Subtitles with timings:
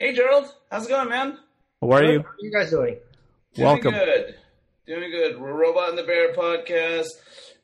[0.00, 0.54] Hey, Gerald.
[0.70, 1.38] How's it going, man?
[1.80, 2.20] How are you?
[2.20, 2.98] How are you guys doing?
[3.54, 3.94] Doing Welcome.
[3.94, 4.34] good.
[4.86, 5.40] Doing good.
[5.40, 7.08] We're Robot and the Bear podcast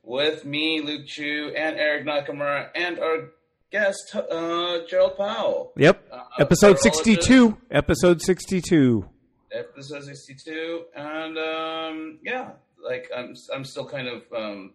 [0.03, 3.31] with me, Luke Chu, and Eric Nakamura, and our
[3.71, 5.73] guest, uh, Gerald Powell.
[5.77, 6.09] Yep.
[6.11, 7.57] Uh, Episode 62.
[7.71, 9.09] Episode 62.
[9.53, 10.83] Episode 62.
[10.97, 12.51] And, um, yeah,
[12.85, 14.73] like, I'm, I'm still kind of, um,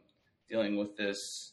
[0.50, 1.52] dealing with this,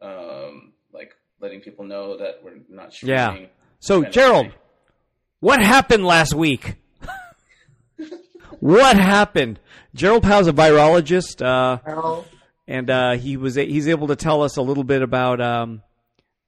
[0.00, 3.42] um, like, letting people know that we're not streaming.
[3.42, 3.48] Yeah.
[3.80, 4.54] So, Gerald, thing.
[5.40, 6.76] What happened last week?
[8.60, 9.60] what happened?
[9.94, 12.22] Gerald Powell's a virologist, uh,
[12.66, 15.82] and uh, he was he's able to tell us a little bit about um,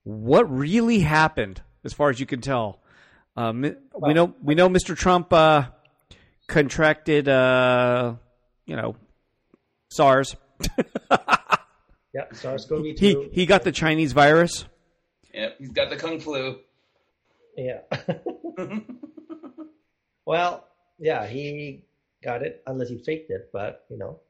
[0.05, 2.80] what really happened, as far as you can tell.
[3.37, 3.62] Um,
[3.98, 4.96] we know we know Mr.
[4.96, 5.65] Trump uh,
[6.48, 8.15] contracted, uh,
[8.66, 8.96] you know,
[9.88, 10.37] SARS.
[12.12, 12.98] yeah, SARS-CoV-2.
[12.98, 14.66] He he got the Chinese virus.
[15.32, 16.59] Yep, he's got the Kung Flu.
[17.57, 17.80] Yeah.
[20.24, 20.66] well,
[20.98, 21.82] yeah, he
[22.22, 24.20] got it unless he faked it, but you know.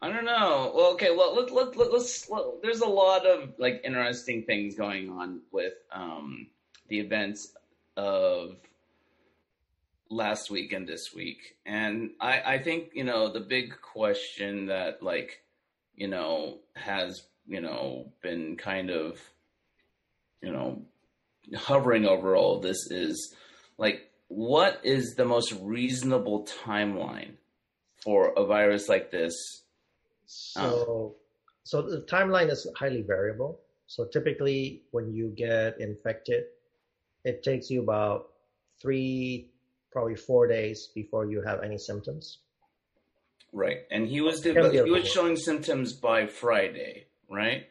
[0.00, 0.72] I don't know.
[0.74, 1.10] Well, okay.
[1.10, 2.30] Well, let, let, let, let's.
[2.30, 6.46] Let, there's a lot of like interesting things going on with um,
[6.88, 7.52] the events
[7.96, 8.56] of
[10.08, 15.02] last week and this week, and I, I think you know the big question that
[15.02, 15.42] like
[15.96, 19.18] you know has you know been kind of
[20.42, 20.82] you know
[21.56, 23.34] hovering over all of this is
[23.78, 27.32] like what is the most reasonable timeline
[28.02, 29.34] for a virus like this
[30.26, 31.16] So,
[31.64, 33.60] so the timeline is highly variable.
[33.86, 36.44] So typically, when you get infected,
[37.24, 38.28] it takes you about
[38.80, 39.50] three,
[39.90, 42.38] probably four days before you have any symptoms.
[43.52, 47.66] Right, and he was he was showing symptoms by Friday, right?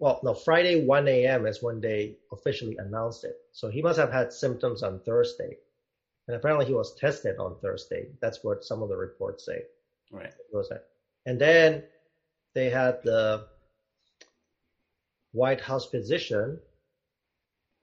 [0.00, 1.46] Well, no, Friday 1 a.m.
[1.46, 3.36] is when they officially announced it.
[3.52, 5.58] So he must have had symptoms on Thursday.
[6.26, 8.08] And apparently he was tested on Thursday.
[8.20, 9.62] That's what some of the reports say.
[10.10, 10.32] Right.
[11.26, 11.84] And then
[12.54, 13.44] they had the
[15.32, 16.58] White House physician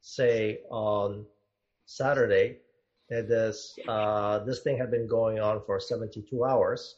[0.02, 1.24] say on
[1.86, 2.58] Saturday
[3.10, 6.96] that this uh, this thing had been going on for 72 hours,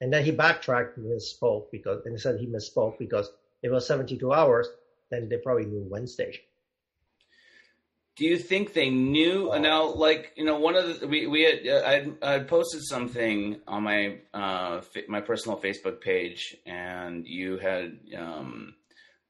[0.00, 3.30] and then he backtracked and misspoke because and he said he misspoke because
[3.64, 4.68] if it was 72 hours,
[5.10, 6.38] then they probably knew Wednesday.
[8.16, 9.50] Do you think they knew?
[9.50, 9.58] Oh.
[9.58, 13.60] Now, like you know, one of the we we had uh, I I posted something
[13.66, 18.74] on my uh my personal Facebook page, and you had um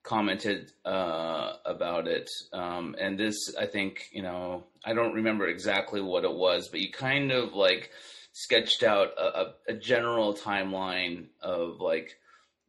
[0.03, 2.29] commented uh about it.
[2.53, 6.81] Um, and this, I think, you know, I don't remember exactly what it was, but
[6.81, 7.91] you kind of like
[8.33, 12.19] sketched out a, a, a general timeline of like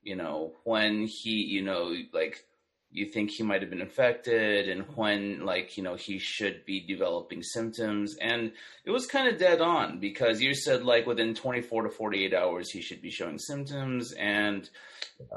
[0.05, 2.45] you know when he you know like
[2.91, 6.79] you think he might have been infected and when like you know he should be
[6.79, 8.53] developing symptoms and
[8.85, 12.71] it was kind of dead on because you said like within 24 to 48 hours
[12.71, 14.69] he should be showing symptoms and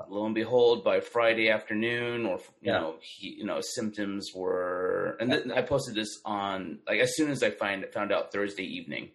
[0.09, 2.79] lo and behold by friday afternoon or you Yeah.
[2.81, 7.31] know he you know symptoms were and then i posted this on like as soon
[7.31, 9.11] as i find found out thursday evening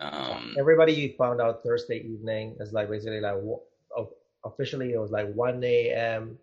[0.00, 2.56] um Everybody found out Thursday evening.
[2.58, 3.62] It's like basically like o-
[4.44, 6.38] officially it was like 1 a.m.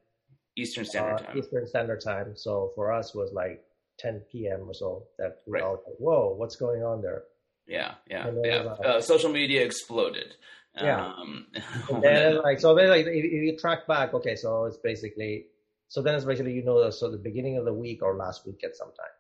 [0.58, 2.36] eastern standard uh, time Eastern Standard Time.
[2.36, 3.64] So for us was like
[4.00, 4.62] 10 p.m.
[4.68, 5.64] or so that we Right.
[5.64, 7.24] all like, whoa, what's going on there?
[7.68, 10.36] yeah yeah yeah uh, uh, social media exploded
[10.76, 11.06] Yeah.
[11.06, 11.48] um,
[11.90, 15.46] And then like so then like if, you track back, okay, so it's basically
[15.88, 18.64] so then it's basically you know so the beginning of the week or last week
[18.64, 19.16] at some time.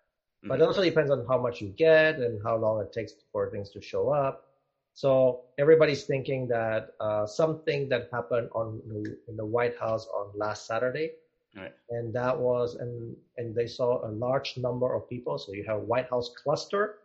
[0.48, 0.68] But it Mhm.
[0.68, 3.82] also depends on how much you get and how long it takes for things to
[3.82, 4.48] show up.
[4.94, 10.32] So everybody's thinking that uh, something that happened on the, in the White House on
[10.36, 11.12] last Saturday,
[11.56, 11.74] Right.
[11.90, 15.38] and that was and and they saw a large number of people.
[15.38, 17.00] So you have White House cluster,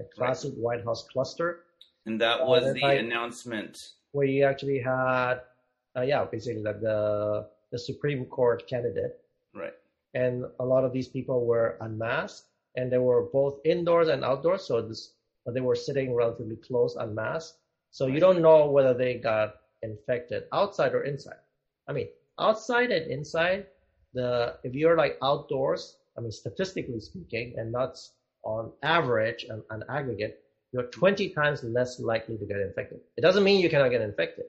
[0.00, 1.62] a classic White House cluster,
[2.06, 3.92] And that Uh, was then the I- announcement.
[4.10, 5.42] where you actually had,
[5.96, 9.14] uh, yeah, basically like the the Supreme Court candidate,
[9.54, 9.74] Right.
[10.14, 14.62] and a lot of these people were unmasked, and they were both indoors and outdoors.
[14.66, 15.13] So this,
[15.44, 17.58] but they were sitting relatively close, unmasked.
[17.90, 21.40] So you don't know whether they got infected outside or inside.
[21.88, 22.08] I mean,
[22.38, 23.66] outside and inside,
[24.14, 27.98] the if you're like outdoors, I mean, statistically speaking, and not
[28.44, 30.40] on average and an aggregate,
[30.72, 33.00] you're 20 times less likely to get infected.
[33.16, 34.46] It doesn't mean you cannot get infected,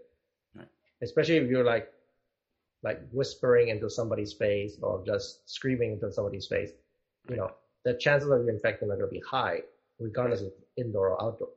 [0.55, 0.67] Right.
[1.01, 1.91] especially if you're like
[2.83, 6.71] like whispering into somebody's face or just screaming into somebody's face.
[7.29, 7.51] You know,
[7.83, 9.61] the chances of you infecting are going to be high,
[9.99, 11.49] regardless of indoor or outdoor.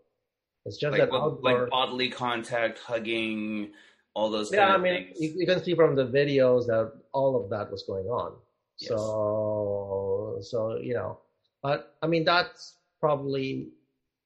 [0.64, 1.61] It's just Like, that outdoor.
[1.62, 3.73] like bodily contact, hugging,
[4.14, 7.50] all those yeah, I mean, you, you can see from the videos that all of
[7.50, 8.35] that was going on.
[8.81, 8.88] Yes.
[8.90, 11.19] So, so you know,
[11.62, 13.69] but I mean, that's probably,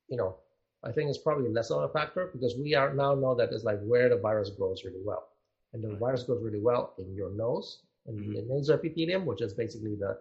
[0.09, 0.37] you know,
[0.85, 3.65] I think it's probably less of a factor because we are now know that it's
[3.65, 5.29] like where the virus grows really well.
[5.73, 5.99] And the Right.
[6.01, 8.35] virus grows really well in your nose, and in Mhm.
[8.35, 10.19] the nasal epithelium, which is basically the,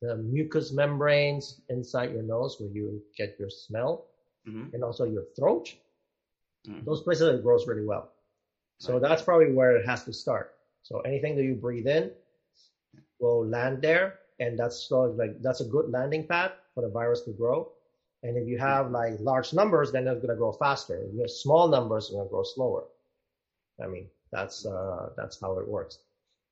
[0.00, 4.04] the mucous membranes inside your nose where you get your smell
[4.44, 4.72] Mhm.
[4.72, 5.74] and also your throat.
[6.66, 6.84] Mhm.
[6.84, 8.08] Those places it grows really well.
[8.78, 9.00] So Right.
[9.00, 10.48] that's probably where it has to start.
[10.82, 12.10] So anything that you breathe in
[13.20, 16.88] will land there, and that's sort of like that's a good landing pad for the
[16.88, 17.68] virus to grow.
[18.22, 20.96] And if you have like large numbers, then it's gonna grow faster.
[20.96, 22.84] If you have small numbers, it's gonna grow slower.
[23.82, 25.98] I mean, that's uh, that's how it works.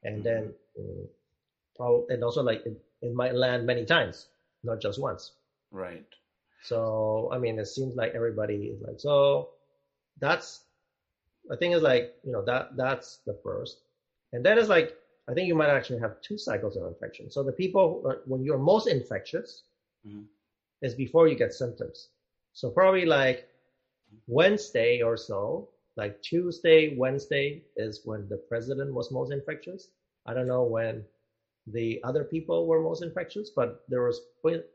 [0.03, 1.07] And then, mm,
[1.77, 4.29] prob- and also like it, it might land many times,
[4.65, 5.33] not just once.
[5.71, 6.07] Right.
[6.63, 9.51] So I mean, it seems like everybody is like so.
[10.21, 10.63] That's
[11.51, 13.79] I think it's like you know that that's the first,
[14.33, 14.95] and then it's like
[15.29, 17.31] I think you might actually have two cycles of infection.
[17.31, 19.65] So the people uh, when you're most infectious
[20.07, 20.27] Mhm.
[20.83, 22.09] is before you get symptoms.
[22.55, 23.49] So probably like
[24.27, 29.89] Wednesday or so, like Tuesday, Wednesday is when the president was most infectious.
[30.27, 31.05] I don't know when
[31.67, 34.21] the other people were most infectious, but there was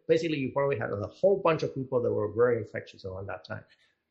[0.07, 3.45] basically you probably had a whole bunch of people that were very infectious around that
[3.45, 3.63] time.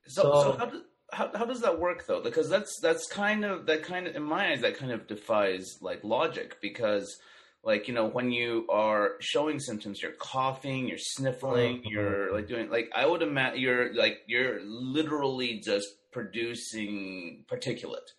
[0.06, 0.82] So, so, So- how, does,
[1.12, 2.20] how how does that work though?
[2.22, 5.78] Because that's that's kind of that kind of in my eyes that kind of defies
[5.80, 7.16] like logic because
[7.64, 11.90] like you know when you are showing symptoms, you're coughing, you're sniffling, Mhm.
[11.90, 18.10] you're like doing like I would imagine you're like you're literally just producing particulate,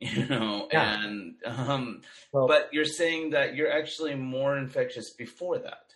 [0.00, 1.04] you know, Yeah.
[1.04, 2.02] and um,
[2.32, 5.94] Well, but you're saying that you're actually more infectious before that.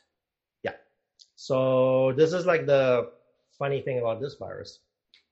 [0.62, 0.72] Yeah
[1.36, 3.10] so this is like the
[3.58, 4.80] funny thing about this virus.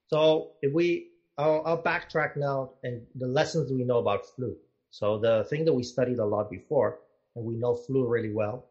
[0.08, 1.08] So if we,
[1.38, 4.56] I'll, I'll backtrack now and the lessons we know about flu.
[4.90, 6.98] So the thing that we studied a lot before,
[7.36, 8.66] and we know flu really well,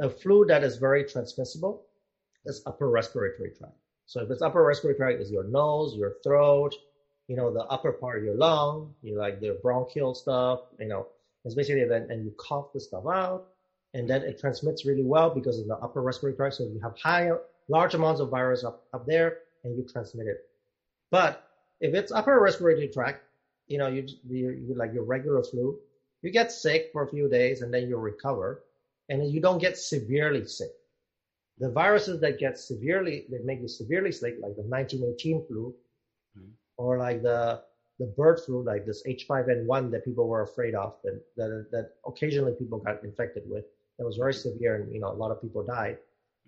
[0.00, 1.86] a flu that is very transmissible
[2.44, 3.74] is upper respiratory tract.
[4.06, 6.74] So if it's upper respiratory tract, is your nose, your throat,
[7.28, 11.06] you know, the upper part of your lung, you like the bronchial stuff, you know,
[11.44, 13.46] it's basically then, and you cough the stuff out,
[13.94, 16.56] and then it transmits really well because of the upper respiratory tract.
[16.56, 20.44] So you have higher, large amounts of virus up, up there, and you transmit it.
[21.10, 21.48] But
[21.80, 23.22] if it's upper respiratory tract,
[23.66, 25.78] you know, you, you, you like your regular flu,
[26.22, 28.62] you get sick for a few days and then you recover,
[29.08, 30.70] and you don't get severely sick.
[31.58, 35.74] The viruses that get severely, that make you severely sick, like the 1918 flu.
[36.78, 37.62] Or like the
[37.98, 42.54] the bird flu, like this H5N1 that people were afraid of, that that, that occasionally
[42.54, 43.64] people got infected with,
[43.98, 45.98] that was very severe, and you know a lot of people died.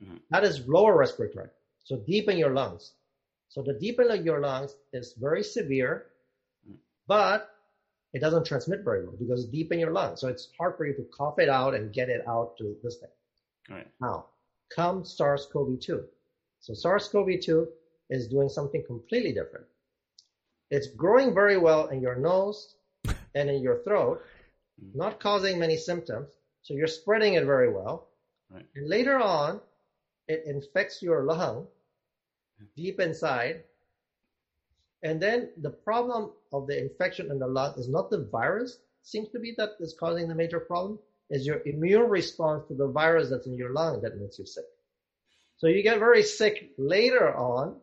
[0.03, 0.21] Mhm.
[0.31, 1.51] That is lower respiratory
[1.85, 2.93] so deep in your lungs.
[3.49, 6.07] So the deep in your lungs is very severe,
[6.69, 6.77] Mhm.
[7.07, 7.51] but
[8.13, 10.21] it doesn't transmit very well because it's deep in your lungs.
[10.21, 12.99] So it's hard for you to cough it out and get it out to this
[12.99, 13.11] thing.
[13.69, 13.89] Right.
[14.01, 14.27] Now,
[14.69, 16.07] come SARS-CoV-2.
[16.61, 17.69] So SARS-CoV-2
[18.11, 19.67] is doing something completely different.
[20.71, 22.75] It's growing very well in your nose
[23.35, 24.23] and in your throat,
[24.83, 24.95] mm.
[24.95, 26.29] not causing many symptoms.
[26.63, 28.09] So you're spreading it very well.
[28.51, 28.67] Right.
[28.75, 29.61] And later on,
[30.29, 31.67] it infects your lung
[32.77, 33.65] deep inside.
[35.03, 39.29] And then the problem of the infection in the lung is not the virus, seems
[39.31, 40.99] to be that is causing the major problem,
[41.31, 44.65] is your immune response to the virus that's in your lung that makes you sick.
[45.57, 47.77] So you get very sick later on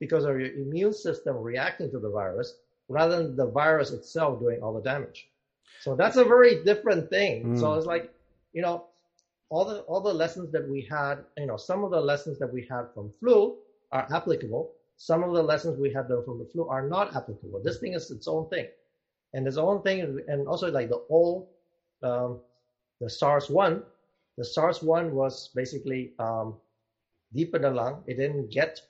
[0.00, 2.54] because of your immune system reacting to the virus
[2.88, 5.28] rather than the virus itself doing all the damage.
[5.80, 7.50] So that's a very different thing.
[7.54, 7.78] So Mm.
[7.78, 8.06] it's like,
[8.52, 8.84] you know,
[9.50, 12.52] all the all the lessons that we had, you know, some of the lessons that
[12.52, 13.54] we had from flu
[13.92, 14.70] are applicable.
[14.96, 17.60] Some of the lessons we had from the flu are not applicable.
[17.62, 18.66] This thing is its own thing,
[19.34, 21.46] and its own thing, and also like the old,
[22.02, 22.40] um,
[23.00, 23.82] the SARS one,
[24.36, 26.56] the SARS one was basically um,
[27.32, 28.02] deep in the lung.
[28.06, 28.80] It didn't get,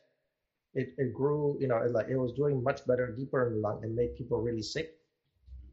[0.74, 3.60] it, it grew, you know, it, like it was doing much better deeper in the
[3.60, 4.96] lung and made people really sick,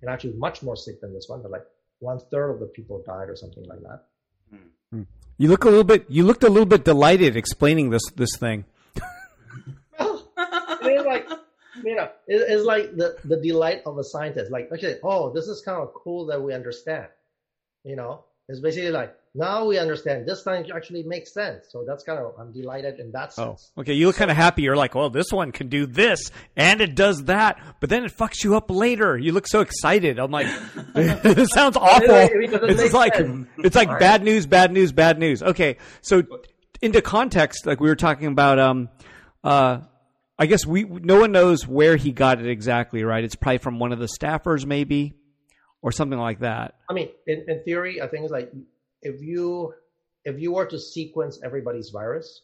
[0.02, 1.42] and actually much more sick than this one.
[1.42, 1.66] But like
[2.00, 4.06] one third of the people died or something like that.
[4.50, 4.58] Hmm.
[4.92, 5.04] Hmm.
[5.38, 6.06] You look a little bit.
[6.10, 8.66] You looked a little bit delighted explaining this this thing.
[10.00, 11.28] it's like
[11.84, 15.46] you know it, it's like the the delight of a scientist like okay oh this
[15.46, 17.08] is kind of cool that we understand
[17.84, 22.04] you know it's basically like now we understand this thing actually makes sense so that's
[22.04, 23.72] kind of i'm delighted in that sense.
[23.78, 23.94] Oh, okay.
[23.94, 24.64] You look kind of happy.
[24.64, 28.12] You're like, well, this one can do this and it does that, but then it
[28.12, 29.18] fucks you up later.
[29.18, 30.20] You look so excited.
[30.20, 30.48] I'm like,
[30.94, 32.10] this sounds awful.
[32.10, 32.32] It
[32.84, 33.48] It's like sense.
[33.60, 35.44] it's like bad news, bad news, bad news.
[35.44, 36.24] Okay, so
[36.82, 38.90] into context, like we were talking about, um,
[39.44, 39.80] uh,
[40.40, 43.24] I guess we no one knows where he got it exactly, right?
[43.24, 45.14] It's probably from one of the staffers, maybe,
[45.82, 46.76] or something like that.
[46.90, 48.52] i mean in, in theory i think it's like
[49.02, 49.74] if you
[50.26, 52.42] if you were to sequence everybody's virus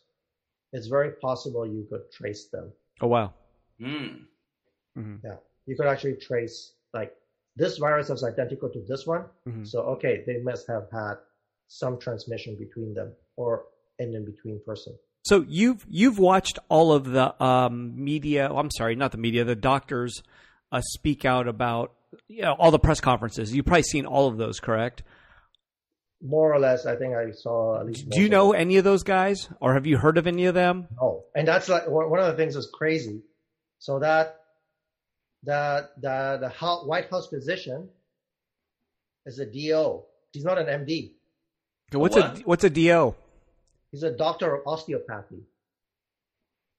[0.74, 2.72] it's very possible you could trace them.
[3.00, 3.34] Oh wow.
[3.80, 4.22] Mm.
[4.96, 5.16] hmm
[5.66, 7.16] You could actually trace like
[7.56, 9.26] this virus is identical to this one.
[9.48, 9.68] Mhm.
[9.68, 11.16] So okay, they must have had
[11.68, 13.66] some transmission between them or
[14.00, 14.98] an in between person.
[15.24, 18.52] So you've you've watched all of the um, media.
[18.52, 19.46] I'm sorry, not the media.
[19.46, 20.24] The doctors
[20.72, 21.94] uh, speak out about
[22.28, 23.54] you know all the press conferences.
[23.56, 25.04] You've probably seen all of those, correct?
[26.26, 28.10] More or less, I think I saw at least.
[28.10, 30.88] Do you know any of those guys, or have you heard of any of them?
[31.02, 33.22] No, and that's like one of the things that's crazy.
[33.80, 34.40] So that
[35.44, 36.50] that the the
[36.88, 37.90] White House physician
[39.26, 40.04] is a DO.
[40.32, 41.12] He's not an MD.
[41.92, 42.40] What's what?
[42.40, 43.16] a what's a DO?
[43.92, 45.44] He's a doctor of osteopathy.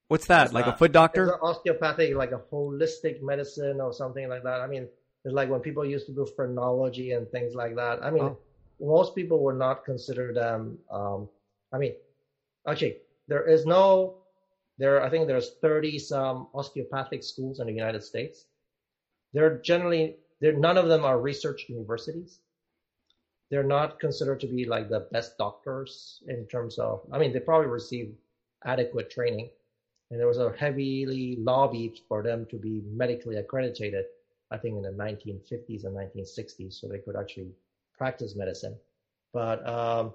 [0.08, 0.44] What's that?
[0.44, 1.38] What's like a foot doctor?
[1.42, 4.60] osteopathic like a holistic medicine or something like that?
[4.60, 4.88] I mean,
[5.24, 8.02] it's like when people used to do phrenology and things like that.
[8.02, 8.38] I mean, Oh.
[8.80, 10.78] Most people would not consider them.
[10.90, 11.28] Um,
[11.72, 11.94] I mean,
[12.66, 14.16] actually, there is no.
[14.76, 18.46] There, I think there's 30 some osteopathic schools in the United States.
[19.32, 22.40] They're generally, they're none of them are research universities.
[23.50, 27.02] They're not considered to be like the best doctors in terms of.
[27.12, 28.14] I mean, they probably receive
[28.64, 29.50] adequate training
[30.10, 34.04] and there was a heavily lobbied for them to be medically accredited,
[34.50, 37.50] I think in the 1950s and 1960s, so they could actually
[37.98, 38.76] practice medicine.
[39.32, 40.14] But um,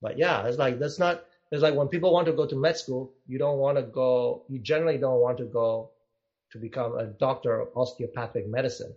[0.00, 1.24] but yeah, it's like that's not.
[1.52, 4.44] It's like when people want to go to med school, you don't want to go.
[4.48, 5.90] You generally don't want to go
[6.52, 8.94] to become a doctor of osteopathic medicine.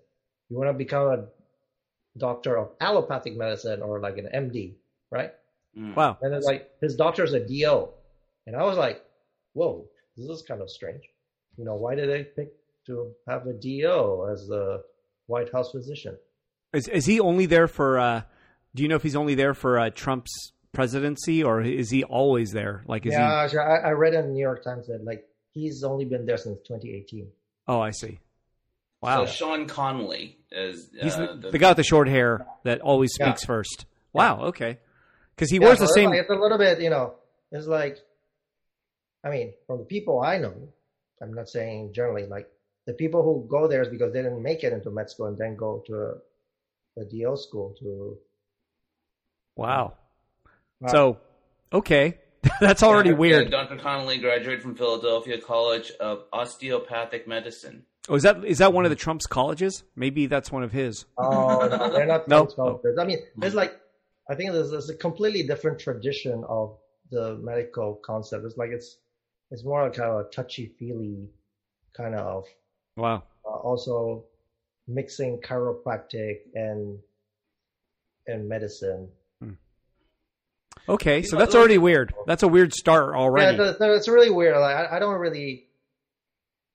[0.50, 1.26] You want to become a
[2.18, 4.76] doctor of allopathic medicine or like an MD,
[5.12, 5.32] right?
[5.78, 5.96] Mm.
[5.96, 6.18] Wow.
[6.22, 7.90] And it's like his doctor's a DO.
[8.46, 9.04] And I was like,
[9.54, 11.04] whoa, this is kind of strange.
[11.58, 12.54] You know, why did they pick
[12.88, 14.84] to have a DO as the
[15.28, 16.18] White House physician?
[16.74, 17.98] Is is he only there for?
[18.00, 18.22] Uh,
[18.76, 22.52] do you know if he's only there for uh, Trump's presidency, or is he always
[22.52, 22.84] there?
[22.88, 25.84] Like, is yeah, actually, I, I read in the New York Times that like he's
[25.84, 27.28] only been there since 2018.
[27.68, 28.20] Oh, I see.
[29.02, 29.26] Wow.
[29.26, 32.82] So Sean Conley is uh, He's the, the, the guy with the short hair that
[32.82, 33.28] always Yeah.
[33.28, 33.86] speaks first.
[34.14, 34.42] Wow.
[34.46, 34.80] Okay.
[35.36, 36.10] Because he Yeah, wears the same.
[36.10, 37.14] like- it's a little bit, you know,
[37.52, 37.98] it's like,
[39.24, 40.54] I mean, from the people I know,
[41.22, 42.50] I'm not saying generally, like
[42.86, 45.38] the people who go there is because they didn't make it into med school and
[45.38, 46.16] then go to
[46.98, 48.18] a, a DO school to.
[49.56, 49.94] Wow.
[50.80, 50.88] Wow.
[50.92, 51.18] So,
[51.74, 52.20] okay,
[52.62, 53.52] that's already Yeah, weird.
[53.52, 53.78] Dr.
[53.78, 57.84] Conley graduated from Philadelphia College of Osteopathic Medicine.
[58.10, 59.84] Oh, is that is that one of the Trump's colleges?
[59.96, 61.06] Maybe that's one of his.
[61.18, 62.48] Oh, no, they're not No?
[62.48, 62.98] scholars.
[63.00, 63.78] I mean, it's like
[64.30, 66.78] I think there's, there's a completely different tradition of
[67.12, 68.46] the medical concept.
[68.46, 68.98] It's like it's
[69.52, 71.30] it's more like kind of a touchy feely
[71.96, 72.46] kind of
[72.96, 73.24] Wow.
[73.46, 74.26] uh, also
[74.88, 77.00] mixing chiropractic and
[78.26, 79.10] and medicine.
[79.42, 79.52] Hmm.
[80.90, 82.14] Okay, so that's already weird.
[82.26, 83.58] That's a weird start Yeah, already.
[83.62, 84.58] it's, it's really weird.
[84.58, 85.66] Like I, I don't really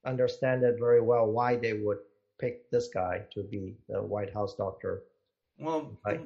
[0.05, 1.99] understand it very well why they would
[2.41, 5.03] pick this guy to be the White House doctor.
[5.59, 6.23] Well, Like,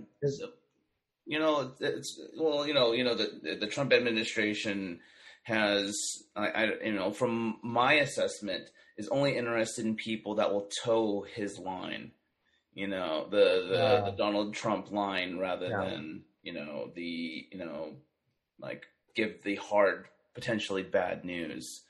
[1.26, 5.00] you know, it's well, you know, you know, the the Trump administration
[5.43, 5.95] has,
[6.35, 11.25] I, I, you know, from my assessment, is only interested in people that will toe
[11.35, 12.12] his line.
[12.75, 14.00] You know, the the, Yeah.
[14.11, 15.85] the Donald Trump line rather Yeah.
[15.85, 17.97] than you know the you know
[18.61, 18.85] like
[19.15, 21.83] give the hard potentially bad news.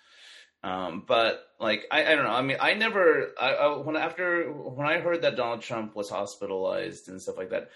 [0.63, 2.31] Um, but like I, I don't know.
[2.31, 3.33] I mean, I never.
[3.41, 7.51] I, I when after when I heard that Donald Trump was hospitalized and stuff like
[7.51, 7.71] that,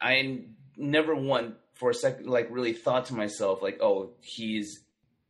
[0.00, 0.44] I
[0.76, 4.80] never one for a second like really thought to myself like, oh, he's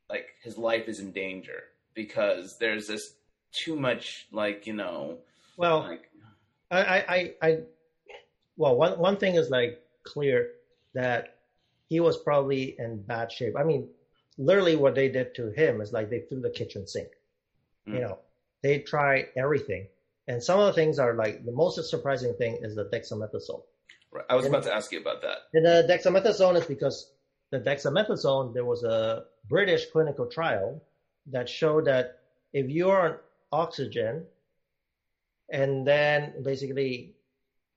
[0.08, 1.62] like his life is in danger
[1.94, 3.12] because there's this
[3.52, 5.18] too much like you know
[5.56, 6.08] well, like
[6.70, 7.58] I, I, I,
[8.56, 10.48] well, one one thing is like clear
[10.94, 11.28] that
[11.88, 13.54] he was probably in bad shape.
[13.58, 13.88] I mean,
[14.38, 17.08] literally, what they did to him is like they threw the kitchen sink.
[17.86, 18.00] You Mm.
[18.02, 18.18] know,
[18.62, 19.88] they tried everything,
[20.28, 23.62] and some of the things are like the most surprising thing is the dexamethasone.
[24.12, 24.24] Right.
[24.30, 25.38] I was about to ask you about that.
[25.54, 27.10] And the dexamethasone is because
[27.50, 30.82] the dexamethasone, there was a British clinical trial
[31.26, 32.18] that showed that
[32.52, 33.20] if you're
[33.52, 34.26] oxygen
[35.50, 37.10] and then basically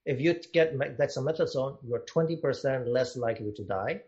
[0.05, 3.99] if you get dexamethasone, you're 20% less likely to die.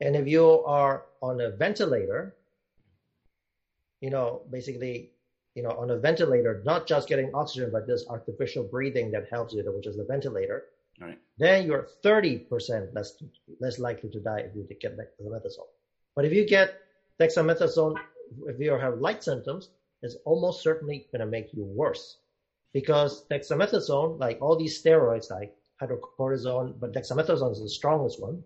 [0.00, 2.32] And if you are on a ventilator,
[4.00, 5.10] you know, basically,
[5.54, 9.52] you know, on a ventilator, not just getting oxygen, but this artificial breathing that helps
[9.54, 10.64] you, which is the ventilator,
[11.00, 11.18] Right.
[11.38, 13.14] then you're 30% less
[13.60, 15.66] less likely to die if you get dexamethasone.
[16.14, 16.70] But if you get
[17.20, 17.96] dexamethasone,
[18.46, 19.70] if you have light symptoms,
[20.04, 22.18] it's almost certainly going to make you worse.
[22.72, 28.42] Because dexamethasone, like all these steroids like hydrocortisone, but dexamethasone is the strongest one.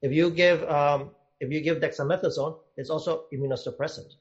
[0.00, 4.14] If you give um, if you give dexamethasone, it's also immunosuppressant.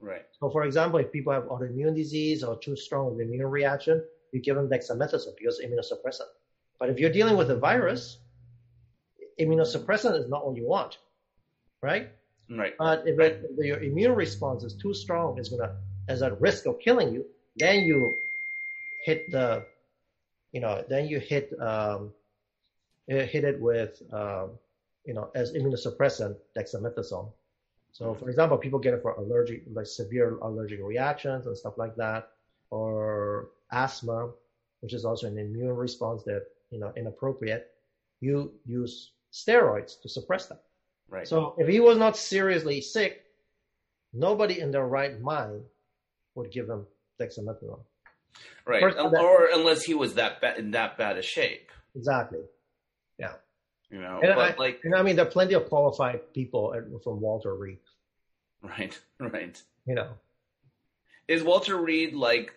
[0.00, 0.24] Right.
[0.38, 4.40] So, for example, if people have autoimmune disease or too strong of immune reaction, you
[4.40, 6.28] give them dexamethasone because it's immunosuppressant.
[6.78, 8.18] But if you're dealing with a virus,
[9.40, 10.98] immunosuppressant is not what you want,
[11.82, 12.10] right?
[12.50, 12.74] Right.
[12.78, 15.76] But if, it, if your immune response is too strong, it's gonna
[16.08, 17.26] as a risk of killing you.
[17.56, 18.14] Then you
[19.04, 19.64] hit the,
[20.52, 22.12] you know, then you hit um,
[23.06, 24.50] hit it with, um,
[25.04, 27.30] you know, as immunosuppressant dexamethasone.
[27.92, 31.96] So, for example, people get it for allergic, like severe allergic reactions and stuff like
[31.96, 32.30] that,
[32.70, 34.30] or asthma,
[34.80, 37.70] which is also an immune response that you know inappropriate.
[38.20, 40.62] You use steroids to suppress that.
[41.08, 41.26] Right.
[41.26, 43.24] So if he was not seriously sick,
[44.12, 45.62] nobody in their right mind
[46.34, 46.86] would give him
[47.20, 47.80] dexamethasone.
[48.66, 48.80] right.
[48.80, 52.40] first- Um, or unless he was that bad in that bad a shape, Exactly.
[53.18, 53.34] Yeah.
[53.90, 54.20] You know.
[54.22, 57.54] And but I, like, and I mean, there are plenty of qualified people from Walter
[57.54, 57.78] Reed.
[58.62, 59.60] right, right.
[59.86, 60.10] You know,
[61.26, 62.52] Is Walter Reed like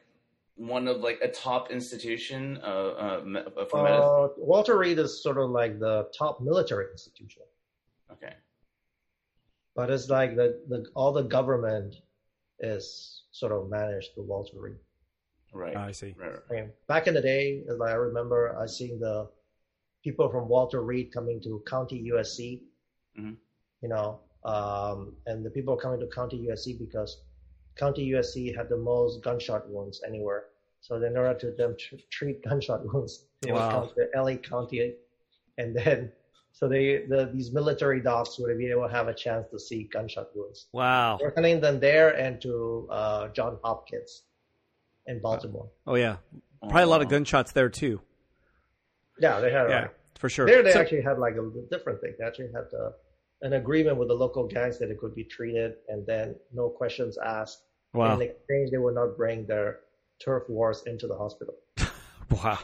[0.56, 4.10] one of like a top institution uh, uh, me- uh, for medicine?
[4.10, 7.44] uh, Walter Reed is sort of like the top military institution,
[8.14, 8.34] Okay.
[9.76, 11.96] but it's like the, the all the government
[12.60, 14.76] is sort of managed through Walter Reed.
[15.54, 15.76] Right.
[15.76, 16.14] I see.
[16.18, 16.32] right.
[16.32, 16.40] right.
[16.50, 19.30] I mean, back in the day, as I remember, I seen the
[20.04, 22.62] people from Walter Reed coming to County USC.
[23.20, 23.36] Mhm.
[23.82, 27.22] You know, um, and the people coming to County USC because
[27.76, 30.46] County USC had the most gunshot wounds anywhere.
[30.82, 33.82] So in order to them tr- treat gunshot wounds, they Wow.
[33.82, 34.96] would come to LA County,
[35.58, 36.12] and then
[36.54, 39.90] so they the, these military docs would be able to have a chance to see
[39.92, 40.68] gunshot wounds.
[40.74, 41.18] Wow.
[41.22, 44.24] We're sending them there and to uh, John Hopkins
[45.08, 45.70] in Baltimore.
[45.88, 46.18] Oh yeah.
[46.62, 48.02] Probably a lot of gunshots there too.
[49.20, 50.46] Yeah, they had Yeah, like, for sure.
[50.46, 50.62] there.
[50.64, 52.14] They So- actually had like a different thing.
[52.20, 52.92] They actually had uh,
[53.42, 57.18] an agreement with the local gangs that it could be treated, and then no questions
[57.18, 57.64] asked.
[57.94, 58.14] wow.
[58.16, 59.80] In exchange, they would not bring their
[60.24, 61.56] turf wars into the hospital.
[62.32, 62.60] Wow.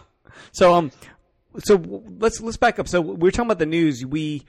[0.53, 0.91] So um,
[1.59, 2.87] so let's let's back up.
[2.87, 4.05] So we we're talking about the news.
[4.05, 4.45] We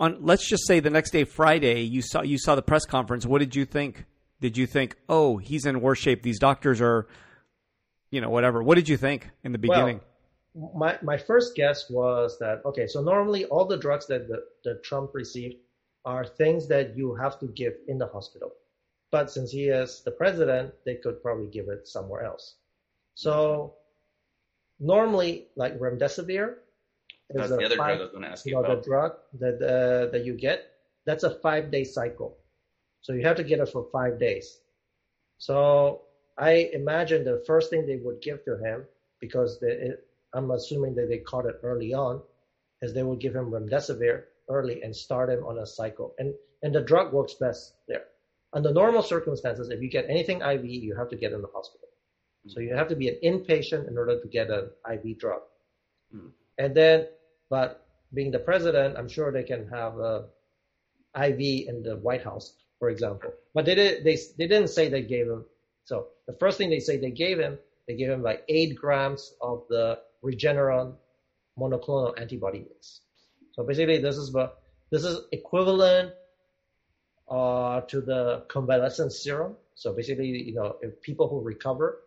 [0.00, 3.26] on let's just say the next day, Friday, you saw you saw the press conference.
[3.26, 4.04] What did you think?
[4.40, 6.22] Did you think, oh, he's in worse shape?
[6.22, 7.08] These doctors are,
[8.10, 8.62] you know, whatever.
[8.62, 10.00] What did you think in the beginning?
[10.54, 14.82] My my first guess was that okay, so normally all the drugs that the, that
[14.82, 15.56] Trump received
[16.04, 18.52] are things that you have to give in the hospital,
[19.10, 22.54] but since he is the president, they could probably give it somewhere else.
[23.14, 23.74] So
[24.80, 26.54] normally, like remdesivir,
[27.32, 29.56] That's the other drug I was going to ask you you know, the drug that
[29.62, 30.70] uh, that you get,
[31.04, 32.38] that's a five day cycle.
[33.02, 34.58] So you have to get it for five days.
[35.38, 36.02] So
[36.38, 38.86] I imagine the first thing they would give to him,
[39.20, 42.22] because they, it, I'm assuming that they caught it early on,
[42.82, 46.14] is they would give him remdesivir early and start him on a cycle.
[46.18, 48.04] And and the drug works best there.
[48.52, 51.87] Under normal circumstances, if you get anything IV, you have to get in the hospital.
[52.48, 55.42] So you have to be an inpatient in order to get an IV drug.
[56.12, 56.28] Hmm.
[56.58, 57.06] And then,
[57.50, 60.26] but being the president, I'm sure they can have a
[61.16, 63.32] IV in the White House, for example.
[63.54, 65.44] But they did, they they didn't say they gave him.
[65.84, 69.34] So the first thing they say they gave him, they gave him like eight grams
[69.40, 70.94] of the Regeneron
[71.58, 73.00] monoclonal antibody mix.
[73.52, 76.12] So basically, this is what this is equivalent
[77.28, 79.56] uh, to the convalescent serum.
[79.74, 82.00] So basically, you know, if people who recover,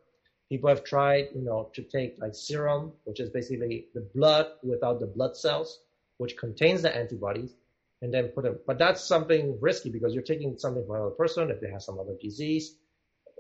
[0.52, 5.00] people have tried, you know, to take like serum, which is basically the blood without
[5.00, 5.80] the blood cells,
[6.18, 7.54] which contains the antibodies,
[8.02, 8.60] and then put them.
[8.68, 11.98] But that's something risky because you're taking something from another person if they have some
[11.98, 12.76] other disease,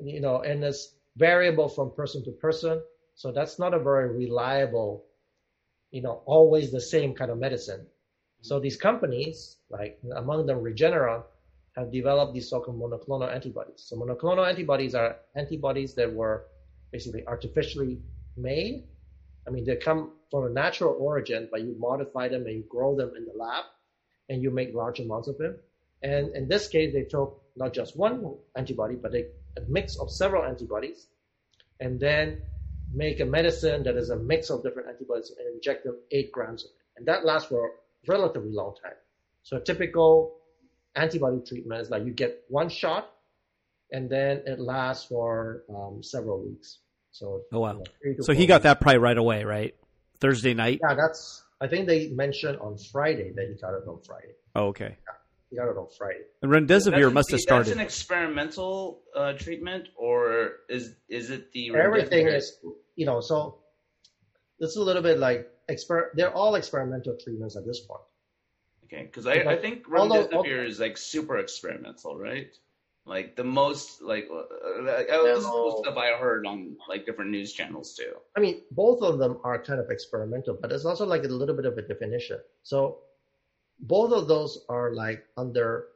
[0.01, 2.81] you know, and it's variable from person to person.
[3.15, 5.03] So that's not a very reliable,
[5.91, 7.87] you know, always the same kind of medicine.
[8.39, 11.23] So these companies, like among them Regeneron,
[11.75, 13.83] have developed these so-called monoclonal antibodies.
[13.85, 16.45] So monoclonal antibodies are antibodies that were
[16.91, 17.99] basically artificially
[18.37, 18.87] made.
[19.47, 22.95] I mean, they come from a natural origin, but you modify them and you grow
[22.95, 23.65] them in the lab,
[24.29, 25.57] and you make large amounts of them.
[26.03, 29.25] And in this case, they took not just one antibody, but they,
[29.57, 31.07] a mix of several antibodies,
[31.79, 32.41] and then
[32.93, 36.63] make a medicine that is a mix of different antibodies and inject them eight grams
[36.63, 36.75] of it.
[36.97, 37.69] And that lasts for a
[38.07, 38.95] relatively long time.
[39.43, 40.35] So a typical
[40.95, 43.09] antibody treatment is like you get one shot
[43.91, 46.79] and then it lasts for um, several weeks.
[47.11, 47.81] So, Oh, wow.
[48.03, 48.63] you know, So he got weeks.
[48.63, 49.75] that probably right away, right?
[50.19, 50.79] Thursday night.
[50.87, 54.33] Yeah, that's, I think they mentioned on Friday that he got it on Friday.
[54.55, 54.97] Oh, okay.
[55.49, 56.21] He got it on Friday.
[56.41, 57.65] And remdesivir That's- must have started.
[57.67, 62.57] That's an experimental uh, treatment, or is is it the Everything is,
[62.95, 63.57] you know, so
[64.59, 68.01] this is a little bit like, exper- they're all experimental treatments at this point.
[68.85, 72.47] Okay, because I, I think Although- remdesivir is like super experimental, right?
[73.11, 75.81] Like the most like uh, uh, this is No.
[75.83, 78.13] stuff I heard on like different news channels too.
[78.37, 81.53] I mean, both of them are kind of experimental, but it's also like a little
[81.53, 82.39] bit of a definition.
[82.63, 82.99] So
[83.81, 85.87] both of those are like under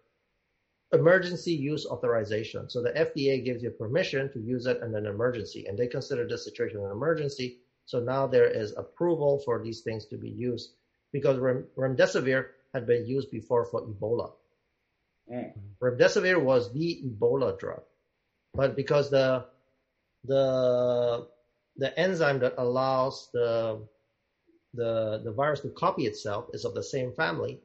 [0.91, 2.69] emergency use authorization.
[2.69, 6.27] So the FDA gives you permission to use it in an emergency, and they consider
[6.27, 7.59] this situation an emergency.
[7.85, 10.73] So now there is approval for these things to be used
[11.13, 14.33] because rem- remdesivir had been used before for Ebola.
[15.31, 15.53] Mm.
[15.81, 17.81] Remdesivir was the Ebola drug,
[18.53, 19.45] but because the
[20.23, 21.27] the
[21.77, 23.81] the enzyme that allows the
[24.73, 27.59] the the virus to copy itself is of the same family,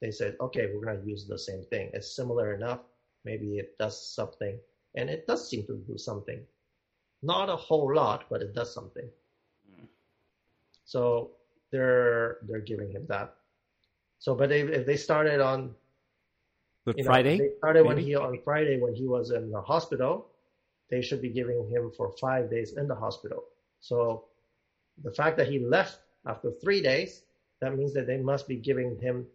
[0.00, 1.90] they said, okay, we're going to use the same thing.
[1.92, 2.80] It's similar enough.
[3.24, 4.58] Maybe it does something,
[4.96, 6.40] and it does seem to do something.
[7.22, 9.08] Not a whole lot, but it does something.
[9.70, 9.86] Mm.
[10.84, 11.30] So
[11.70, 13.34] they're they're giving him that.
[14.18, 15.74] So, but if, if they started on
[16.84, 17.38] The you know, Friday?
[17.38, 20.26] they started when he on Friday when he was in the hospital.
[20.90, 23.44] They should be giving him for five days in the hospital.
[23.80, 24.24] So
[25.02, 27.22] the fact that he left after three days,
[27.60, 29.26] that means that they must be giving him,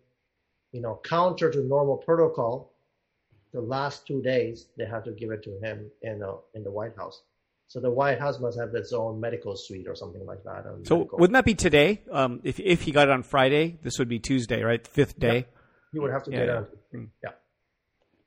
[0.72, 2.72] you know, counter to normal protocol.
[3.52, 6.72] The last two days, they have to give it to him in uh, in the
[6.72, 7.24] White House.
[7.68, 10.66] So the White House must have its own medical suite or something like that.
[10.84, 12.04] So medical- wouldn't that be today?
[12.12, 14.86] Um, if if he got it on Friday, this would be Tuesday, right?
[14.86, 15.48] Fifth day.
[15.94, 16.56] You would have to Yeah, get yeah.
[16.58, 16.66] on.
[16.94, 17.08] Mm.
[17.24, 17.30] Yeah.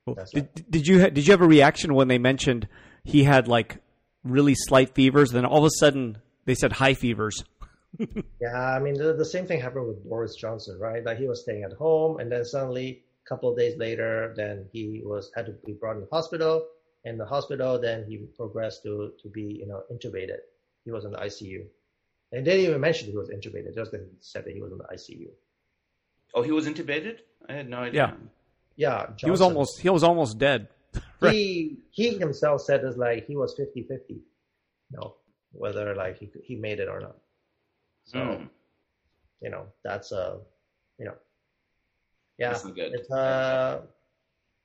[0.05, 0.15] Cool.
[0.15, 2.67] That's Did, did you ha- did you have a reaction when they mentioned
[3.05, 3.79] he had like
[4.25, 5.31] really slight fevers?
[5.31, 7.45] Then all of a sudden they said high fevers.
[8.41, 11.05] Yeah, I mean the, the same thing happened with Boris Johnson, right?
[11.05, 14.67] Like he was staying at home, and then suddenly, a couple of days later, then
[14.73, 16.67] he was had to be brought in the hospital.
[17.05, 20.39] In the hospital, then he progressed to to be you know intubated.
[20.87, 21.67] He was in the ICU,
[22.33, 23.75] and they didn't even mention he was intubated.
[23.75, 25.29] Just that he said that he was in the ICU.
[26.35, 27.19] Oh, he was intubated.
[27.49, 28.15] I had no idea.
[28.77, 30.69] Yeah, yeah He was almost he was almost dead.
[31.21, 34.01] he he himself said it's like he was 50-50.
[34.11, 34.21] You
[34.93, 35.15] know,
[35.53, 37.17] whether like he he made it or not.
[38.05, 38.45] So Hmm.
[39.41, 40.39] you know that's a,
[40.99, 41.15] you know
[42.39, 42.93] yeah That's not good.
[42.95, 43.83] it's uh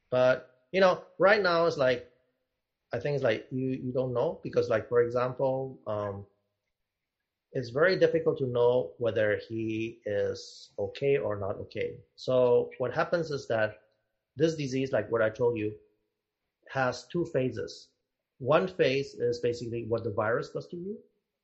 [0.09, 2.09] but you know right now it's like
[2.93, 6.25] i think it's like you you don't know because like for example um
[7.57, 11.95] it's very difficult to know whether he is okay or not okay.
[12.15, 13.79] So what happens is that
[14.35, 15.73] this disease like what i told you
[16.69, 17.87] has two phases.
[18.37, 20.97] One phase is basically what the virus does to you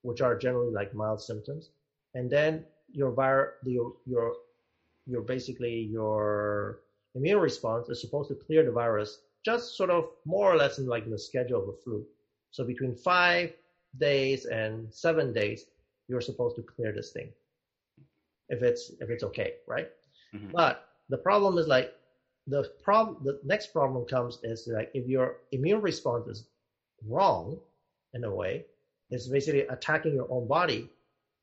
[0.03, 1.71] which are generally like mild symptoms.
[2.13, 4.33] And then your vir- your your
[5.07, 6.81] your basically your
[7.15, 10.85] immune response is supposed to clear the virus just sort of more or less in
[10.85, 12.05] like the schedule of a flu.
[12.51, 13.53] So between five
[13.97, 15.65] days and seven days,
[16.07, 17.29] you're supposed to clear this thing.
[18.49, 19.89] If it's if it's okay, right?
[20.33, 20.51] Mhm.
[20.51, 21.93] But the problem is like
[22.47, 26.45] the problem the next problem comes is like if your immune response is
[27.07, 27.59] wrong
[28.13, 28.65] in a way,
[29.09, 30.89] it's basically attacking your own body,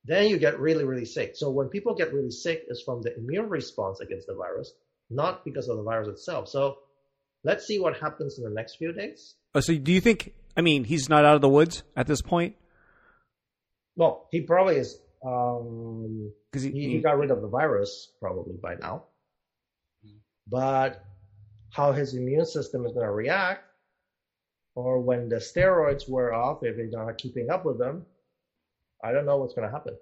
[0.04, 1.36] then you get really, really sick.
[1.36, 4.72] So when people get really sick, is from the immune response against the virus,
[5.08, 6.48] not because of the virus itself.
[6.48, 6.78] So
[7.44, 9.34] let's see what happens in the next few days.
[9.54, 10.34] Uh, so do you think?
[10.56, 12.56] I mean, he's not out of the woods at this point
[13.96, 14.98] Well, he probably is.
[15.24, 19.04] Um, because he, he, he- he got rid of the virus probably by now.
[20.48, 21.04] But
[21.70, 23.64] how his immune system is going to react,
[24.74, 28.06] or when the steroids wear off, if they're not keeping up with them,
[29.02, 29.96] I don't know what's going to happen.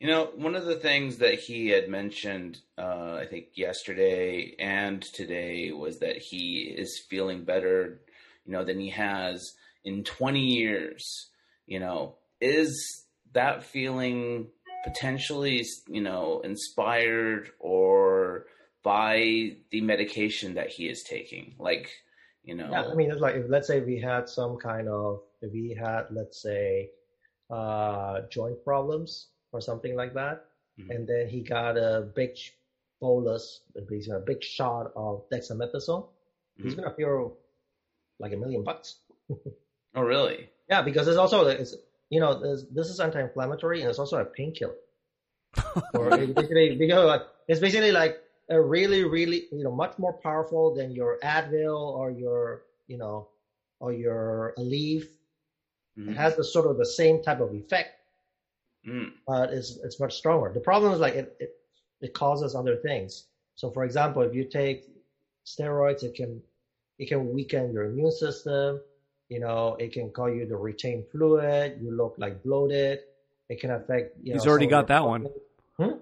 [0.00, 5.02] You know, one of the things that he had mentioned, uh, I think yesterday and
[5.02, 8.00] today, was that he is feeling better,
[8.46, 9.54] you know, than he has
[9.84, 11.30] in 20 years.
[11.66, 14.48] You know, is that feeling
[14.84, 18.46] potentially, you know, inspired or
[18.82, 21.54] by the medication that he is taking?
[21.58, 21.90] Like,
[22.42, 25.22] you know, Yeah, I mean, it's like if let's say we had some kind of
[25.42, 26.90] if we had let's say
[27.50, 30.44] uh, joint problems or something like that,
[30.78, 30.90] Mhm.
[30.90, 32.36] and then he got a big
[33.00, 36.08] bolus, a big shot of dexamethasone,
[36.62, 36.76] he's Mhm.
[36.82, 37.36] gonna feel
[38.18, 39.00] like a million bucks.
[39.94, 40.50] oh, really?
[40.68, 41.74] Yeah, because it's also it's
[42.10, 44.74] you know there's, this is anti-inflammatory and it's also a painkiller.
[45.94, 48.18] or it's basically because like it's basically like
[48.50, 53.28] a really really you know much more powerful than your Advil or your you know
[53.80, 55.06] or your Aleve.
[55.98, 56.10] Mhm.
[56.10, 57.90] It has the sort of the same type of effect,
[58.86, 59.12] Mm.
[59.26, 60.52] but it's it's much stronger.
[60.52, 61.50] The problem is like it it,
[62.00, 63.26] it causes other things.
[63.54, 64.84] So for example, if you take
[65.44, 66.42] steroids, it can
[66.98, 68.80] it can weaken your immune system.
[69.28, 71.78] You know, it can cause you to retain fluid.
[71.82, 73.00] You look like bloated.
[73.48, 74.16] It can affect.
[74.22, 75.26] You He's know, already got your that one.
[75.78, 76.00] organs.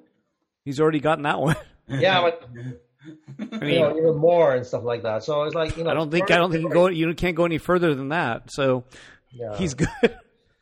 [0.64, 1.56] he's already gotten that one.
[1.88, 2.42] Yeah, but
[3.62, 5.22] I you know, even more and stuff like that.
[5.22, 7.36] So it's like you know, I don't think I don't think you go you can't
[7.36, 8.50] go any further than that.
[8.50, 8.82] So
[9.30, 9.56] Yeah.
[9.56, 9.88] he's good.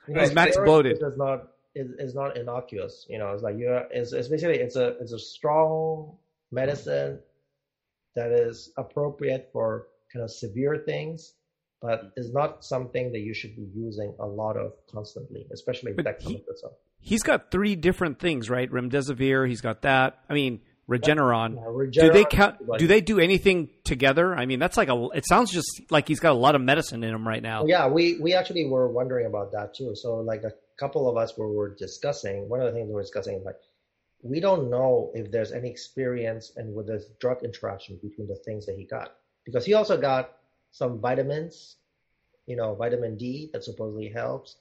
[0.06, 0.98] You know, He's max bloated.
[1.00, 3.06] Is not is, is not innocuous.
[3.08, 6.18] You know, it's like you're it's, it's basically it's a it's a strong
[6.52, 7.20] medicine
[8.14, 11.32] that is appropriate for kind of severe things,
[11.84, 12.20] but mm-hmm.
[12.20, 16.36] is not something that you should be using a lot of constantly, especially But he-
[16.36, 16.72] dexamethasone.
[17.00, 18.70] He's got three different things, right?
[18.70, 19.46] Remdesivir.
[19.46, 20.20] He's got that.
[20.30, 21.56] I mean, Regeneron.
[21.94, 22.78] Yeah, Do they Regeneron count?
[22.78, 24.34] Do they do anything together?
[24.34, 25.08] I mean, that's like a.
[25.14, 27.66] It sounds just like he's got a lot of medicine in him right now.
[27.66, 29.94] Yeah, we we actually were wondering about that too.
[29.94, 32.48] So like a couple of us were, were discussing.
[32.48, 33.56] One of the things we were discussing is like
[34.22, 38.64] we don't know if there's any experience and with this drug interaction between the things
[38.64, 40.30] that he got because he also got
[40.74, 41.76] some vitamins,
[42.46, 44.56] you know, vitamin D that supposedly helps,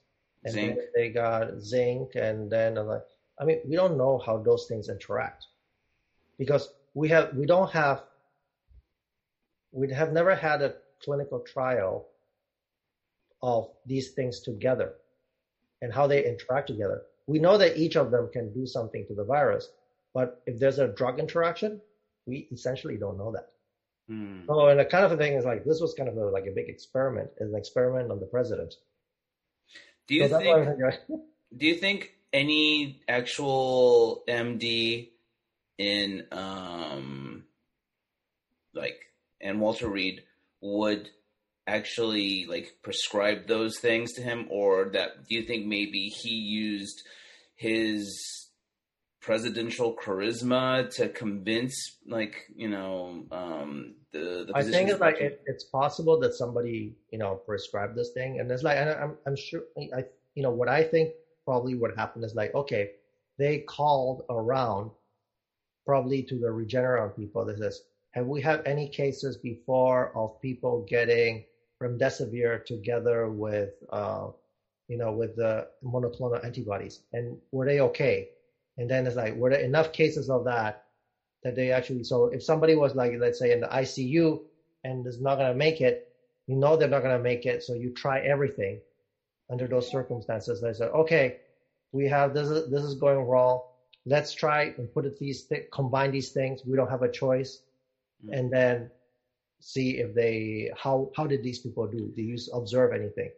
[0.46, 0.76] and Zinc.
[0.76, 3.02] then they got zinc, and then uh, like
[3.42, 5.48] I mean we don't know how those things interact
[6.38, 8.04] because we have we don't have
[9.72, 12.06] we have never had a clinical trial
[13.42, 14.94] of these things together
[15.82, 17.02] and how they interact together.
[17.26, 19.68] We know that each of them can do something to the virus,
[20.14, 21.82] but if there's a drug interaction,
[22.28, 23.48] we essentially don't know that.
[24.08, 24.42] Hmm.
[24.48, 26.46] So, and the kind of a thing is like this was kind of a, like
[26.46, 28.74] a big experiment, an experiment on the president.
[30.08, 30.78] Do you so that's why I think?
[31.08, 31.22] think,
[31.58, 35.10] Do you think any actual MD
[35.78, 37.44] in um
[38.74, 39.00] like
[39.40, 40.24] and Walter Reed
[40.62, 41.10] would
[41.66, 47.02] actually like prescribe those things to him or that do you think maybe he used
[47.56, 48.43] his
[49.24, 55.42] presidential charisma to convince like you know um the, the I think it's like it,
[55.46, 59.36] it's possible that somebody you know prescribed this thing, and it's like and I'm I'm
[59.38, 60.04] sure I
[60.36, 61.14] you know what I think
[61.46, 62.92] probably what happened is like okay
[63.40, 64.92] they called around
[65.86, 67.82] probably to the Regeneron people that says
[68.12, 71.46] have we had any cases before of people getting
[71.82, 74.28] remdesivir together with uh
[74.90, 77.00] you know with the monoclonal antibodies?
[77.14, 78.28] And were they okay
[78.78, 80.84] and then it's like were there enough cases of that
[81.44, 84.40] that they actually so if somebody was like let's say in the ICU
[84.84, 86.10] and is not going to make it
[86.48, 88.80] you know they're not going to make it so you try everything
[89.50, 90.62] under those circumstances.
[90.62, 91.38] They said, okay
[91.92, 93.62] we have this is, this is going wrong.
[94.06, 96.62] Let's try and put it these th- combine these things.
[96.66, 97.62] We don't have a choice.
[98.26, 98.40] Mm.
[98.40, 98.90] and then
[99.60, 102.12] see if they how how did these people do?
[102.16, 103.32] Do you observe anything?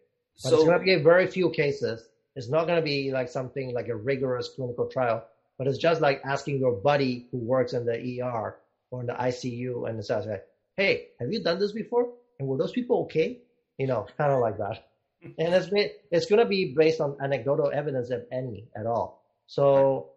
[0.43, 2.07] But it's so going to be very few cases.
[2.35, 5.25] It's not going to be like something like a rigorous clinical trial,
[5.57, 8.57] but it's just like asking your buddy who works in the ER
[8.91, 10.27] or in the ICU and says,
[10.75, 12.13] "Hey, have you done this before?
[12.39, 13.39] And were those people okay?"
[13.77, 14.87] You know, kind of like that.
[15.39, 19.23] And it's been, it's going to be based on anecdotal evidence, if any, at all.
[19.47, 20.11] So,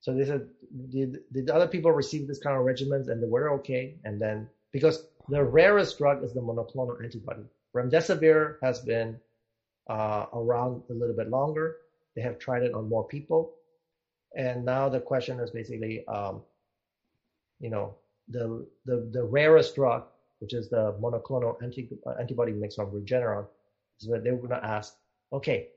[0.00, 0.48] so they said,
[0.90, 3.96] did did other people receive this kind of regimens and they were okay?
[4.04, 7.42] And then because the rarest drug is the monoclonal antibody,
[7.74, 9.18] remdesivir has been
[9.88, 11.76] uh, around a little bit longer.
[12.14, 13.54] They have tried it on more people,
[14.36, 16.42] and now the question is basically, um,
[17.60, 17.94] you know,
[18.28, 20.04] the the the rarest drug,
[20.40, 23.46] which is the monoclonal anti, uh, antibody mix from Regeneron,
[24.00, 24.94] is that they were going to ask,
[25.32, 25.68] okay,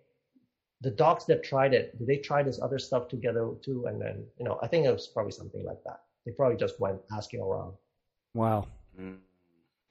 [0.81, 3.85] the docs that tried it, did they try this other stuff together too?
[3.85, 6.01] And then, you know, I think it was probably something like that.
[6.25, 7.73] They probably just went asking around.
[8.33, 8.67] Wow.
[8.95, 9.13] Hmm.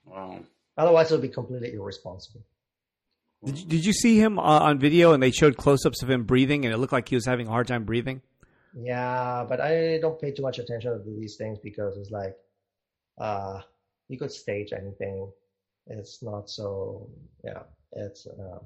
[0.05, 0.39] wow
[0.77, 2.43] Otherwise, it would be completely irresponsible.
[3.43, 6.23] Did you, did you see him uh, on video and they showed close-ups of him
[6.23, 8.21] breathing and it looked like he was having a hard time breathing?
[8.73, 12.35] Yeah, but I don't pay too much attention to these things because it's like,
[13.17, 13.61] uh,
[14.07, 15.31] you could stage anything.
[15.87, 17.09] It's not so,
[17.43, 18.59] yeah, it's, uh,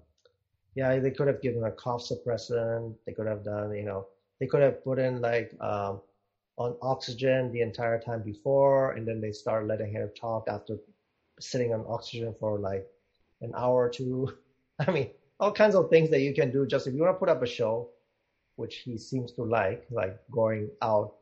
[0.75, 2.95] yeah, they could have given a cough suppressant.
[3.05, 4.07] They could have done, you know,
[4.39, 6.01] they could have put in like, um,
[6.57, 10.77] on oxygen the entire time before, and then they start letting him talk after
[11.39, 12.88] sitting on oxygen for like
[13.41, 14.33] an hour or two.
[14.88, 15.09] I mean,
[15.39, 17.41] all kinds of things that you can do just if you want to put up
[17.41, 17.89] a show,
[18.55, 21.15] which he seems to like, like going out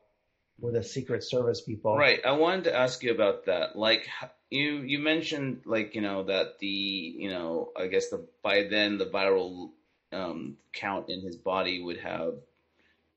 [0.59, 1.97] with the Secret Service people.
[1.97, 2.19] Right.
[2.25, 3.75] I wanted to ask you about that.
[3.75, 4.07] Like
[4.49, 8.97] you, you mentioned like you know that the you know I guess the by then
[8.97, 9.71] the viral
[10.11, 12.35] um, count in his body would have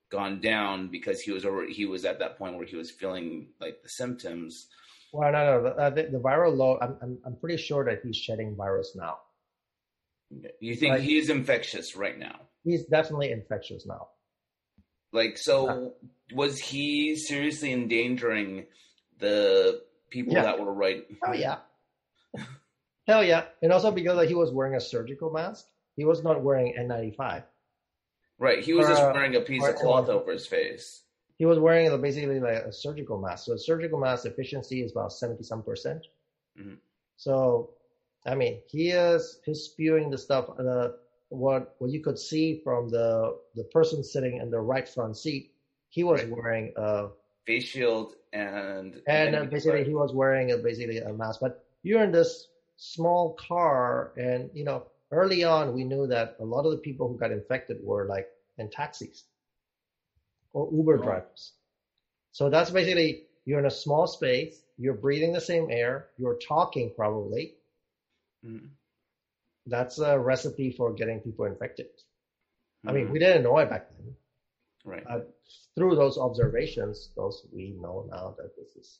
[0.09, 3.47] gone down because he was already he was at that point where he was feeling
[3.61, 4.67] like the symptoms.
[5.13, 6.79] Well, no, no, the, uh, the, the viral load.
[6.81, 9.19] I'm, I'm, I'm pretty sure that he's shedding virus now.
[10.59, 11.01] You think Right.
[11.01, 12.41] he's infectious right now?
[12.63, 14.09] He's definitely infectious now.
[15.13, 15.93] Like so,
[16.33, 18.65] was he seriously endangering
[19.19, 20.43] the people Yeah.
[20.43, 21.05] that were right?
[21.23, 21.59] Hell yeah.
[23.07, 23.45] Hell yeah.
[23.61, 27.43] And also because like, he was wearing a surgical mask, he was not wearing N95.
[28.37, 28.63] Right.
[28.63, 31.03] He was just Uh, wearing a piece or- of cloth over his face.
[31.37, 33.45] he was wearing basically like a surgical mask.
[33.45, 36.05] So surgical mask efficiency is about seventy some percent.
[36.59, 36.79] Mhm.
[37.15, 37.75] So,
[38.25, 40.49] I mean, he is he's spewing the stuff.
[40.59, 40.89] Uh,
[41.29, 45.51] what what you could see from the the person sitting in the right front seat,
[45.89, 46.31] he was Right.
[46.31, 47.09] wearing a
[47.45, 51.39] Face shield and and uh, then- basically he was wearing a, basically a mask.
[51.39, 56.45] But you're in this small car, and you know, early on we knew that a
[56.45, 58.27] lot of the people who got infected were like
[58.57, 59.23] in taxis
[60.53, 61.03] or Uber Oh.
[61.03, 61.53] drivers.
[62.31, 66.91] So that's basically you're in a small space, you're breathing the same air, you're talking
[66.95, 67.53] probably.
[68.47, 68.69] Mhm.
[69.65, 71.87] That's a recipe for getting people infected.
[72.85, 73.11] I mean, Mhm.
[73.11, 74.15] we didn't know it back then.
[74.85, 75.03] right.
[75.05, 75.19] Uh,
[75.75, 78.99] through those observations, those we know now that this is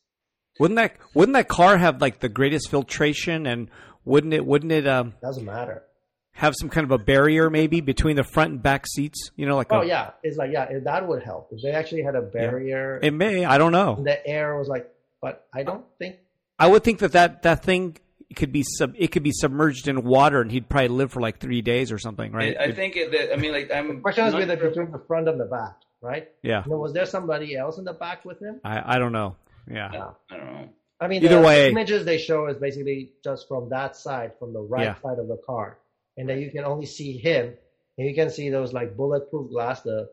[0.59, 3.69] Wouldn't that wouldn't that car have like the greatest filtration and
[4.03, 5.83] wouldn't it wouldn't it um doesn't matter.
[6.31, 9.31] have some kind of a barrier maybe between the front and back seats?
[9.37, 11.49] You know, like Oh a, yeah, it's like yeah, if that would help.
[11.53, 13.45] If they actually had a barrier, it may.
[13.45, 13.95] I don't know.
[14.03, 16.17] the air was like, but I don't think.
[16.59, 17.97] I would think that that, that thing
[18.35, 21.39] could be sub it could be submerged in water and he'd probably live for like
[21.39, 22.57] three days or something, right?
[22.59, 23.87] I, I think it, that I mean, like I'm.
[23.95, 26.27] The question is not whether sure- between the front and the back, right?
[26.43, 28.59] yeah, You know, was there somebody else in the back with him?
[28.63, 29.35] I, I don't know.
[29.69, 29.89] Yeah.
[29.93, 30.09] Yeah.
[30.31, 30.69] I don't know.
[30.99, 34.51] I mean, Either the way- images they show is basically just from that side, from
[34.51, 34.95] the right Yeah.
[34.95, 35.77] side of the car,
[36.17, 37.53] and then you can only see him,
[37.97, 39.81] and you can see those like bulletproof glass.
[39.83, 40.09] The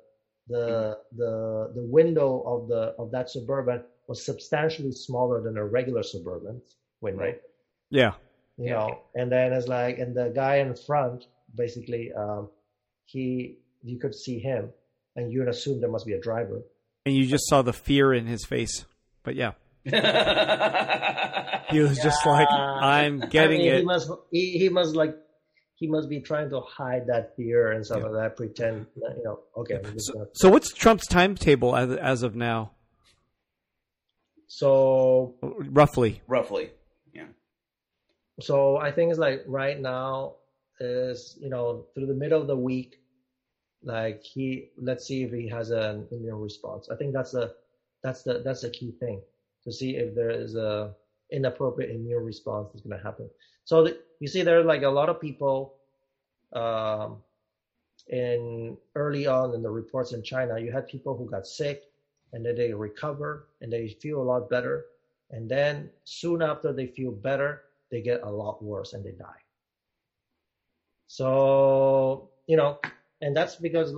[0.49, 6.03] the the the window of the of that suburban was substantially smaller than a regular
[6.03, 6.61] suburban
[7.01, 7.23] window.
[7.23, 7.41] Right.
[7.91, 8.13] Yeah.
[8.57, 8.73] you Yeah.
[8.75, 12.49] know and then it's like and the guy in front basically um
[13.07, 14.71] he you could see him
[15.17, 16.63] and you'd assume there must be a driver
[17.07, 18.87] And you just saw the fear in his face.
[19.23, 19.53] But yeah.
[21.71, 23.79] He was just like, I'm getting I mean, it.
[23.81, 25.15] he must he, he must like
[25.77, 28.09] he must be trying to hide that fear and stuff Yeah.
[28.09, 32.23] like that pretend you know okay I'm So, gonna- so what's Trump's timetable as as
[32.23, 32.73] of now,
[34.47, 36.23] so roughly?
[36.27, 36.71] Roughly.
[38.41, 40.37] So i think it's like right now
[40.81, 42.97] is you know through the middle of the week
[43.85, 46.89] like he let's see if he has an immune response.
[46.91, 47.55] I think that's the
[48.03, 49.21] that's the that's the key thing
[49.65, 50.95] to see if there is a
[51.33, 53.31] inappropriate immune response that's going to happen.
[53.65, 55.75] So the, you see there are like a lot of people
[56.55, 57.23] um
[58.09, 61.83] in early on in the reports in china you had people who got sick
[62.35, 64.87] and then they recover and they feel a lot better.
[65.31, 69.43] And then soon after they feel better they get a lot worse and they die.
[71.07, 72.79] So you know
[73.21, 73.95] and that's because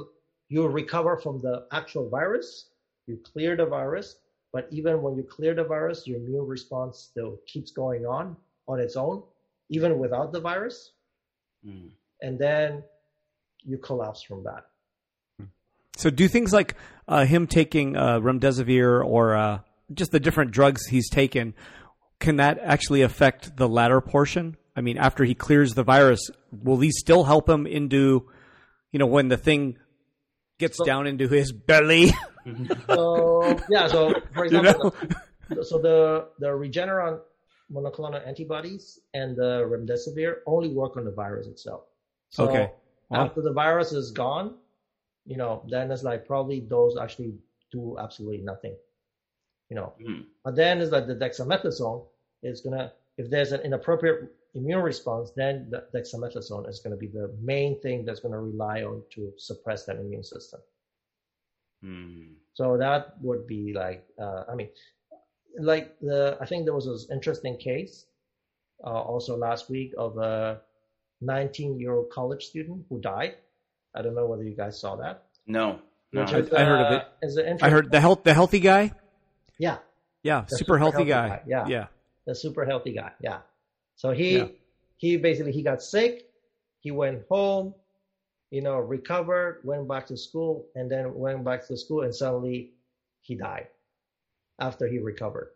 [0.49, 2.71] you recover from the actual virus
[3.07, 4.17] you clear the virus
[4.53, 8.37] but even when you clear the virus your immune response still keeps going on
[8.69, 9.23] on its own
[9.69, 10.93] even without the virus.
[11.67, 11.89] Mm.
[12.23, 12.85] and then
[13.65, 14.67] you collapse from that.
[15.97, 16.77] So do things like
[17.09, 19.59] uh, him taking uh, remdesivir or uh,
[19.93, 21.55] just the different drugs he's taken,
[22.21, 24.57] can that actually affect the latter portion?
[24.75, 28.29] I mean, after he clears the virus, will these still help him into,
[28.93, 29.79] you know, when the thing
[30.59, 32.11] gets So- down into his belly?
[32.87, 34.95] so yeah so for You example
[35.63, 37.19] so the the regeneron
[37.73, 41.83] monoclonal antibodies and the remdesivir only work on the virus itself
[42.31, 42.71] so Okay.
[43.11, 43.25] Wow.
[43.27, 44.55] after the virus is gone
[45.25, 47.35] you know then it's like probably those actually
[47.73, 48.77] do absolutely nothing
[49.71, 50.25] you know Mm.
[50.45, 52.05] but then is like the dexamethasone
[52.43, 57.09] is gonna if there's an inappropriate immune response then the dexamethasone is going to be
[57.09, 60.61] the main thing that's going to rely on to suppress that immune system
[61.85, 62.35] Mm.
[62.55, 64.71] so that would be like, uh, I mean,
[65.59, 68.07] like the I think there was this interesting case
[68.85, 70.61] uh, also last week of a
[71.21, 73.35] 19 year old college student who died.
[73.95, 75.25] I don't know whether you guys saw that.
[75.47, 75.79] No.
[76.13, 76.23] No.
[76.23, 77.27] Which I- is, I heard of uh, it.
[77.27, 78.93] Is an I heard the health the healthy guy.
[79.59, 79.79] Yeah,
[80.23, 81.29] Yeah, The super, healthy, guy.
[81.29, 81.67] guy, yeah.
[81.67, 81.87] yeah.
[82.27, 83.13] the super healthy guy.
[83.21, 83.41] Yeah.
[83.97, 84.49] So he Yeah.
[84.97, 86.29] he basically he got sick.
[86.81, 87.75] He went home,
[88.51, 92.73] you know, recovered, went back to school, and then went back to school, and suddenly
[93.23, 93.69] he died
[94.59, 95.51] after he recovered.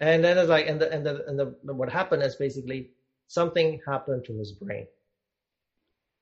[0.00, 2.90] And then it's like, and the and the and the what happened is basically
[3.28, 4.86] something happened to his brain.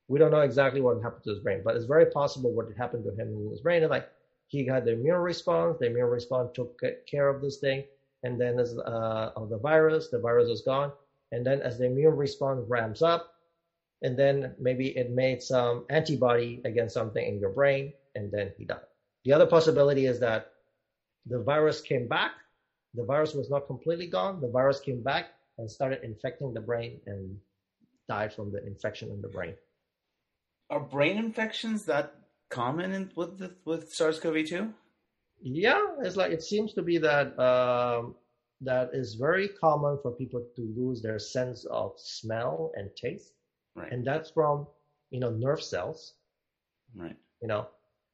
[0.09, 3.05] We don't know exactly what happened to his brain, but it's very possible what happened
[3.05, 3.83] to him in his brain.
[3.83, 4.09] Is like
[4.51, 5.79] he got the immune response.
[5.79, 7.85] The immune response took care of this thing,
[8.25, 10.91] and then as uh, of the virus, the virus is gone.
[11.31, 13.33] And then as the immune response ramps up,
[14.03, 18.65] and then maybe it made some antibody against something in your brain, and then he
[18.65, 18.91] died.
[19.25, 20.51] The other possibility is that
[21.27, 22.33] the virus came back.
[22.95, 24.41] The virus was not completely gone.
[24.41, 25.27] The virus came back
[25.59, 27.39] and started infecting the brain and
[28.09, 29.55] died from the infection in the brain.
[30.71, 32.15] Are brain infections that
[32.51, 34.73] common in, with the, with SARS-CoV-2?
[35.43, 38.15] Yeah, it's like it seems to be that um,
[38.61, 43.33] that is very common for people to lose their sense of smell and taste,
[43.75, 43.91] Right.
[43.93, 44.67] and that's from
[45.11, 46.15] you know nerve cells.
[46.95, 47.17] right.
[47.41, 47.69] you know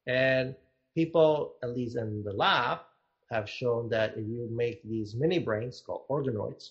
[0.07, 0.55] and
[0.95, 2.79] people at least in the lab
[3.33, 6.71] have shown that if you make these mini brains called organoids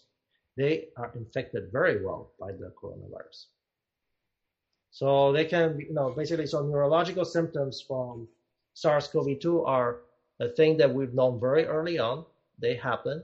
[0.56, 3.40] they are infected very well by the coronavirus
[5.00, 8.30] so they can you know basically so neurological symptoms from
[8.76, 9.98] sars-cov-2 are
[10.40, 12.24] a thing that we've known very early on.
[12.60, 13.22] They happen.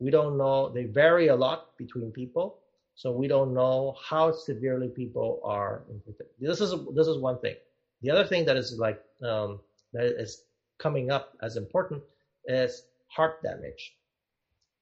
[0.00, 0.68] We don't know.
[0.68, 2.58] They vary a lot between people.
[2.96, 6.26] So we don't know how severely people are infected.
[6.40, 7.54] This is this is one thing.
[8.02, 9.60] The other thing that is like um,
[9.92, 10.42] that is
[10.78, 12.02] coming up as important
[12.46, 13.94] is heart damage.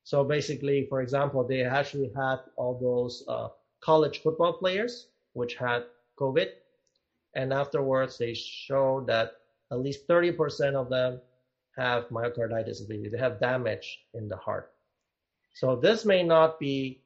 [0.05, 3.49] So basically, for example, they actually had all those uh,
[3.81, 5.85] college football players which had
[6.21, 6.49] COVID,
[7.35, 9.33] and afterwards they show that
[9.73, 11.21] at least 30% of them
[11.77, 12.87] have myocarditis.
[12.87, 14.73] They have damage in the heart.
[15.55, 17.01] So this may not be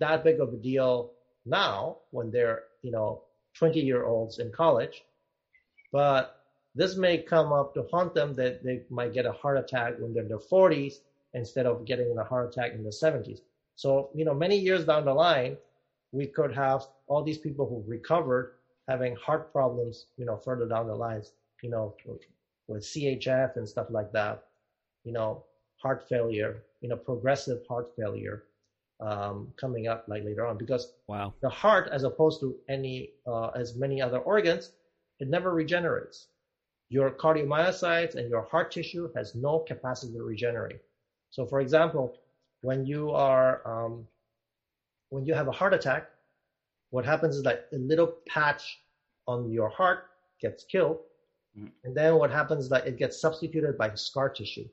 [0.00, 1.12] that big of a deal
[1.44, 3.22] now when they're you know
[3.58, 5.02] 20 year olds in college
[5.92, 6.42] but
[6.74, 10.12] this may come up to haunt them that they might get a heart attack when
[10.12, 10.96] they're in their 40s
[11.32, 13.40] instead of getting a heart attack in the 70s.
[13.76, 15.56] So, you know, many years down the line,
[16.12, 18.55] we could have all these people who recovered
[18.88, 21.32] having heart problems, you know, further down the lines,
[21.62, 21.94] you know,
[22.68, 24.44] with CHF and stuff like that,
[25.04, 25.44] you know,
[25.76, 28.44] heart failure, you know, progressive heart failure
[29.00, 31.34] um, coming up like later on because Wow.
[31.40, 34.72] the heart, as opposed to any uh, as many other organs,
[35.20, 36.28] it never regenerates.
[36.88, 40.80] Your cardiomyocytes and your heart tissue has no capacity to regenerate.
[41.30, 42.16] So, for example,
[42.62, 44.06] when you are um,
[45.10, 46.10] when you have a heart attack,
[46.96, 48.64] what happens is that a little patch
[49.32, 50.00] on your heart
[50.44, 50.98] gets killed,
[51.58, 51.70] Mhm.
[51.84, 54.68] and then what happens is that it gets substituted by scar tissue,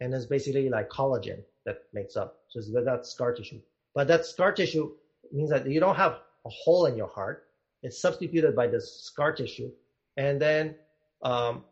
[0.00, 2.30] and it's basically like collagen that makes up.
[2.50, 3.60] So it's that scar tissue.
[3.96, 4.86] But that scar tissue
[5.36, 6.14] means that you don't have
[6.44, 7.38] a hole in your heart.
[7.82, 9.70] It's substituted by this scar tissue,
[10.24, 10.64] and then,
[11.30, 11.64] um,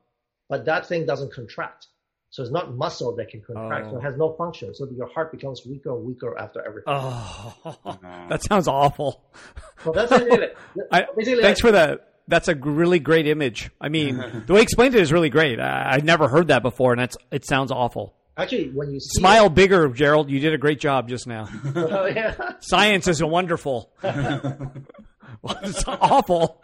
[0.51, 1.87] but that thing doesn't contract.
[2.35, 3.85] So it's not muscle that can contract.
[3.91, 3.99] So Oh.
[4.01, 4.75] it has no function.
[4.75, 6.93] So your heart becomes weaker and weaker after everything.
[6.99, 7.55] Oh,
[8.31, 9.11] that sounds awful.
[9.93, 10.49] That's basically.
[10.93, 12.09] I, Basically, thanks for that.
[12.26, 13.70] That's a really great image.
[13.80, 14.16] I mean,
[14.47, 15.61] the way you explained it is really great.
[15.61, 18.14] I, I'd never heard that before, and that's it sounds awful.
[18.37, 20.28] Actually, when you Smile bigger, Gerald.
[20.30, 21.49] You did a great job just now.
[21.76, 22.35] Oh, yeah.
[22.61, 23.93] Science is wonderful.
[24.03, 26.61] well, it's awful.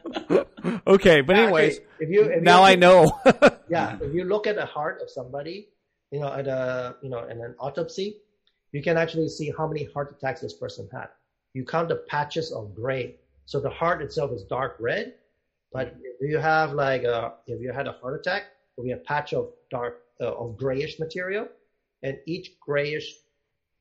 [0.86, 3.20] okay, but anyways, Actually, if you, if you now I know.
[3.68, 5.68] yeah, if you look at the heart of somebody,
[6.10, 8.16] you know, at a you know, in an autopsy,
[8.72, 11.08] you can actually see how many heart attacks this person had.
[11.52, 13.16] You count the patches of gray.
[13.46, 15.14] So the heart itself is dark red,
[15.72, 18.44] but if you have like a, if you had a heart attack,
[18.76, 21.48] it'll be a patch of dark uh, of grayish material,
[22.02, 23.12] and each grayish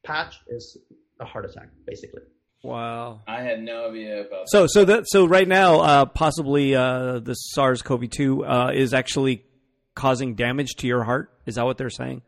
[0.03, 0.77] patch is
[1.19, 2.21] a heart attack, basically.
[2.63, 3.21] wow.
[3.27, 7.33] I had no idea about So, so that so right now, uh, possibly uh, the
[7.33, 9.43] SARS-CoV-2 uh, is actually
[9.95, 11.31] causing damage to your heart.
[11.45, 12.21] Is that what they're saying?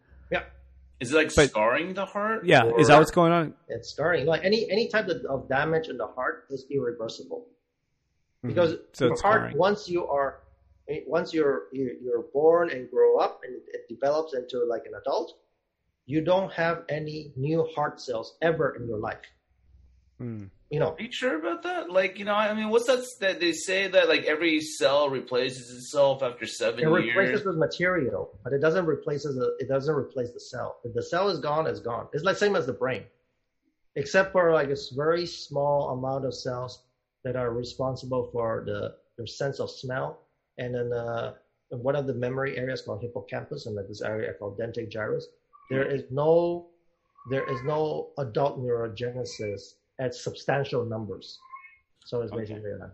[1.02, 2.46] Yeah, Is it like But- scarring the heart?
[2.46, 2.66] Yeah.
[2.66, 3.54] Or- Is that what's going on?
[3.68, 4.26] it's scarring.
[4.28, 7.48] like any any type of, of damage in the heart is irreversible.
[8.44, 8.84] because Mm-hmm.
[8.94, 9.58] So your it's heart scarring.
[9.58, 10.42] once you are
[11.08, 15.38] once you're you- you're born and grow up and it develops into like an adult
[16.06, 19.26] you don't have any new heart cells ever in your life
[20.18, 20.46] Hmm.
[20.72, 21.92] You know Are you sure about that?
[21.92, 23.04] Like, you know, I mean, what's that?
[23.20, 27.06] That they say that like every cell replaces itself after seven it years.
[27.06, 30.94] It replaces the material but it doesn't replace the it doesn't replace the cell if
[30.94, 33.04] the cell is gone it's gone it's like same as the brain
[33.96, 36.84] except for like a very small amount of cells
[37.24, 40.22] that are responsible for the, the sense of smell
[40.58, 41.34] and then uh,
[41.70, 45.28] one of the memory areas called hippocampus and like this area called dentate gyrus
[45.70, 46.68] there is no
[47.30, 51.40] there is no adult neurogenesis at substantial numbers
[52.06, 52.42] so it's Okay.
[52.42, 52.92] basically that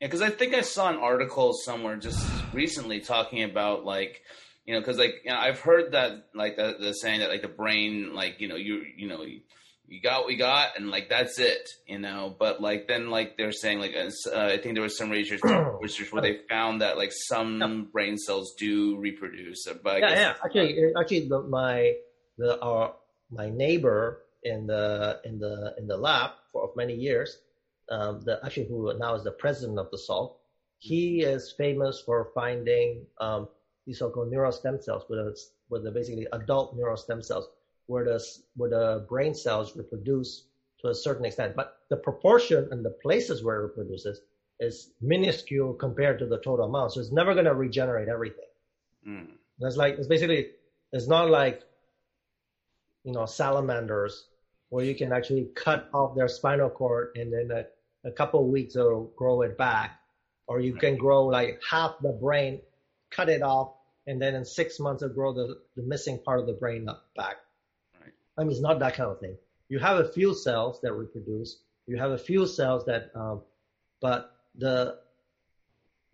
[0.00, 2.20] Yeah, because I think I saw an article somewhere just
[2.52, 4.22] recently talking about like,
[4.66, 7.42] you know, because like you know, I've heard that like the, the saying that like
[7.42, 9.40] the brain, like you know, you you know, you,
[9.88, 12.34] you got what we got, and like that's it, you know.
[12.38, 15.40] But like then like they're saying like uh, I think there was some research
[15.80, 20.34] research where they found that like some brain cells do reproduce, but I yeah, yeah.
[20.44, 21.94] Actually, uh, actually, the, my
[22.36, 22.94] the our
[23.30, 27.38] my neighbor in the in the in the lab for many years,
[27.90, 30.36] um, the actually who now is the president of the Salk,
[30.78, 33.48] he is famous for finding um,
[33.86, 35.36] these so-called neural stem cells, with a,
[35.70, 37.46] with the basically adult neural stem cells,
[37.86, 38.18] where the
[38.56, 40.30] where the brain cells reproduce
[40.80, 44.20] to a certain extent, but the proportion and the places where it reproduces
[44.60, 46.92] is minuscule compared to the total amount.
[46.92, 48.50] So it's never going to regenerate everything.
[49.08, 49.28] Mm.
[49.58, 50.40] That's like it's basically
[50.92, 51.62] It's not like,
[53.04, 54.28] you know, salamanders
[54.68, 58.46] where you can actually cut off their spinal cord and then a, a couple of
[58.46, 60.00] weeks it'll grow it back.
[60.48, 62.60] Or you can grow like half the brain,
[63.10, 63.72] cut it off,
[64.06, 67.04] and then in six months it'll grow the, the missing part of the brain up
[67.16, 67.36] back.
[68.00, 68.12] Right.
[68.38, 69.36] I mean, it's not that kind of thing.
[69.68, 71.58] You have a few cells that reproduce.
[71.88, 73.42] You have a few cells that, um,
[74.00, 74.98] but the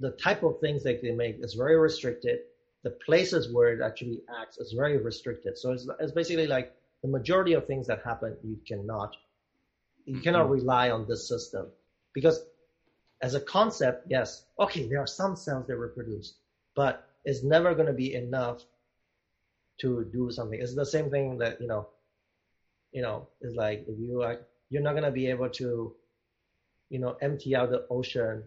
[0.00, 2.40] the type of things that they make is very restricted.
[2.82, 5.56] The places where it actually acts is very restricted.
[5.56, 9.16] So it's, it's basically like the majority of things that happen, you cannot,
[10.04, 10.52] you cannot mm-hmm.
[10.52, 11.66] rely on this system
[12.12, 12.40] because
[13.22, 16.34] as a concept, yes, okay, there are some cells that reproduce,
[16.74, 18.62] but it's never going to be enough
[19.80, 20.60] to do something.
[20.60, 21.88] It's the same thing that, you know,
[22.92, 25.94] you know, it's like if you are, you're not going to be able to,
[26.90, 28.44] you know, empty out the ocean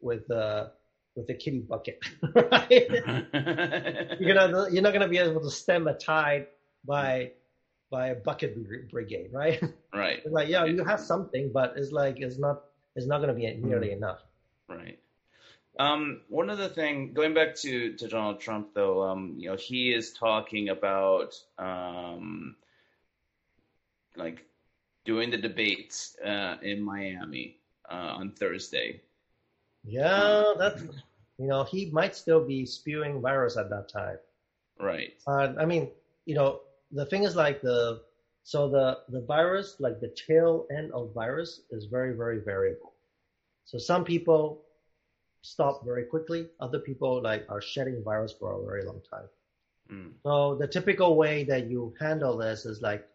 [0.00, 0.72] with the,
[1.14, 2.00] with a kitty bucket,
[2.34, 2.70] right?
[4.20, 6.46] you're gonna, you're not going to be able to stem a tide
[6.84, 7.32] by,
[7.90, 8.56] by a bucket
[8.90, 9.62] brigade, right?
[9.94, 10.22] Right.
[10.24, 12.62] It's like, yeah, you have something, but it's like, it's not,
[12.96, 13.96] it's not going to be nearly Mm.
[13.96, 14.20] enough.
[14.68, 14.98] Right.
[15.78, 19.92] Um, one other thing, going back to, to Donald Trump, though, um, you know, he
[19.92, 22.56] is talking about um,
[24.16, 24.44] like
[25.04, 27.56] doing the debates uh, in Miami
[27.90, 29.00] uh, on Thursday.
[29.84, 30.82] Yeah, that's,
[31.38, 34.18] you know, he might still be spewing virus at that time.
[34.78, 35.12] Right.
[35.26, 35.90] Uh, I mean,
[36.26, 36.60] you know,
[36.94, 38.00] the thing is like the,
[38.42, 42.92] so the, the virus, like the tail end of virus is very, very variable.
[43.64, 44.62] So some people
[45.42, 46.48] stop very quickly.
[46.60, 49.28] Other people like are shedding virus for a very long time.
[49.90, 50.12] Mm.
[50.22, 53.06] So the typical way that you handle this is like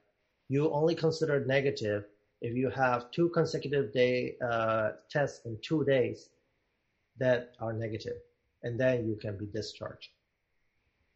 [0.49, 2.05] you only consider negative
[2.41, 6.29] if you have two consecutive day uh, tests in two days
[7.19, 8.17] that are negative,
[8.63, 10.09] and then you can be discharged.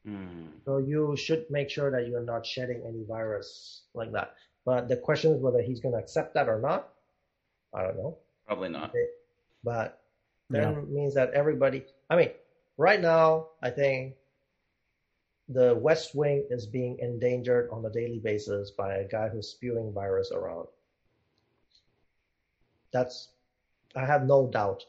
[0.08, 0.48] Mm.
[0.66, 4.34] So you should make sure that you're not shedding any virus like that.
[4.66, 6.90] But the question is whether he's going to accept that or not.
[7.74, 8.18] I don't know.
[8.46, 8.94] Probably not.
[9.64, 10.00] But
[10.50, 12.32] that means that everybody, I mean,
[12.78, 14.16] right now, I think
[15.50, 19.92] the West Wing is being endangered on a daily basis by a guy who's spewing
[19.94, 20.68] virus around.
[22.92, 23.30] That's,
[23.96, 24.84] I have no doubt.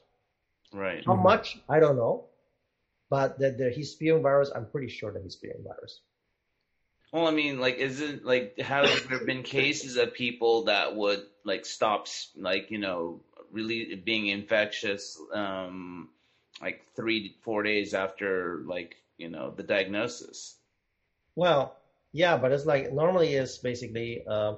[0.72, 1.04] Right.
[1.06, 1.22] How Mhm.
[1.22, 1.58] much?
[1.68, 2.26] I don't know.
[3.14, 6.00] But that that he's spewing virus, I'm pretty sure that he's spewing virus.
[7.12, 11.64] Well, I mean, like, isn't like have there been cases of people that would like
[11.64, 13.20] stop, like you know,
[13.52, 16.08] really being infectious, um,
[16.60, 20.56] like three, four days after like you know the diagnosis?
[21.36, 21.76] Well,
[22.10, 24.54] yeah, but it's like normally is basically uh,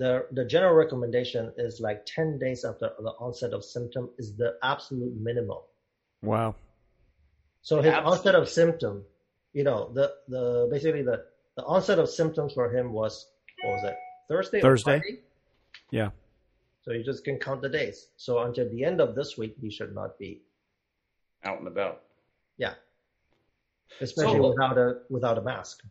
[0.00, 4.54] the the general recommendation is like 10 days after the onset of symptom is the
[4.64, 5.62] absolute minimum.
[6.22, 6.56] Wow.
[7.64, 8.12] So his Absolute.
[8.12, 9.04] onset of symptom,
[9.54, 11.24] you know, the the basically the
[11.56, 13.26] the onset of symptoms for him was
[13.62, 13.96] what was it
[14.28, 14.60] Thursday?
[14.60, 14.98] Thursday.
[15.00, 15.20] Friday?
[15.90, 16.10] Yeah.
[16.82, 18.08] So you just can count the days.
[18.16, 20.42] So until the end of this week, he should not be.
[21.42, 22.02] Out and about.
[22.58, 22.74] Yeah.
[24.00, 25.82] Especially So- without a without a mask.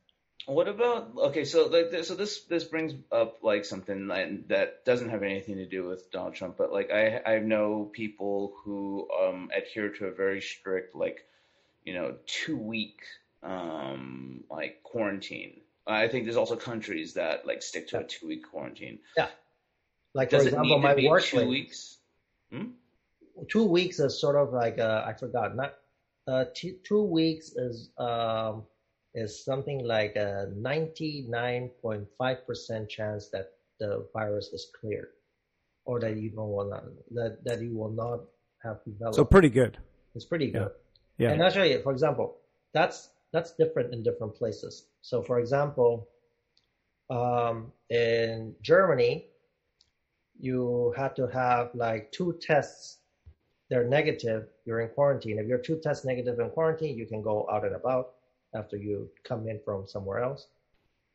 [0.45, 1.45] What about okay?
[1.45, 5.55] So like, th- so this this brings up like something that, that doesn't have anything
[5.55, 10.07] to do with Donald Trump, but like I I know people who um adhere to
[10.07, 11.25] a very strict like
[11.85, 12.99] you know two week
[13.43, 15.61] um like quarantine.
[15.85, 18.99] I think there's also countries that like stick to a two week quarantine.
[19.17, 19.27] Yeah.
[20.13, 21.47] Like Does for it example, my to be two workplace.
[21.47, 21.97] weeks?
[23.49, 25.55] two weeks is sort of like uh, I forgot.
[25.55, 25.73] Not
[26.27, 28.63] uh, t- two weeks is um,
[29.13, 35.09] is something like a ninety nine point five percent chance that the virus is cleared,
[35.85, 36.71] or that you don't want
[37.11, 38.21] that that you will not
[38.63, 39.15] have developed.
[39.15, 39.77] So pretty good.
[40.15, 40.61] it's pretty good.
[40.61, 40.82] Yeah.
[41.31, 42.37] And actually, for example,
[42.73, 44.85] that's that's different in different places.
[45.01, 46.07] So, for example,
[47.09, 49.25] um, in Germany,
[50.39, 52.99] you have to have like two tests.
[53.69, 54.47] They're negative.
[54.65, 55.39] You're in quarantine.
[55.39, 58.11] If you're two tests negative in quarantine, you can go out and about
[58.53, 60.47] after you come in from somewhere else.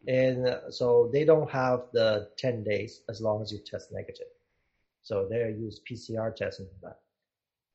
[0.07, 4.27] And uh, so they don't have the 10 days as long as you test negative.
[5.03, 6.99] So they use PCR testing for that.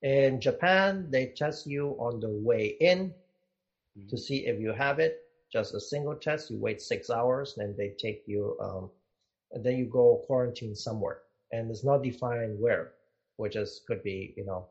[0.04, 3.14] In Japan, they test you on the way in
[4.10, 5.16] to see if you have it.
[5.52, 6.50] Just a single test.
[6.50, 8.90] You wait six hours, then they take you, um,
[9.52, 11.20] and then you go quarantine somewhere,
[11.52, 12.92] and it's not defined where,
[13.38, 14.68] which is could be, you know.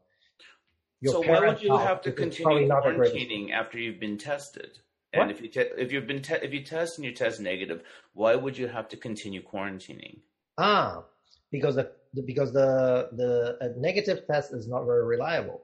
[1.01, 3.13] your so why would you house, have to which is probably continue not a great-
[3.13, 4.79] quarantining after you've been tested?
[5.15, 5.31] And What?
[5.31, 8.35] if you te- if you've been te- if you test and you test negative, why
[8.35, 10.21] would you have to continue quarantining?
[10.59, 11.05] Ah,
[11.51, 11.89] because the
[12.21, 15.63] because the the a negative test is not very reliable.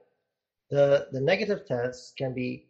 [0.69, 2.63] The the negative test can be,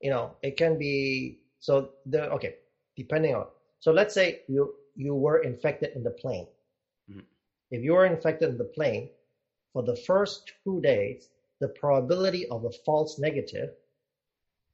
[0.00, 2.54] you know, it can be so the okay,
[2.96, 3.46] depending on
[3.80, 6.46] so let's say you you were infected in the plane.
[7.10, 7.24] Mhm.
[7.70, 9.10] If you were infected in the plane,
[9.72, 13.70] for the first two days, the probability of a false negative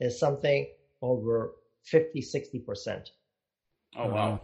[0.01, 0.67] is something
[1.03, 1.53] over
[1.85, 3.11] 50, 60%.
[3.97, 4.41] Oh wow.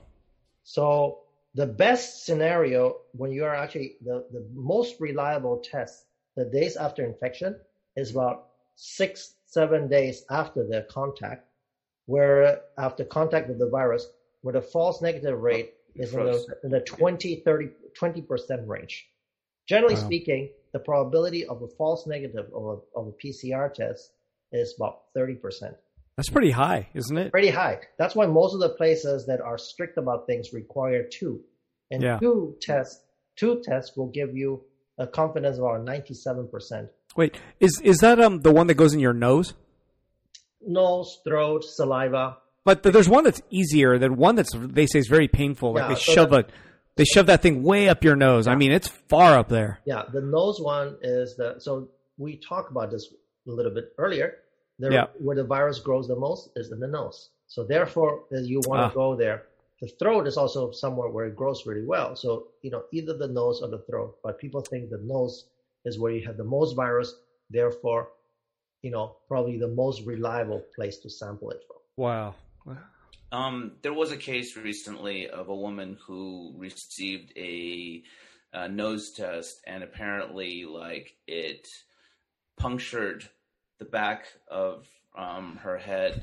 [0.62, 1.18] So
[1.55, 7.05] the best scenario when you are actually the, the most reliable test the days after
[7.05, 7.57] infection
[7.96, 8.46] is about
[8.76, 11.44] six, seven days after the contact,
[12.07, 14.07] where after contact with the virus,
[14.42, 17.68] where the false negative rate is in the, in the 20, 30,
[18.01, 19.09] 20% range.
[19.66, 20.01] Generally Wow.
[20.01, 24.12] speaking, the probability of a false negative of a, of a PCR test
[24.53, 25.74] is about 30%
[26.16, 27.30] That's pretty high, isn't it?
[27.32, 27.80] pretty high.
[27.98, 31.40] That's why most of the places that are strict about things require two,
[31.90, 32.18] and Yeah.
[32.18, 33.02] two tests.
[33.36, 34.62] Two tests will give you
[34.98, 36.90] a confidence of around ninety-seven percent.
[37.16, 39.54] Wait, is is that um the one that goes in your nose?
[40.66, 42.36] Nose, throat, saliva.
[42.64, 45.72] But there's one that's easier than one that's they say is very painful.
[45.72, 46.52] Like Yeah, they so shove that- a
[46.96, 48.46] they shove that thing way up your nose.
[48.46, 49.80] I mean, it's far up there.
[49.86, 51.54] Yeah, the nose one is the.
[51.61, 51.88] So
[52.18, 53.08] we talked about this
[53.46, 54.34] a little bit earlier.
[54.81, 55.07] The, Yeah.
[55.24, 57.18] Where the virus grows the most is in the nose.
[57.55, 58.89] So therefore, as you want Ah.
[58.89, 59.41] to go there.
[59.83, 62.11] The throat is also somewhere where it grows really well.
[62.22, 62.31] So
[62.64, 64.11] you know either the nose or the throat.
[64.24, 65.35] But people think the nose
[65.89, 67.11] is where you have the most virus.
[67.59, 68.03] Therefore,
[68.85, 71.78] you know probably the most reliable place to sample it from.
[72.07, 72.35] Wow.
[73.33, 78.03] Um, there was a case recently of a woman who received a,
[78.53, 81.62] uh nose test, and apparently, like it
[82.59, 83.28] punctured
[83.81, 86.22] the back of um, her head.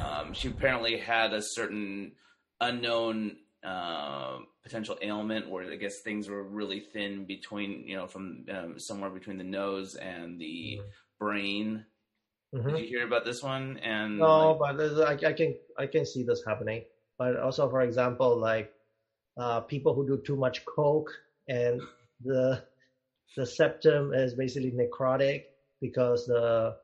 [0.00, 2.12] Um, she apparently had a certain
[2.60, 8.46] unknown uh, potential ailment where I guess things were really thin between, you know, from
[8.50, 10.80] um, somewhere between the nose and the
[11.20, 11.84] brain.
[12.54, 12.70] Mhm.
[12.70, 13.78] Did you hear about this one?
[13.78, 16.84] And No, like, but I, I can I can see this happening.
[17.18, 18.72] But also, for example, like
[19.36, 21.10] uh, people who do too much coke
[21.48, 21.82] and
[22.22, 22.64] the
[23.36, 25.44] the septum is basically necrotic
[25.80, 26.76] because the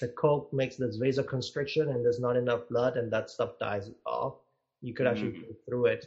[0.00, 4.34] the coke makes this vasoconstriction and there's not enough blood and that stuff dies off.
[4.82, 5.40] You could actually Mhm.
[5.40, 6.06] go through it.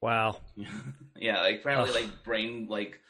[0.00, 0.34] Wow.
[1.16, 1.92] yeah, like apparently, Ugh.
[1.92, 3.00] like brain, like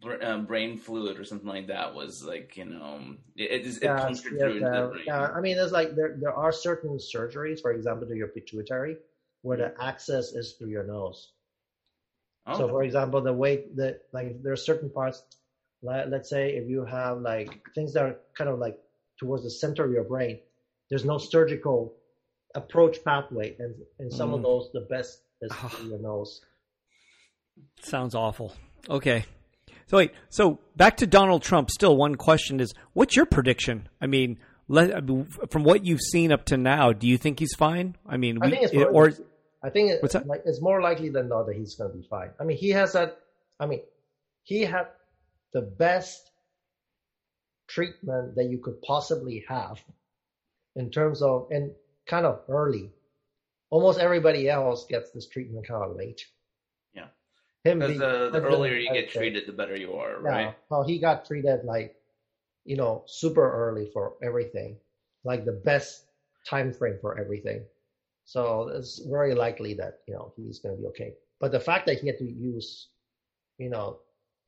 [0.00, 3.96] br- um, brain fluid or something like that was like you know it it, it
[3.96, 5.06] Yeah, punctured yeah, through into the yeah, brain.
[5.06, 5.28] yeah.
[5.34, 8.98] I mean, there's like there there are certain surgeries, for example, to your pituitary,
[9.42, 9.80] where the Mm-hmm.
[9.80, 11.30] access is through your nose.
[12.46, 15.39] Oh, So, for example, the way that like there are certain parts, like,
[15.82, 18.78] let's say if you have like things that are kind of like
[19.18, 20.40] towards the center of your brain,
[20.90, 21.94] there's no surgical
[22.54, 24.44] approach pathway, and in some of Mm.
[24.44, 26.40] those, the best is through your nose.
[27.82, 28.54] Sounds awful.
[28.88, 29.24] Okay.
[29.86, 31.70] So wait, so back to Donald Trump.
[31.70, 33.88] Still, one question is, what's your prediction?
[34.00, 37.38] I mean, let, I mean, from what you've seen up to now, do you think
[37.40, 37.96] he's fine?
[38.06, 39.12] I mean, I think it's more, or
[39.62, 40.26] I think it, What's that?
[40.26, 42.30] like it's more likely than not that he's going to be fine.
[42.40, 43.18] I mean, he has that.
[43.58, 43.80] I mean,
[44.44, 44.86] he had
[45.52, 46.30] the best
[47.66, 49.82] treatment that you could possibly have
[50.76, 51.72] in terms of and
[52.06, 52.90] kind of early.
[53.70, 56.26] Almost everybody else gets this treatment kind of late.
[56.92, 57.06] Yeah.
[57.62, 60.28] Him because being the, the earlier you get treated, the better you are, Yeah.
[60.28, 60.54] right?
[60.68, 61.94] Well, he got treated like,
[62.64, 64.76] you know, super early for everything,
[65.22, 66.04] like the best
[66.48, 67.64] time frame for everything.
[68.24, 71.14] So it's very likely that you know he's going to be okay.
[71.40, 72.88] But the fact that he had to use,
[73.58, 73.98] you know,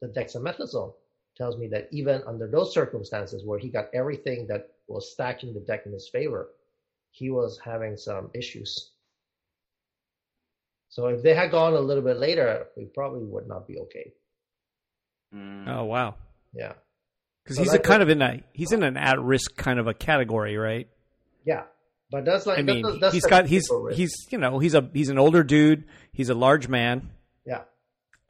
[0.02, 0.92] the dexamethasone
[1.38, 5.60] tells me that even under those circumstances where he got everything that was stacking the
[5.60, 6.50] deck in his favor,
[7.12, 8.90] he was having some issues.
[10.90, 14.12] So if they had gone a little bit later, we probably would not be okay.
[15.34, 15.66] Mm.
[15.66, 16.16] oh wow,
[16.52, 16.74] Yeah.
[17.42, 19.78] because So he's a that's kind of in a he's in an at risk kind
[19.78, 20.88] of a category, right?
[21.46, 21.62] Yeah,
[22.10, 23.96] but that's like I mean, that's, that's he's the got he's risk.
[23.96, 25.84] he's you know he's a he's an older dude.
[26.12, 27.08] He's a large man.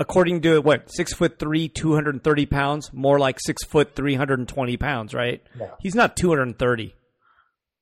[0.03, 3.94] According to what six foot three, two hundred and thirty pounds, more like six foot
[3.94, 5.42] three hundred and twenty pounds, right?
[5.59, 6.94] yeah He's not two hundred and thirty.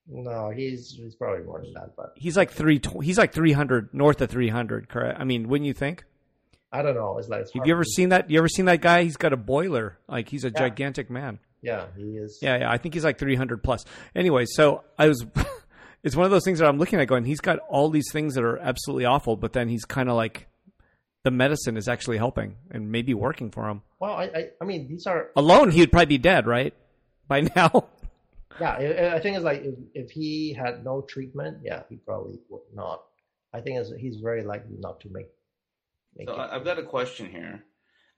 [0.07, 2.81] no he's he's probably more than that, but He's like three.
[3.03, 4.89] He's like three hundred, north of three hundred.
[4.89, 5.19] Correct.
[5.21, 6.05] I mean, wouldn't you think?
[6.73, 7.19] I don't know.
[7.19, 8.31] It's like it's Have you ever to- seen that?
[8.31, 9.03] You ever seen that guy?
[9.05, 9.99] He's got a boiler.
[10.09, 10.59] Like he's a Yeah.
[10.59, 11.39] gigantic man.
[11.63, 12.39] Yeah, he is.
[12.41, 12.71] Yeah, yeah.
[12.71, 13.85] I think he's like 300 plus.
[14.15, 15.27] Anyway, so I was,
[16.03, 18.35] it's one of those things that I'm looking at going, he's got all these things
[18.37, 20.47] that are absolutely awful, but then he's kind of like,
[21.25, 23.83] the medicine is actually helping and maybe working for him.
[23.99, 26.75] Well, I, I I mean these are Alone, he'd probably be dead, right?
[27.29, 27.89] By now.
[28.61, 28.71] yeah.
[28.73, 32.63] I, I think it's like if, if he had no treatment, yeah, he probably would
[32.75, 33.03] not.
[33.53, 35.27] I think it's, he's very likely not to make.
[36.17, 36.39] make So it.
[36.39, 37.65] I- I've got a question here,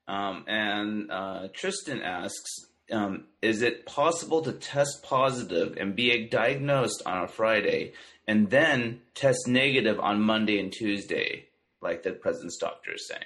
[0.09, 2.50] um, and uh, Tristan asks:
[2.92, 7.92] um, is it possible to test positive and be diagnosed on a Friday
[8.28, 11.46] and then test negative on Monday and Tuesday,
[11.83, 13.24] like the president's doctor is saying?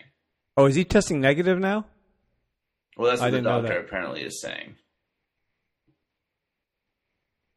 [0.56, 1.86] Oh, is he testing negative now?
[2.96, 3.78] Well, that's I what the doctor that.
[3.80, 4.76] apparently is saying.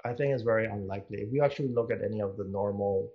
[0.04, 1.18] I think it's very unlikely.
[1.20, 3.12] If you actually look at any of the normal,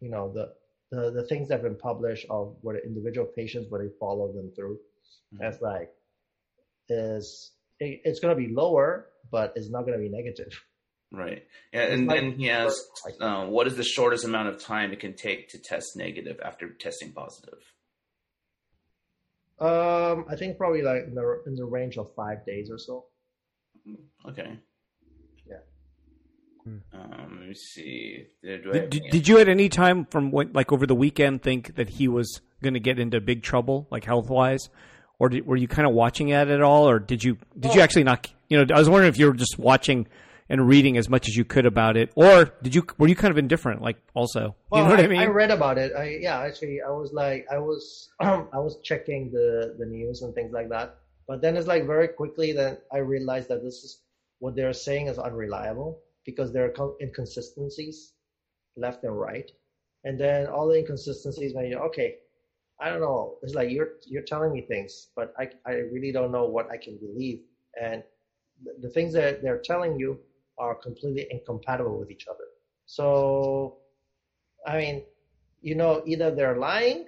[0.00, 0.52] you know, the
[0.90, 4.52] the, the things that have been published of what individual patients, where they follow them
[4.54, 4.78] through,
[5.34, 5.38] Mhm.
[5.40, 5.90] that's like,
[6.88, 10.52] is it, it's going to be lower, but it's not going to be negative.
[11.16, 11.46] Right.
[11.72, 12.84] Yeah, and like- then he asked,
[13.20, 16.70] uh, what is the shortest amount of time it can take to test negative after
[16.70, 17.58] testing positive?
[19.60, 23.04] Um, I think probably like in the in the range of five days or so.
[24.28, 24.58] Okay.
[25.48, 25.56] Yeah.
[26.64, 26.78] Hmm.
[26.92, 28.26] Um, let me see.
[28.42, 31.76] Did, do Did, did you at any time from when, like over the weekend think
[31.76, 34.68] that he was going to get into big trouble, like health wise,
[35.20, 37.80] or did, were you kind of watching at it all, or did you did you
[37.80, 37.84] Oh.
[37.84, 38.28] actually not?
[38.48, 40.08] You know, I was wondering if you were just watching
[40.54, 43.32] and reading as much as you could about it, or did you were you kind
[43.32, 43.82] of indifferent?
[43.82, 45.18] Like also, Well, you know what I, mean?
[45.18, 45.92] I read about it.
[45.96, 50.32] I yeah, actually, I was like, I was I was checking the the news and
[50.32, 50.96] things like that.
[51.26, 54.02] But then it's like very quickly that I realized that this is
[54.38, 58.12] what they're saying is unreliable because there are inconsistencies
[58.76, 59.50] left and right,
[60.04, 62.18] and then all the inconsistencies when you okay,
[62.80, 63.38] I don't know.
[63.42, 66.76] It's like you're you're telling me things, but I I really don't know what I
[66.76, 67.40] can believe,
[67.80, 68.04] and
[68.62, 70.20] the, the things that they're telling you
[70.58, 72.44] are completely incompatible with each other.
[72.86, 73.78] So
[74.66, 75.02] I mean,
[75.60, 77.06] you know, either they're lying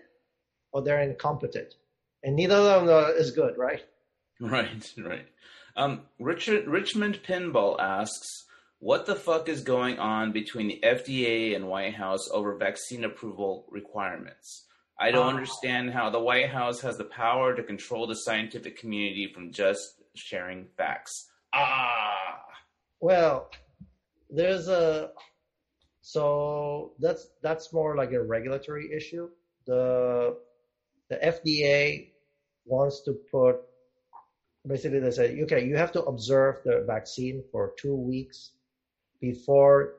[0.73, 1.75] or they're incompetent,
[2.23, 3.85] and neither of them uh, is good, right?
[4.39, 5.27] Right, right.
[5.77, 8.45] Um, Richard Richmond Pinball asks,
[8.81, 13.65] "What the fuck is going on between the FDA and White House over vaccine approval
[13.71, 14.67] requirements?
[15.01, 15.31] I don't Oh.
[15.37, 20.03] understand how the White House has the power to control the scientific community from just
[20.15, 22.45] sharing facts." Ah,
[23.01, 23.47] Well,
[24.31, 25.11] there's a
[26.03, 29.29] so that's that's more like a regulatory issue.
[29.67, 30.35] The
[31.11, 32.05] the FDA
[32.67, 33.57] wants to put
[34.67, 38.53] basically they say okay you have to observe the vaccine for two weeks
[39.21, 39.91] before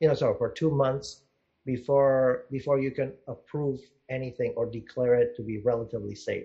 [0.00, 1.18] you know sorry for two months
[1.64, 3.78] before before you can approve
[4.10, 6.44] anything or declare it to be relatively safe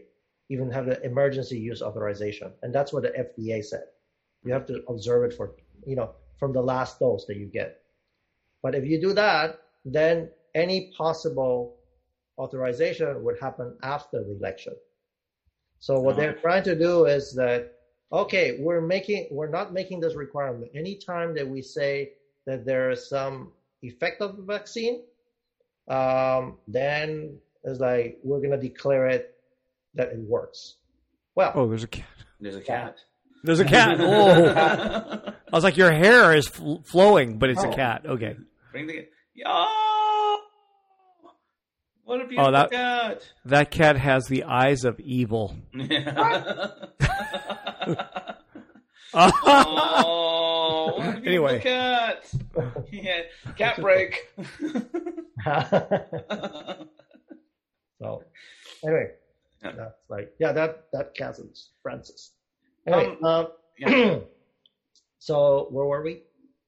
[0.50, 3.84] even have the emergency use authorization and that's what the FDA said
[4.44, 5.52] you have to observe it for
[5.86, 7.82] you know from the last dose that you get
[8.64, 11.76] but if you do that then any possible
[12.38, 14.74] authorization would happen after the election
[15.80, 17.74] so what they're trying to do is that
[18.12, 20.72] okay, we're making we're not making this requirement.
[20.76, 22.12] Anytime that we say
[22.46, 23.52] that there is some
[23.82, 25.02] effect of the vaccine,
[25.90, 29.36] um, then it's like we're gonna declare it
[29.96, 30.76] that it works.
[31.36, 32.06] Well, oh, there's a cat.
[32.40, 32.98] there's a cat.
[33.44, 33.98] There's a cat.
[35.54, 37.74] Oh, I was like, your hair is fl- flowing, but it's a Oh.
[37.74, 38.06] cat.
[38.06, 38.36] Okay.
[38.72, 39.06] Bring the
[39.46, 40.40] oh,
[42.06, 43.30] what a beautiful oh, that- cat.
[43.46, 45.56] That cat has the eyes of evil.
[49.14, 51.60] oh, what a beautiful Anyway.
[51.60, 52.26] cat.
[52.92, 53.22] Yeah,
[53.58, 54.30] cat break.
[58.02, 58.24] so
[58.84, 59.08] anyway,
[59.64, 59.72] Yeah.
[59.78, 62.32] that's like yeah, that that cat is Francis.
[62.86, 63.88] Anyway, Um, um, yeah.
[65.20, 66.20] so where were we?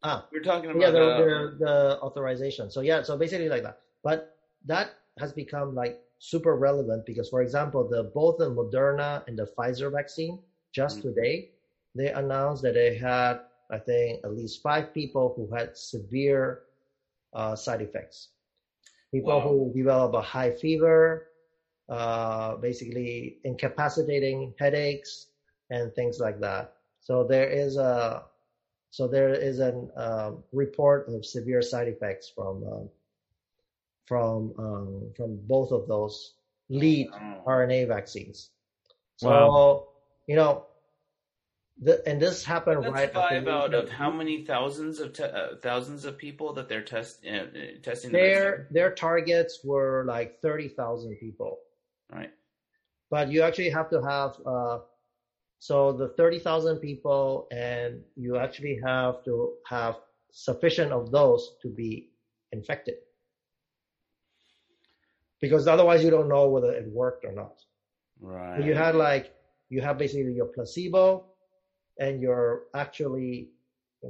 [0.03, 2.69] Ah, We're talking about yeah, the, uh, the the authorization.
[2.69, 3.75] So yeah, so basically like that.
[4.03, 4.21] But
[4.65, 4.89] that
[5.19, 9.91] has become like super relevant because, for example, the both the Moderna and the Pfizer
[9.91, 10.39] vaccine
[10.73, 11.01] just Mhm.
[11.01, 11.45] today
[11.95, 13.35] they announced that they had,
[13.71, 16.59] I think, at least five people who had severe
[17.33, 18.29] uh, side effects.
[19.13, 19.41] People Wow.
[19.41, 21.21] who develop a high fever,
[21.89, 25.27] uh, basically incapacitating headaches
[25.73, 26.75] and things like that.
[27.01, 28.23] So there is a
[28.91, 32.89] so there is an um, report of severe side effects from um,
[34.05, 36.33] from um, from both of those
[36.69, 37.43] lead Oh.
[37.47, 38.49] RNA vaccines.
[39.17, 39.87] So Wow.
[40.27, 40.65] you know,
[41.81, 45.55] the, and this happened That's right five out of how many thousands of te- uh,
[45.61, 48.11] thousands of people that they're test uh, uh, testing.
[48.11, 51.59] the their their targets were like thirty thousand people.
[52.11, 52.31] right.
[53.09, 54.79] but you actually have to have uh,
[55.63, 59.95] so the 30,000 people and you actually have to have
[60.29, 62.09] sufficient of those to be
[62.51, 62.95] infected.
[65.39, 67.55] Because otherwise you don't know whether it worked or not.
[68.19, 68.59] Right.
[68.59, 69.33] So you had like
[69.69, 71.27] you have basically your placebo
[71.97, 73.51] and your actually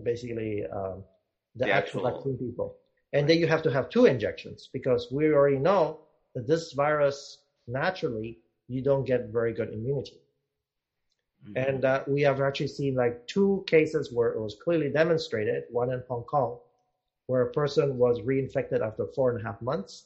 [0.01, 1.04] basically um,
[1.56, 2.78] the, The actual actual- vaccine people.
[3.14, 5.99] And then you have to have two injections because we already know
[6.34, 10.22] that this virus naturally you don't get very good immunity
[11.48, 11.68] Mhm.
[11.68, 15.91] And uh, we have actually seen like two cases where it was clearly demonstrated, one
[15.91, 16.58] in Hong Kong,
[17.28, 20.06] where a person was reinfected after four and a half months.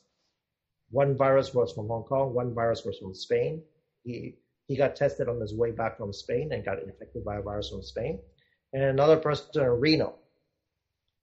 [0.91, 3.63] One virus was from Hong Kong, one virus was from Spain.
[4.03, 4.35] He,
[4.67, 7.69] he got tested on his way back from Spain and got infected by a virus
[7.69, 8.19] from Spain.
[8.73, 10.15] And another person in Reno.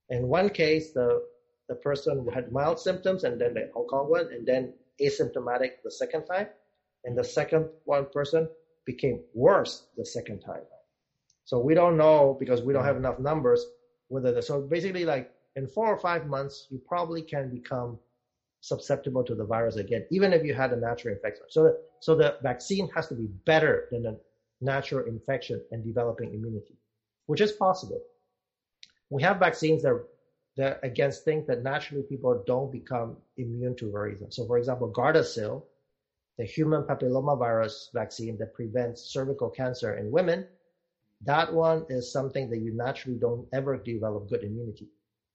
[0.09, 1.21] In one case, the,
[1.69, 5.91] the person had mild symptoms and then the Hong Kong one, and then asymptomatic the
[5.91, 6.47] second time.
[7.05, 8.49] And the second one person
[8.85, 10.61] became worse the second time.
[11.45, 13.65] So we don't know because we don't have enough numbers
[14.07, 17.97] whether the, so basically like in four or five months you probably can become
[18.61, 21.45] susceptible to the virus again, even if you had a natural infection.
[21.49, 24.15] So the, so the vaccine has to be better than a
[24.61, 26.75] natural infection and developing immunity,
[27.27, 28.01] which is possible.
[29.09, 30.03] We have vaccines that
[30.57, 34.31] that against things that naturally people don't become immune to very easily.
[34.31, 35.63] So for example, Gardasil,
[36.37, 40.45] the human papillomavirus vaccine that prevents cervical cancer in women,
[41.21, 44.87] that one is something that you naturally don't ever develop good immunity.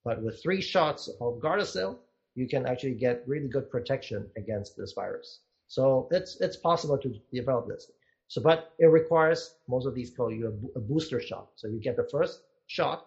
[0.04, 1.98] But with three shots of Gardasil,
[2.34, 5.40] you can actually get really good protection against this virus.
[5.68, 7.90] So it's it's possible to develop this.
[8.28, 11.48] So, but it requires most of these call you a, booster shot.
[11.56, 13.06] So you get the first shot,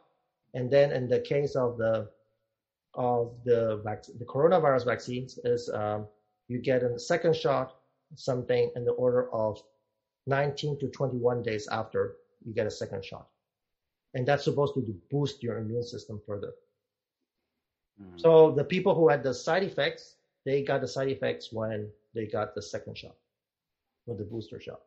[0.54, 2.10] and then in the case of the
[2.96, 6.08] of the vac- the coronavirus vaccines is um,
[6.48, 7.76] you get a second shot,
[8.16, 9.62] something in the order of
[10.28, 13.28] 19 to 21 days after you get a second shot,
[14.14, 16.54] and that's supposed to boost your immune system further.
[18.00, 18.20] Mhm.
[18.20, 22.28] So the people who had the side effects, they got the side effects when they
[22.28, 23.16] got the second shot,
[24.06, 24.82] with the booster shot.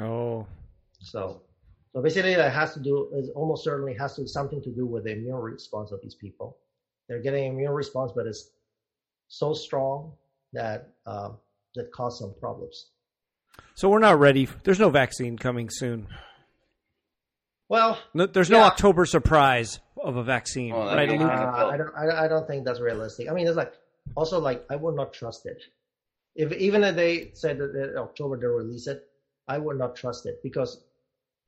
[0.00, 0.46] Oh,
[1.00, 1.42] So,
[1.92, 5.04] so basically, that has to do is almost certainly has to something to do with
[5.04, 6.58] the immune response of these people.
[7.08, 8.50] They're getting immune response, but it's
[9.28, 10.12] so strong
[10.52, 11.38] that um,
[11.74, 12.90] that cause some problems.
[13.74, 14.48] so we're not ready.
[14.64, 16.06] There's no vaccine coming soon.
[17.68, 18.66] Well, No, there's no Yeah.
[18.66, 21.08] October surprise of a vaccine, Well, right?
[21.08, 21.28] be Luke?
[21.28, 23.28] kind of uh, I don't, I, I don't think that's realistic.
[23.28, 23.72] I mean, it's like
[24.16, 25.62] also like I would not trust it.
[26.36, 29.08] If even if they said that in October they'll release it,
[29.48, 30.82] I would not trust it because,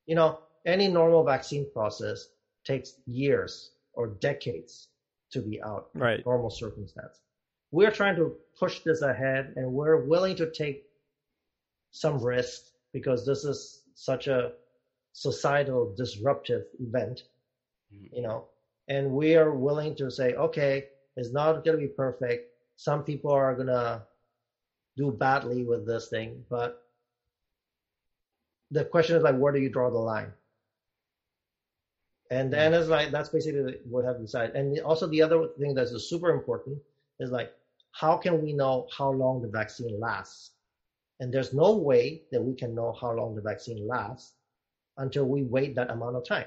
[0.07, 2.29] you know, any normal vaccine process
[2.65, 4.89] takes years or decades
[5.33, 5.91] to be out.
[5.95, 6.25] in Right.
[6.27, 7.21] Normal circumstance.
[7.71, 10.85] We're trying to push this ahead, and we're willing to take
[11.91, 12.63] some risk
[12.93, 14.53] because this is such a
[15.13, 17.23] societal disruptive event
[17.93, 18.15] mm-hmm.
[18.15, 18.45] you know,
[18.89, 20.85] and we are willing to say, okay,
[21.17, 22.51] it's not going to be perfect.
[22.77, 24.03] Some people are going to
[24.97, 26.83] do badly with this thing, but
[28.71, 30.33] the question is like, where do you draw the line?
[32.31, 32.81] And then mm-hmm.
[32.81, 34.51] it's like, that's basically what have to decide.
[34.51, 36.79] And also the other thing that's super important
[37.21, 37.51] is like,
[37.93, 40.53] how can we know how long the vaccine lasts?
[41.21, 44.35] And there's no way that we can know how long the vaccine lasts
[44.99, 46.47] until we wait that amount of time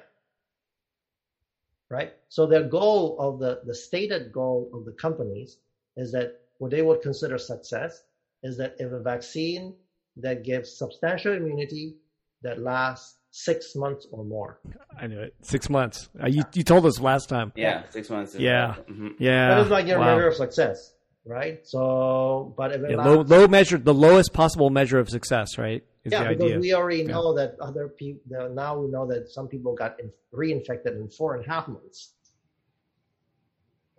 [1.91, 2.13] right?
[2.29, 5.57] So their goal of the, the stated goal of the companies
[5.97, 8.03] is that what they would consider success
[8.43, 9.75] is that if a vaccine
[10.17, 11.95] that gives substantial immunity
[12.43, 14.59] that lasts six months or more.
[14.99, 15.35] I knew it.
[15.41, 16.09] Six months.
[16.21, 17.51] Uh, you you told us last time.
[17.55, 18.35] yeah, six months.
[18.35, 18.75] Is Yeah.
[18.89, 19.15] Mhm.
[19.19, 19.49] Yeah.
[19.49, 20.15] That is like your Wow.
[20.15, 21.65] measure of success, right?
[21.67, 25.57] So, but if it Yeah, lasts, low, low measure, the lowest possible measure of success,
[25.57, 25.83] right?
[26.05, 26.59] Is yeah, the because idea.
[26.59, 28.21] we already know that other people,
[28.53, 32.13] now we know that some people got in, reinfected in four and a half months.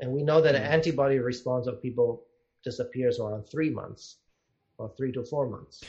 [0.01, 0.63] And we know that Hmm.
[0.63, 2.25] an antibody response of people
[2.65, 4.17] disappears around three months
[4.79, 5.83] or three to four months.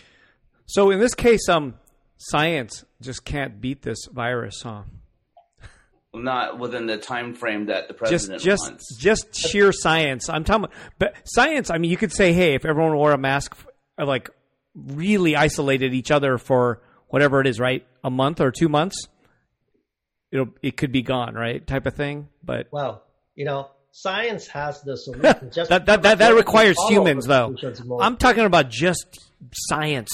[0.65, 1.75] So in this case, um,
[2.21, 4.83] science just can't beat this virus, huh?
[6.13, 8.97] Not within the time frame that the president just, wants.
[8.97, 10.27] just sheer science.
[10.29, 11.69] I'm talking, about, but science.
[11.69, 13.55] I mean, you could say, hey, if everyone wore a mask,
[13.97, 14.29] uh, like
[14.75, 17.85] really isolated each other for whatever it is, right?
[18.03, 19.07] A month or two months,
[20.31, 21.65] it'll it could be gone, right?
[21.65, 22.27] Type of thing.
[22.43, 23.03] But Well,
[23.35, 25.49] you know, science has the solution.
[25.51, 27.55] Just that that that, that requires humans, though.
[27.85, 28.03] more.
[28.03, 30.11] I'm talking about just science.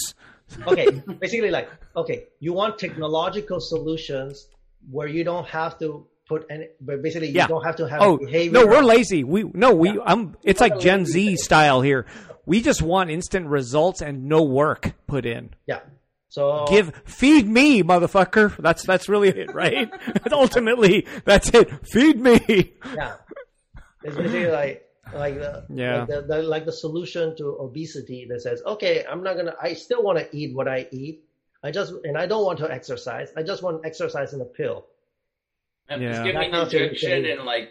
[0.66, 0.88] okay,
[1.20, 4.48] basically like, okay, you want technological solutions
[4.90, 7.48] where you don't have to put any, but basically you Yeah.
[7.48, 8.54] don't have to have Oh behavior.
[8.60, 9.24] no, we're lazy.
[9.24, 9.90] We no, we.
[9.92, 10.00] Yeah.
[10.06, 10.36] I'm.
[10.44, 11.38] It's like Gen Z thing.
[11.38, 12.06] style here.
[12.46, 15.50] We just want instant results and no work put in.
[15.66, 15.80] Yeah.
[16.30, 18.56] So Give feed me, motherfucker.
[18.58, 19.90] That's that's really it, right?
[20.32, 21.70] Ultimately, that's it.
[21.88, 22.74] Feed me.
[22.96, 23.16] yeah,
[24.04, 24.84] it's basically like
[25.16, 26.00] like the, Yeah.
[26.00, 29.56] like the, the like the solution to obesity that says, okay, I'm not gonna.
[29.62, 31.24] I still want to eat what I eat.
[31.64, 33.30] I just and I don't want to exercise.
[33.36, 34.86] I just want exercise in a pill.
[35.90, 35.98] Yeah.
[36.00, 36.84] Just give me an That kind of thing.
[36.84, 37.70] injection and like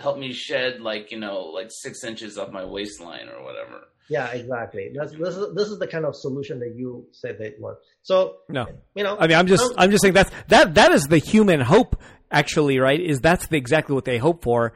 [0.00, 3.82] help me shed like you know like six inches off my waistline or whatever.
[4.10, 4.90] Yeah, exactly.
[4.94, 7.76] That's, this is this is the kind of solution that you said that you want.
[8.02, 8.66] So No.
[8.94, 11.18] you know, I mean, I'm just some- I'm just saying that's that that is the
[11.18, 12.98] human hope actually, right?
[13.00, 14.72] Is that's the, exactly what they hope for,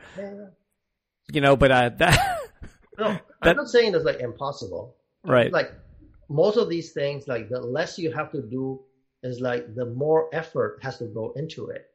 [1.33, 1.57] you know?
[1.57, 2.39] But uh, that
[2.99, 4.97] no, that- I'm not saying it's like impossible.
[5.25, 5.73] right, Like
[6.29, 8.81] most of these things, like the less you have to do
[9.23, 11.91] is like the more effort has to go into it.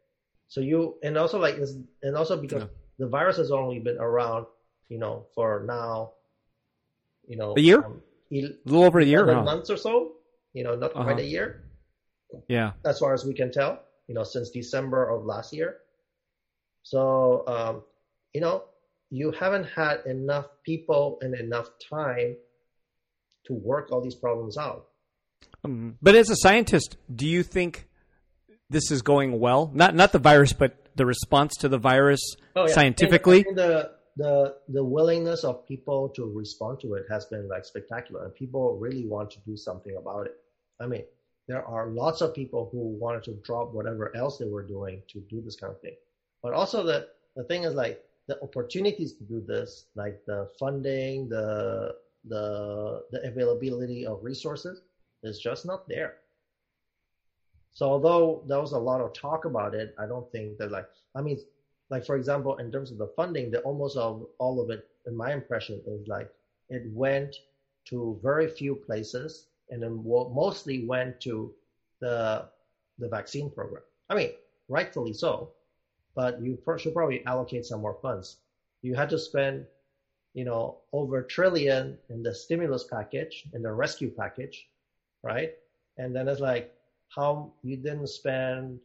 [0.47, 2.69] So you and also like is and also because Yeah.
[2.99, 4.45] the virus has only been around,
[4.89, 6.13] you know, for now,
[7.27, 7.83] you know, A year?
[7.83, 8.01] um,
[8.31, 9.43] a little over a year, 11 huh?
[9.43, 10.13] months or so.
[10.53, 11.21] You know, not quite Uh-huh.
[11.21, 11.63] a year.
[12.47, 15.79] Yeah, as far as we can tell, you know, since December of last year.
[16.83, 17.83] So, um,
[18.33, 18.63] you know,
[19.09, 22.35] you haven't had enough people and enough time
[23.47, 24.87] to work all these problems out.
[25.63, 27.87] um, but as a scientist, do you think
[28.69, 29.71] this is going well?
[29.73, 32.21] Not not the virus, but the response to the virus
[32.55, 32.73] Oh, yeah.
[32.73, 33.37] scientifically.
[33.37, 37.65] And think the the the willingness of people to respond to it has been like
[37.65, 40.35] spectacular, and people really want to do something about it.
[40.79, 41.03] I mean,
[41.47, 45.19] there are lots of people who wanted to drop whatever else they were doing to
[45.29, 45.95] do this kind of thing.
[46.43, 51.29] But also the the thing is like the opportunities to do this, like the funding,
[51.29, 51.95] the
[52.29, 54.81] the the availability of resources,
[55.23, 56.13] is just not there.
[57.73, 60.87] So although there was a lot of talk about it, I don't think that like
[61.15, 61.37] I mean
[61.89, 65.15] like for example in terms of the funding the almost all, all of it in
[65.15, 66.29] my impression is like
[66.69, 67.35] it went
[67.85, 71.53] to very few places and then mostly went to
[71.99, 72.45] the
[72.99, 74.31] the vaccine program i mean
[74.69, 75.49] rightfully so
[76.15, 78.37] but you should probably allocate some more funds
[78.81, 79.65] you had to spend
[80.37, 84.67] you know over a trillion in the stimulus package in the rescue package
[85.23, 85.51] right
[85.97, 86.73] and then it's like
[87.15, 88.79] how you didn't spend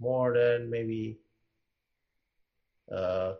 [0.00, 1.18] more than maybe
[2.90, 3.34] a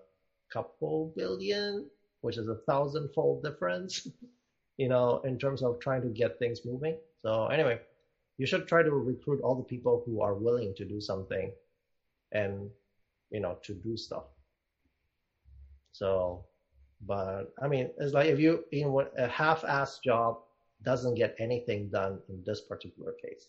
[0.53, 1.87] couple billion,
[2.21, 4.07] which is a thousand-fold difference,
[4.77, 6.97] you know, in terms of trying to get things moving.
[7.23, 7.81] So anyway,
[8.39, 11.51] you should try to recruit all the people who are willing to do something
[12.33, 12.71] and,
[13.31, 14.25] you know, to do stuff.
[15.93, 16.45] So,
[17.07, 20.39] but I mean, it's like if you, you know, what- a half-assed job
[20.83, 23.47] doesn't get anything done in this particular case.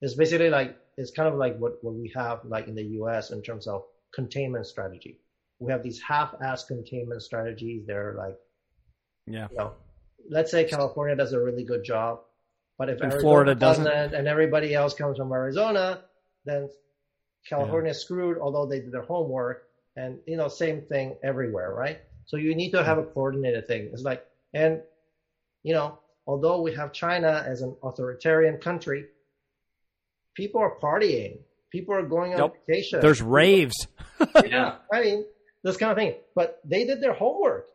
[0.00, 3.30] It's basically like, it's kind of like what, what we have like in the US
[3.30, 5.18] in terms of containment strategy.
[5.58, 7.86] We have these half-assed containment strategies.
[7.86, 8.36] They're like,
[9.26, 9.72] Yeah, you know,
[10.28, 12.20] let's say California does a really good job,
[12.78, 13.86] but if Florida doesn't?
[13.86, 16.04] and everybody else comes from Arizona,
[16.44, 16.68] then
[17.48, 19.64] California is screwed, although they did their homework.
[19.96, 22.00] And you know, same thing everywhere, right?
[22.28, 23.88] So you need to have a coordinated thing.
[23.92, 24.24] It's like,
[24.54, 24.82] and
[25.62, 29.06] you know, although we have China as an authoritarian country,
[30.34, 31.38] people are partying.
[31.70, 32.54] People are going on Yep.
[32.66, 33.00] vacation.
[33.00, 33.88] there's raves.
[34.44, 34.76] Yeah.
[34.92, 35.24] I mean,
[35.62, 36.14] this kind of thing.
[36.34, 37.66] But they did their homework.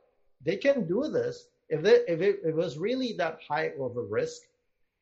[0.45, 1.47] They can do this.
[1.69, 4.41] If they, if it, if it was really that high of a risk,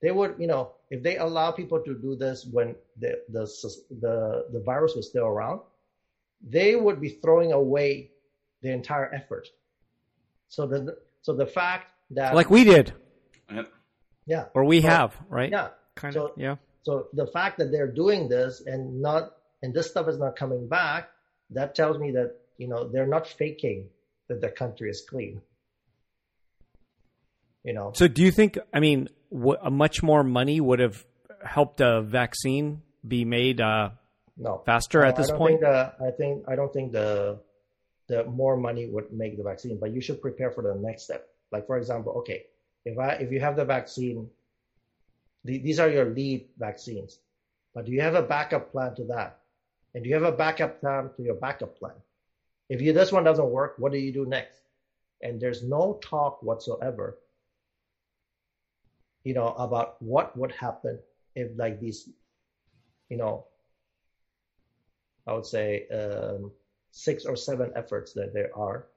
[0.01, 3.43] they would, you know, if they allow people to do this when the the
[3.99, 5.61] the the virus was still around,
[6.41, 8.11] they would be throwing away
[8.61, 9.47] the entire effort.
[10.49, 12.93] So the so the fact that like we did,
[13.51, 13.71] Yep.
[14.25, 15.49] yeah or we Well, have, right?
[15.51, 16.37] yeah kind So- of.
[16.37, 19.33] Yeah, so the fact that they're doing this and not
[19.63, 21.09] and this stuff is not coming back,
[21.51, 23.89] that tells me that you know they're not faking
[24.27, 25.41] that the country is clean.
[27.63, 28.57] You know, So, do you think?
[28.73, 31.05] I mean, w- a much more money would have
[31.45, 33.91] helped a vaccine be made uh,
[34.35, 34.63] no.
[34.65, 35.59] faster No, at this I don't point?
[35.59, 37.39] Think the, I think I don't think the
[38.07, 41.27] the more money would make the vaccine, but you should prepare for the next step.
[41.51, 42.45] Like for example, okay,
[42.85, 44.29] if I if you have the vaccine,
[45.43, 47.19] the, these are your lead vaccines,
[47.73, 49.39] but do you have a backup plan to that?
[49.93, 51.95] And do you have a backup plan to your backup plan?
[52.69, 54.61] If you this one doesn't work, what do you do next?
[55.21, 57.17] And there's no talk whatsoever,
[59.23, 60.99] you know, about what would happen
[61.35, 62.09] if like these,
[63.09, 63.45] you know,
[65.27, 66.51] I would say um,
[66.91, 68.87] six or seven efforts that there are,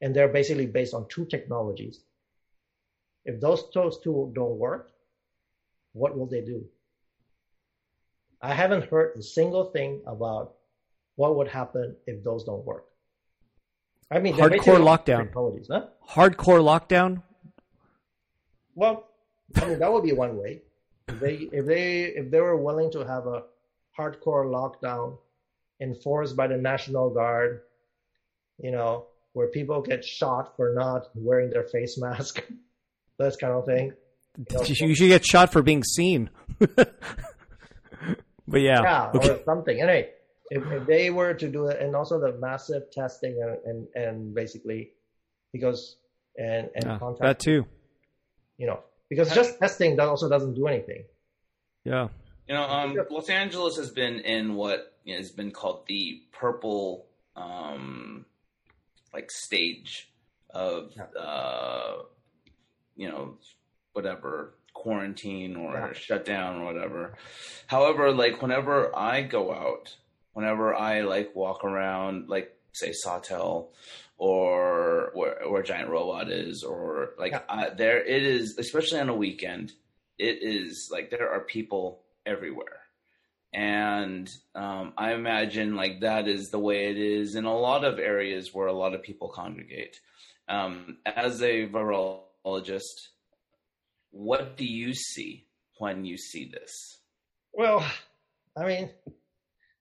[0.00, 2.00] and they're basically based on two technologies.
[3.24, 4.90] If those those two don't work,
[5.92, 6.66] what will they do?
[8.42, 10.54] I haven't heard a single thing about
[11.16, 12.84] what would happen if those don't work.
[14.10, 15.24] I mean, Hardcore lockdown.
[15.24, 15.86] technologies, huh?
[16.06, 17.22] Hardcore lockdown.
[18.74, 19.06] Well,
[19.56, 20.62] I mean that would be one way.
[21.08, 23.44] If they if they if they were willing to have a
[23.98, 25.16] hardcore lockdown
[25.80, 27.62] enforced by the National Guard,
[28.58, 32.42] you know, where people get shot for not wearing their face mask,
[33.18, 33.92] that kind of thing.
[34.68, 36.30] You should, you should get shot for being seen.
[36.58, 36.88] but
[38.60, 39.30] yeah, Yeah, okay.
[39.30, 39.80] or something.
[39.80, 40.10] Anyway,
[40.50, 44.34] if, if they were to do it, and also the massive testing and and, and
[44.34, 44.90] basically
[45.52, 45.96] because
[46.36, 47.64] and and Yeah, contact that too.
[48.58, 51.04] you know, because just testing that also doesn't do anything.
[51.84, 52.08] Yeah.
[52.48, 56.22] You know, um, Los Angeles has been in what you know, has been called the
[56.32, 58.26] purple, um,
[59.12, 60.10] like stage
[60.50, 61.94] of, uh,
[62.96, 63.38] you know,
[63.92, 65.92] whatever quarantine or Yeah.
[65.92, 67.16] shutdown or whatever.
[67.66, 69.96] However, like whenever I go out,
[70.32, 73.72] whenever I like walk around, like say Sawtelle
[74.18, 77.42] or where, where Giant Robot is, or like Yeah.
[77.48, 79.72] I, there, it is, especially on a weekend,
[80.18, 82.80] it is like there are people everywhere.
[83.52, 88.00] And um, I imagine like that is the way it is in a lot of
[88.00, 90.00] areas where a lot of people congregate.
[90.48, 93.10] Um, as a virologist,
[94.10, 95.46] what do you see
[95.78, 96.98] when you see this?
[97.52, 97.86] Well,
[98.56, 98.90] I mean,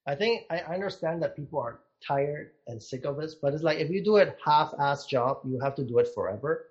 [0.05, 3.79] I think I understand that people are tired and sick of this, but it's like
[3.79, 6.67] if you do a half-ass job, you have to do it forever.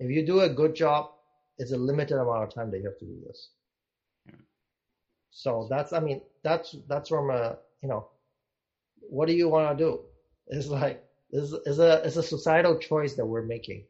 [0.00, 1.10] If you do a good job,
[1.58, 3.50] it's a limited amount of time that you have to do this.
[5.34, 8.08] So that's, I mean, that's that's from a you know,
[9.10, 10.00] what do you want to do?
[10.48, 13.84] It's like this is a it's a societal choice that we're making.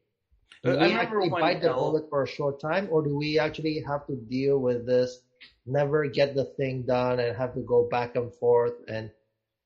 [0.64, 3.80] Do I we actually bite the bullet for a short time, or do we actually
[3.86, 5.20] have to deal with this,
[5.66, 9.10] never get the thing done, and have to go back and forth and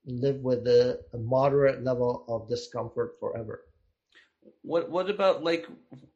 [0.06, 3.62] live with a, a moderate level of discomfort forever?
[4.62, 5.66] What what about like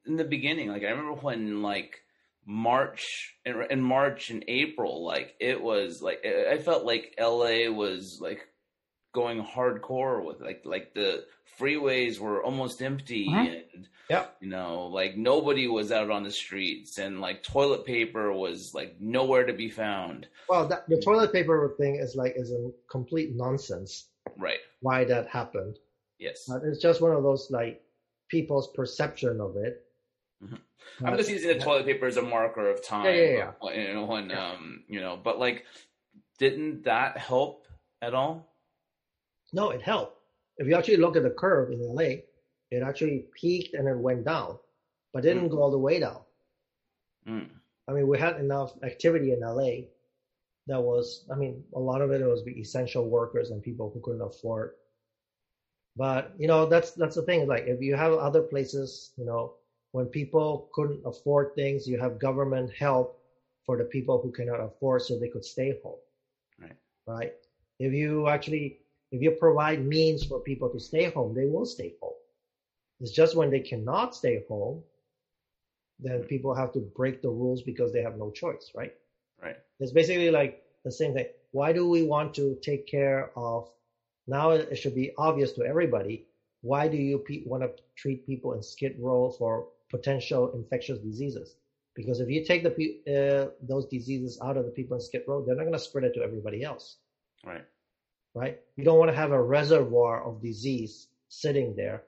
[0.06, 0.68] in the beginning?
[0.68, 2.02] Like I remember when like
[2.46, 7.68] March and in March and April, like it was like I I felt like LA
[7.70, 8.48] was like
[9.14, 11.24] going hardcore with like like the
[11.60, 13.62] freeways were almost empty Mhm.
[13.74, 14.26] and Yeah.
[14.40, 18.96] you know like nobody was out on the streets and like toilet paper was like
[19.00, 20.26] nowhere to be found.
[20.48, 24.08] Well, that, the toilet paper thing is like is a complete nonsense.
[24.36, 24.60] Right.
[24.80, 25.78] Why that happened?
[26.18, 26.48] Yes.
[26.50, 27.82] Uh, It's just one of those like
[28.28, 29.84] people's perception of it.
[31.04, 33.06] I'm just using the toilet paper as a marker of time.
[33.06, 33.88] Yeah, yeah, yeah.
[33.88, 34.52] You know, when Yeah.
[34.52, 35.64] um, you know, but like,
[36.38, 37.66] didn't that help
[38.00, 38.54] at all?
[39.52, 40.18] No, it helped.
[40.58, 42.22] If you actually look at the curve in LA,
[42.70, 44.58] it actually peaked and it went down,
[45.12, 46.20] but didn't go all the way down.
[47.28, 47.48] Mm.
[47.88, 49.88] I mean, we had enough activity in LA
[50.68, 54.00] that was, I mean, a lot of it was the essential workers and people who
[54.00, 54.74] couldn't afford.
[55.96, 57.46] But you know, that's that's the thing.
[57.46, 59.54] Like, if you have other places, you know,
[59.92, 63.18] when people couldn't afford things, you have government help
[63.64, 65.98] for the people who cannot afford, so they could stay home.
[66.58, 66.76] Right.
[67.06, 67.32] Right.
[67.78, 68.78] If you actually,
[69.12, 72.14] if you provide means for people to stay home, they will stay home.
[73.00, 74.82] It's just when they cannot stay home,
[76.00, 76.26] then hmm.
[76.26, 78.94] people have to break the rules because they have no choice, right?
[79.42, 79.56] Right.
[79.78, 81.26] It's basically like the same thing.
[81.50, 83.68] Why do we want to take care of?
[84.26, 86.26] Now it should be obvious to everybody.
[86.62, 91.54] Why do you pe- want to treat people in skid row for potential infectious diseases?
[91.94, 92.72] Because if you take the
[93.16, 96.04] uh, those diseases out of the people in skid row, they're not going to spread
[96.04, 96.96] it to everybody else,
[97.46, 97.64] Right.
[98.34, 98.58] right?
[98.76, 102.02] You don't want to have a reservoir of disease sitting there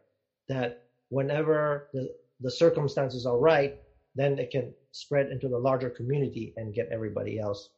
[0.48, 2.02] that whenever the,
[2.40, 3.76] the circumstances are right,
[4.14, 7.68] then it can spread into the larger community and get everybody else.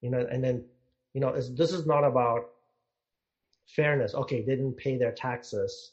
[0.00, 0.64] You know, and then,
[1.14, 2.48] you know, it's, this is not about
[3.76, 4.14] fairness.
[4.14, 5.92] Okay, they didn't pay their taxes,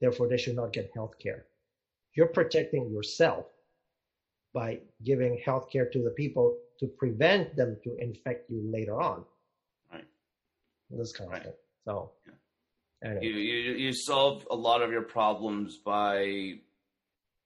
[0.00, 1.46] therefore they should not get health care.
[2.16, 3.46] You're protecting yourself
[4.54, 9.24] by giving health care to the people to prevent them to infect you later on.
[9.92, 10.04] Right.
[10.90, 11.40] This kind Right.
[11.40, 11.54] of thing.
[11.84, 12.10] So,
[13.04, 13.26] anyway.
[13.26, 16.54] You you you solve a lot of your problems by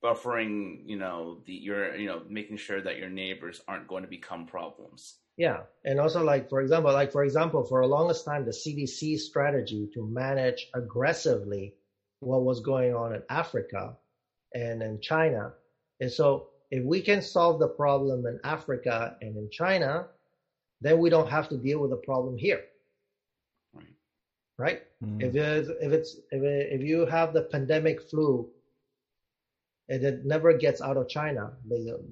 [0.05, 0.83] buffering.
[0.87, 4.47] You know the your you know making sure that your neighbors aren't going to become
[4.47, 5.19] problems.
[5.37, 9.19] Yeah, and also like for example, like for example, for the longest time, the CDC
[9.19, 11.75] strategy to manage aggressively
[12.21, 13.97] what was going on in Africa
[14.55, 15.53] and in China,
[16.01, 20.07] and so if we can solve the problem in Africa and in China,
[20.81, 22.63] then we don't have to deal with the problem here,
[23.75, 23.87] Right.
[24.59, 24.83] right?
[25.05, 25.23] Mm.
[25.23, 28.49] If it's if it's if, it, if you have the pandemic flu,
[29.89, 31.53] and it never gets out of China,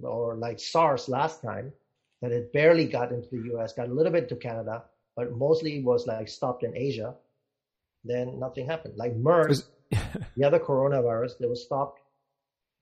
[0.03, 1.73] or like SARS last time,
[2.21, 4.83] that it barely got into the U.S., got a little bit to Canada,
[5.17, 7.15] but mostly was like stopped in Asia.
[8.05, 8.95] Then nothing happened.
[8.97, 10.01] Like MERS, Was-
[10.37, 12.01] the other coronavirus, that was stopped,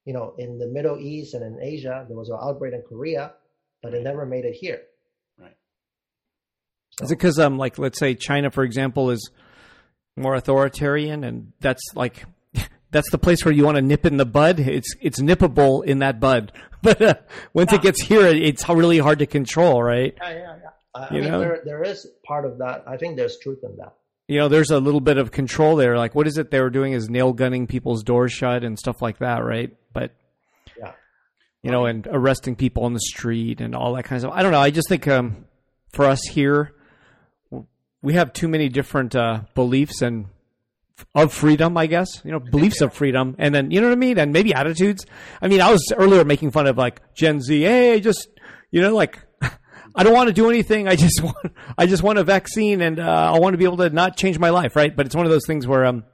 [0.07, 2.07] you know, in the Middle East and in Asia.
[2.09, 3.33] There was an outbreak in Korea,
[3.83, 4.81] but it never made it here.
[5.39, 5.57] Right.
[7.03, 9.31] Is it because, um, like, let's say China, for example, is
[10.17, 12.25] more authoritarian, and that's like
[12.91, 14.61] that's the place where you want to nip in the bud.
[14.61, 16.53] It's it's nippable in that bud,
[16.83, 17.15] but uh,
[17.53, 20.15] once it gets here, it's really hard to control, right?
[20.23, 20.71] Yeah, yeah, yeah.
[20.95, 21.41] I, I You mean, know?
[21.41, 22.85] there there is part of that.
[22.87, 23.95] I think there's truth in that.
[24.29, 25.97] You know, there's a little bit of control there.
[25.97, 26.93] Like, what is it they were doing?
[26.95, 29.71] Is nail gunning people's doors shut and stuff like that, right?
[29.93, 30.13] But
[30.79, 30.93] Yeah.
[31.63, 34.35] you know, and arresting people on the street and all that kind of stuff.
[34.37, 34.61] I don't know.
[34.61, 35.45] I just think um,
[35.93, 36.75] for us here,
[38.03, 40.27] we have too many different uh, beliefs and
[41.15, 42.09] of freedom, I guess.
[42.25, 45.07] You know, beliefs of freedom, and then you know what I mean, and maybe attitudes.
[45.41, 47.63] I mean, I was earlier making fun of like Gen Z.
[47.63, 48.29] Hey, just
[48.71, 49.19] you know, like
[49.97, 50.87] I don't want to do anything.
[50.89, 51.37] I just want,
[51.79, 54.39] I just want a vaccine, and uh, I want to be able to not change
[54.39, 54.95] my life, right?
[54.95, 56.05] But it's one of those things where um,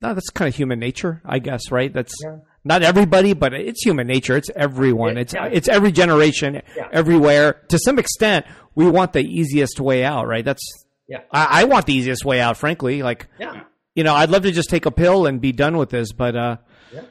[0.00, 1.92] no, that's kind of human nature, I guess, right?
[1.92, 2.38] That's Yeah.
[2.64, 4.36] not everybody, but it's human nature.
[4.36, 5.16] It's everyone.
[5.18, 6.88] It's it's every generation, Yeah.
[6.92, 7.60] everywhere.
[7.68, 10.44] To some extent, we want the easiest way out, right?
[10.44, 10.62] That's
[11.08, 11.18] Yeah.
[11.30, 13.02] I, I want the easiest way out, frankly.
[13.02, 13.62] Like Yeah.
[13.94, 16.34] you know, I'd love to just take a pill and be done with this, but
[16.34, 16.56] uh,
[16.92, 17.02] Yeah.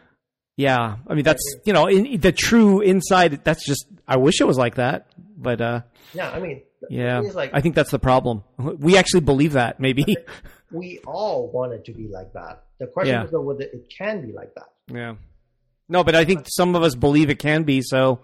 [0.57, 3.43] yeah, I mean that's you know, in, the true inside.
[3.45, 5.05] That's just I wish it was like that,
[5.37, 5.81] but uh,
[6.13, 6.29] Yeah.
[6.31, 8.43] I mean, yeah, like I think that's the problem.
[8.57, 10.17] We actually believe that maybe.
[10.71, 12.63] we all want it to be like that.
[12.79, 13.23] The question Yeah.
[13.25, 14.69] is though whether it can be like that.
[14.87, 15.15] Yeah.
[15.89, 18.21] No, but I think some of us believe it can be, so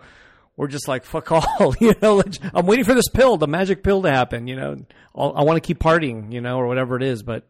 [0.55, 2.23] we're just like, fuck all, you know,
[2.53, 4.77] I'm waiting for this pill, the magic pill to happen, you know,
[5.13, 7.23] I'll, I want to keep partying, you know, or whatever it is.
[7.23, 7.45] But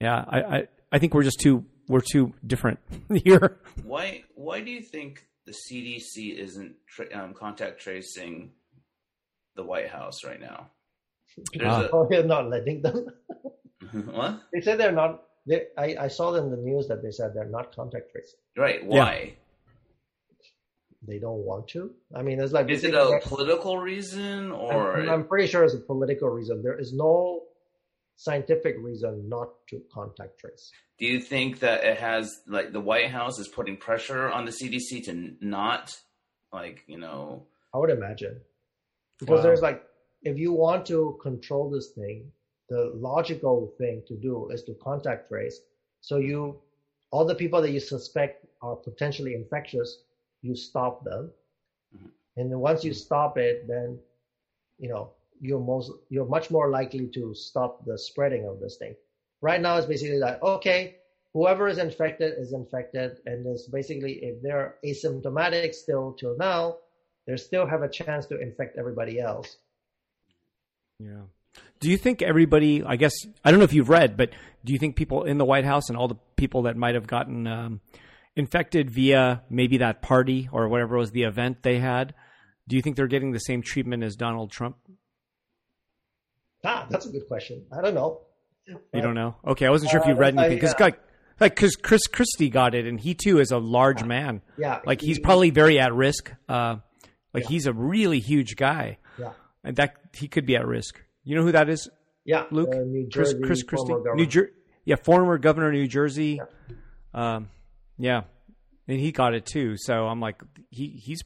[0.00, 2.78] yeah, I, I, I think we're just too, we're too different
[3.24, 3.58] here.
[3.82, 8.50] Why why do you think the CDC isn't tra- um, contact tracing
[9.54, 10.70] the White House right now?
[11.54, 13.06] There's Oh, they're not letting them.
[13.92, 14.42] what?
[14.52, 15.24] They said they're not.
[15.46, 18.38] They, I, I saw in the news that they said they're not contact tracing.
[18.56, 18.84] Right?
[18.84, 19.34] Why?
[21.06, 21.90] They don't want to.
[22.14, 25.00] I mean, it's like Is it a political reason or?
[25.00, 26.62] I'm, I'm pretty sure it's a political reason.
[26.62, 27.42] There is no
[28.14, 30.70] scientific reason not to contact trace.
[30.98, 34.52] do you think that it has like the White House is putting pressure on the
[34.52, 35.98] CDC to not
[36.52, 37.46] like you know?
[37.74, 38.40] I would imagine
[39.22, 39.56] because Wow.
[39.56, 39.80] there's like
[40.22, 42.32] if you want to control this thing,
[42.70, 45.60] the logical thing to do is to contact trace.
[46.00, 46.58] So you
[47.10, 49.98] all the people that you suspect are potentially infectious,
[50.42, 51.32] you stop them,
[51.92, 52.10] Mhm.
[52.36, 53.98] and then once you stop it, then
[54.78, 58.94] you know you're most you're much more likely to stop the spreading of this thing.
[59.42, 60.92] Right now, it's basically like okay,
[61.34, 66.74] whoever is infected is infected, and it's basically if they're asymptomatic still till now,
[67.26, 69.56] they still have a chance to infect everybody else.
[70.98, 71.22] Yeah.
[71.80, 73.12] Do you think everybody, I guess,
[73.44, 74.30] I don't know if you've read, but
[74.64, 77.06] do you think people in the White House and all the people that might have
[77.06, 77.80] gotten um,
[78.36, 82.14] infected via maybe that party or whatever was the event they had,
[82.68, 84.76] do you think they're getting the same treatment as Donald Trump?
[86.64, 87.64] Ah, that's a good question.
[87.72, 88.20] I don't know.
[88.66, 89.34] You don't know?
[89.44, 90.84] Okay, I wasn't sure if you Uh, read anything because yeah.
[90.84, 91.00] like
[91.40, 94.40] like because Chris Christie got it and he too is a large man.
[94.56, 96.32] Yeah, Like he's probably very at risk.
[97.34, 97.48] Uh, like Yeah.
[97.50, 99.32] he's a really huge guy, yeah,
[99.64, 101.00] and that he could be at risk.
[101.24, 101.88] You know who that is?
[102.24, 102.44] yeah.
[102.50, 102.70] Luke?
[102.74, 104.26] uh, New Chris Jersey, Chris Christie, former New.
[104.26, 104.52] Jer-
[104.84, 106.40] yeah, former governor of New Jersey.
[107.14, 107.48] Um,
[107.98, 108.22] yeah,
[108.88, 109.76] and he got it too.
[109.76, 111.22] So I'm like, he he's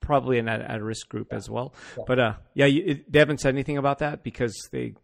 [0.00, 1.74] probably in that at risk group as well.
[1.96, 2.04] Yeah.
[2.06, 4.94] But uh, yeah, you, it, they haven't said anything about that because they.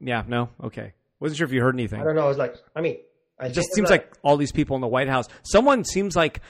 [0.00, 0.92] Yeah, no, okay.
[1.20, 2.00] Wasn't sure if you heard anything.
[2.00, 2.28] I don't know.
[2.28, 2.98] It's like I mean,
[3.40, 5.26] I It just seems that- like all these people in the White House.
[5.44, 6.40] Someone seems like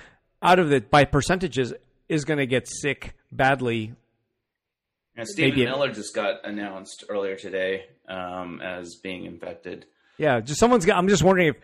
[0.42, 1.72] out of the by percentages
[2.08, 3.94] is going to get sick badly.
[5.16, 9.86] And Stephen Maybe it- Miller just got announced earlier today um, as being infected.
[10.18, 10.84] Yeah, just someone's.
[10.86, 11.56] got- I'm just wondering if,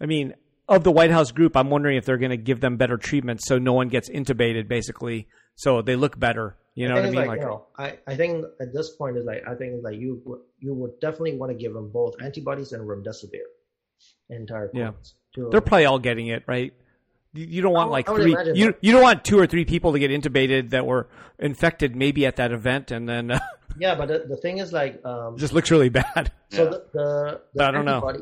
[0.00, 0.34] I mean,
[0.68, 3.40] of the White House group, I'm wondering if they're going to give them better treatment
[3.42, 6.56] so no one gets intubated, basically, so they look better.
[6.74, 7.18] You know what I mean?
[7.20, 9.84] it's Like, you know, I, I think at this point is like I think it's
[9.84, 13.46] like you would- you would definitely want to give them both antibodies and remdesivir,
[14.30, 14.92] entire Yeah.
[15.36, 16.72] To, they're probably all getting it, right?
[17.36, 18.36] You, you don't want I like I three.
[18.54, 21.08] You you don't want two or three people to get intubated that were
[21.38, 23.38] infected maybe at that event, and then uh,
[23.78, 26.32] yeah, but the, the thing is like um, just looks really bad.
[26.50, 26.70] So Yeah.
[26.70, 27.96] the, the, the I don't know.
[27.96, 28.20] antibody,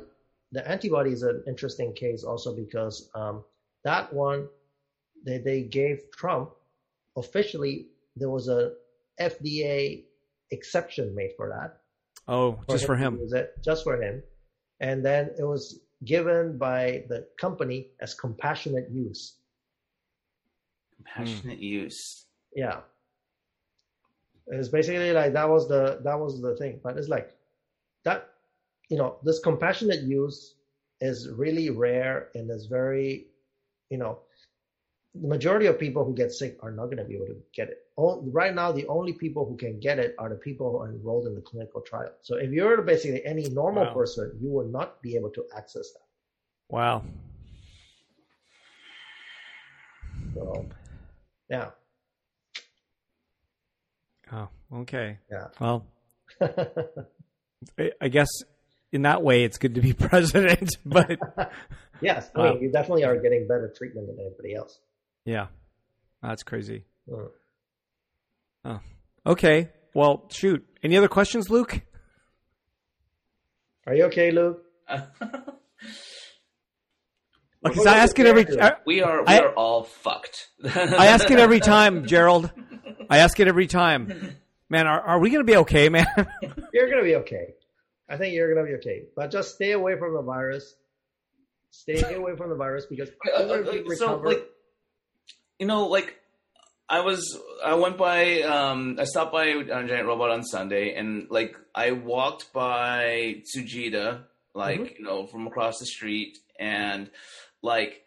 [0.53, 3.45] the antibody is an interesting case also because um,
[3.85, 4.49] that one
[5.25, 6.51] they, they gave Trump
[7.17, 7.87] officially
[8.17, 8.73] there was a
[9.21, 10.05] FDA
[10.51, 11.79] exception made for that.
[12.27, 13.19] Oh, just for him.
[13.19, 14.23] use it, just for him,
[14.81, 19.37] and then it was given by the company as compassionate use.
[20.97, 21.65] Compassionate hmm.
[21.65, 22.27] use.
[22.55, 22.81] Yeah.
[24.47, 26.81] It's basically like that was the that was the thing.
[26.83, 27.35] But it's like
[28.05, 28.35] that
[28.89, 30.55] you know, this compassionate use
[31.01, 33.27] is really rare and is very,
[33.91, 34.21] you know,
[35.15, 37.69] the majority of people who get sick are not going to be able to get
[37.69, 37.84] it.
[37.97, 41.27] Right now, the only people who can get it are the people who are enrolled
[41.29, 42.11] in the clinical trial.
[42.23, 43.95] So if you're basically any normal Wow.
[43.95, 46.75] person, you will not be able to access that.
[46.75, 47.05] Wow.
[50.35, 50.67] So,
[51.49, 51.71] yeah,
[54.33, 54.49] Oh,
[54.79, 55.19] okay.
[55.31, 55.49] yeah.
[55.61, 55.87] Well,
[58.01, 58.29] I- guess
[58.91, 60.71] in that way, it's good to be president.
[60.85, 61.21] But
[62.01, 64.81] yes, I mean, you definitely are getting better treatment than anybody else.
[65.25, 65.47] yeah,
[66.23, 66.85] That's crazy.
[67.13, 67.27] Uh,
[68.65, 68.81] Oh,
[69.27, 69.71] okay.
[69.95, 70.67] Well, shoot.
[70.83, 71.81] Any other questions, Luke?
[73.87, 74.63] Are you okay, Luke?
[77.63, 78.61] Like, 'cause I ask it every.
[78.61, 80.49] I, we are we I- are all fucked.
[80.65, 82.51] I ask it every time, Gerald.
[83.09, 84.37] I ask it every time.
[84.69, 86.07] Man, are, are we going to be okay, man?
[86.75, 87.55] You're gonna be okay.
[88.09, 89.05] I think you're gonna be okay.
[89.17, 90.75] But just stay away from the virus.
[91.71, 94.47] Stay away from the virus because Uh, even if uh, so recover, like
[95.59, 96.19] you know like
[96.89, 101.29] i was i went by um i stopped by on giant robot on sunday and
[101.31, 104.23] like i walked by tsujita
[104.55, 104.95] like Mm-hmm.
[104.99, 107.11] you know from across the street and
[107.63, 108.03] like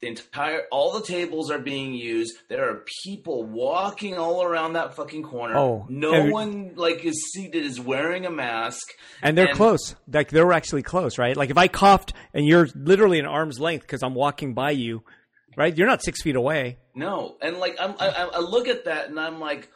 [0.00, 4.96] the entire all the tables are being used there are people walking all around that
[4.96, 8.82] fucking corner Oh, no and- one like is seated is wearing a mask
[9.22, 9.94] And they're And- close.
[10.12, 11.36] Like they're actually close, right?
[11.36, 15.04] Like if I coughed and you're literally an arm's length because I'm walking by you,
[15.56, 15.76] right?
[15.76, 16.78] You're not six feet away.
[16.94, 19.68] no and like I'm, I, I I look at that and i'm like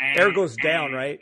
[0.00, 1.18] Air goes down, right?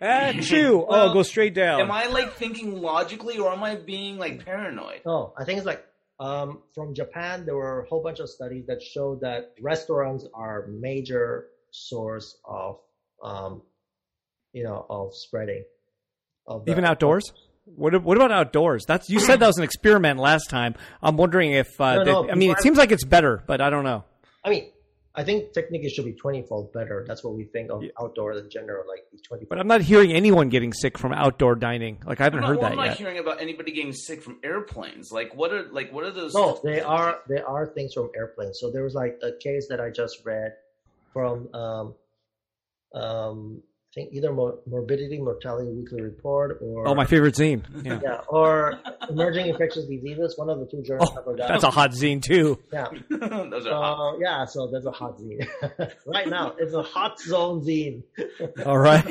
[0.00, 0.82] Ah, chew.
[0.82, 1.80] oh, Well, it goes straight down.
[1.80, 5.02] Am I like thinking logically, or am I being like paranoid?
[5.04, 5.84] no, I think it's like
[6.18, 7.44] um, from Japan.
[7.44, 12.78] There were a whole bunch of studies that showed that restaurants are major source of,
[13.22, 13.62] um,
[14.52, 15.64] you know, of spreading.
[16.46, 17.32] Of the- Even outdoors.
[17.64, 18.84] What what about outdoors?
[18.86, 20.74] That's you said that was an experiment last time.
[21.02, 23.60] I'm wondering if uh, No, no, that- I mean it seems like it's better, but
[23.60, 24.04] I don't know.
[24.44, 24.70] I mean,
[25.14, 27.04] I think technically should be twenty-fold better.
[27.06, 27.90] That's what we think of Yeah.
[28.00, 29.44] outdoor in general, like twenty.
[29.44, 31.98] But I'm not hearing anyone getting sick from outdoor dining.
[32.04, 32.96] Like I haven't I'm heard not, that I'm not yet.
[32.96, 35.12] hearing about anybody getting sick from airplanes.
[35.12, 36.34] Like, what are like what are those?
[36.34, 38.58] No, they are there are things from airplanes.
[38.58, 40.54] So there was like a case that I just read
[41.12, 41.94] from um,
[42.94, 47.62] um, I think either Mor- Morbidity Mortality Weekly Report or Oh, my favorite zine.
[47.84, 48.00] Yeah.
[48.02, 48.78] yeah, or
[49.10, 50.32] Emerging Infectious Diseases.
[50.38, 51.48] One of the two journals I Oh, forgot.
[51.48, 52.58] that's a hot zine too.
[52.72, 52.86] yeah.
[53.10, 54.14] those are hot.
[54.14, 55.46] So yeah, so there's a hot zine
[56.06, 56.54] right now.
[56.58, 58.02] It's a hot zone zine.
[58.64, 59.04] All right.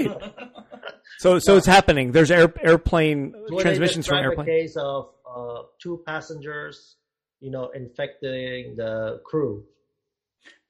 [1.20, 2.12] So so it's happening.
[2.12, 4.48] There's air, airplane Where transmissions from airplane.
[4.48, 6.96] A case of uh, two passengers,
[7.40, 9.64] you know, infecting the crew.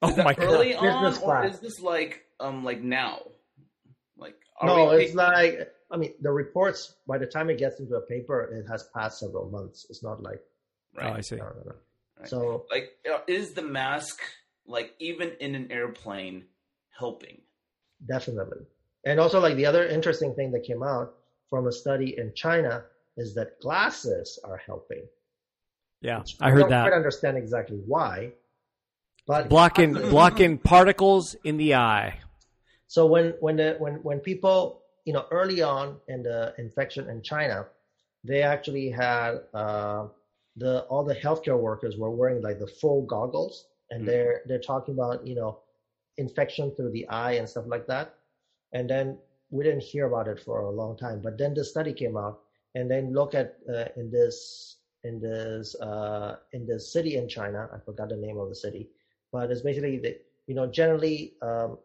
[0.02, 0.44] Oh Is that my god.
[0.44, 3.20] early on, Business or is this like um like now?
[4.62, 7.80] Like are no, we, it's like I mean the reports by the time it gets
[7.80, 9.86] into a paper, it has passed several months.
[9.90, 10.40] It's not like
[11.00, 11.36] Oh, I see.
[11.36, 11.72] no, no, no.
[12.20, 12.28] Right.
[12.28, 14.20] So Like, uh, is the mask
[14.66, 16.44] like even in an airplane
[16.90, 17.40] helping?
[18.06, 18.66] definitely,
[19.04, 21.14] and also like the other interesting thing that came out
[21.50, 22.84] from a study in China
[23.16, 25.04] is that glasses are helping.
[26.00, 26.82] Yeah, I heard don't that.
[26.82, 28.32] quite understand exactly why,
[29.26, 32.18] but Blocking blocking particles in the eye.
[32.92, 37.22] So when when the when when people you know early on in the infection in
[37.22, 37.68] China,
[38.24, 40.06] they actually had uh,
[40.56, 44.06] the all the healthcare workers were wearing like the full goggles, and Mhm.
[44.06, 45.58] they're they're talking about you know
[46.18, 48.08] infection through the eye and stuff like that,
[48.72, 49.18] and then
[49.50, 51.20] we didn't hear about it for a long time.
[51.20, 52.36] But then the study came out,
[52.74, 57.68] and then look at uh, in this in this uh, in this city in China,
[57.72, 58.88] I forgot the name of the city,
[59.32, 60.16] but it's basically the
[60.46, 61.34] you know generally.
[61.42, 61.78] Um,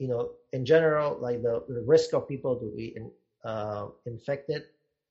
[0.00, 3.10] you know, in general, like the, the risk of people to be in,
[3.44, 4.62] uh, infected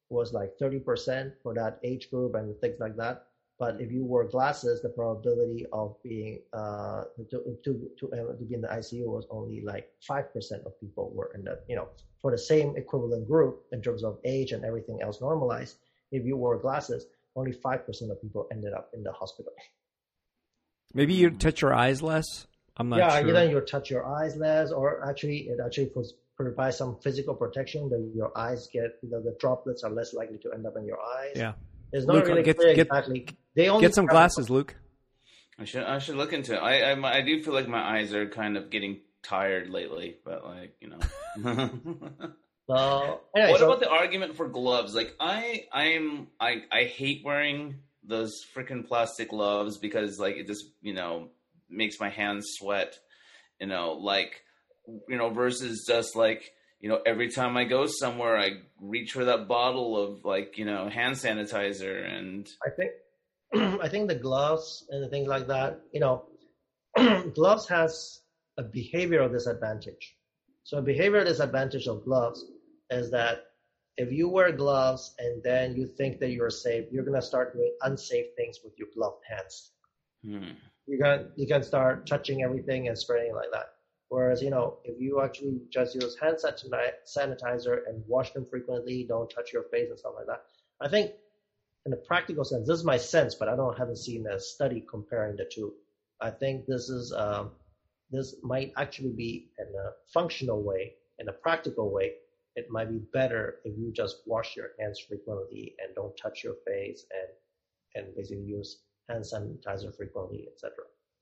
[0.09, 3.27] was like 30% for that age group and things like that.
[3.59, 8.45] But if you wore glasses, the probability of being uh, to to to, uh, to
[8.45, 11.75] be in the ICU was only like five percent of people were in the you
[11.75, 11.89] know
[12.21, 15.75] for the same equivalent group in terms of age and everything else normalized.
[16.13, 19.51] If you wore glasses, only five percent of people ended up in the hospital.
[20.93, 22.47] Maybe you touch your eyes less.
[22.79, 23.29] I'm not yeah, sure.
[23.29, 27.89] either you touch your eyes less, or actually it actually puts, provides some physical protection
[27.89, 30.85] that your eyes get you know, the droplets are less likely to end up in
[30.85, 31.33] your eyes.
[31.35, 31.53] Yeah.
[31.91, 33.27] it's not Luke, really get- clear get- exactly.
[33.55, 34.75] They only Get some have- glasses, Luke.
[35.59, 36.59] I should I should look into it.
[36.59, 40.45] I I, I do feel like my eyes are kind of getting tired lately, but
[40.45, 41.69] like you know.
[42.69, 44.93] So anyway, what so, about the argument for gloves?
[44.93, 50.65] Like I I'm I I hate wearing those freaking plastic gloves because like it just
[50.81, 51.29] you know
[51.69, 52.97] makes my hands sweat.
[53.59, 54.41] You know, like
[55.07, 59.25] you know versus just like you know every time I go somewhere I reach for
[59.25, 62.91] that bottle of like you know hand sanitizer and I think
[63.81, 66.25] I think the gloves and the things like that, you know,
[67.33, 68.21] gloves has
[68.57, 70.15] a behavioral disadvantage.
[70.63, 72.45] So a behavioral disadvantage of gloves
[72.91, 73.45] is that
[73.97, 77.73] if you wear gloves and then you think that you're safe, you're gonna start doing
[77.81, 79.71] unsafe things with your gloved hands.
[80.23, 80.51] hmm.
[80.89, 83.67] You can you can start touching everything and spraying like that.
[84.09, 89.29] Whereas you know if you actually just use hand sanitizer and wash them frequently, don't
[89.29, 90.43] touch your face and stuff like that.
[90.81, 91.11] I think
[91.85, 94.83] in a practical sense, this is my sense, but I don't haven't seen a study
[94.89, 95.73] comparing the two.
[96.21, 97.51] I think this is um,
[98.09, 102.13] this might actually be in a functional way, in a practical way.
[102.55, 106.55] It might be better if you just wash your hands frequently and don't touch your
[106.65, 108.79] face and and basically use
[109.09, 110.71] hand sanitizer frequently, etc.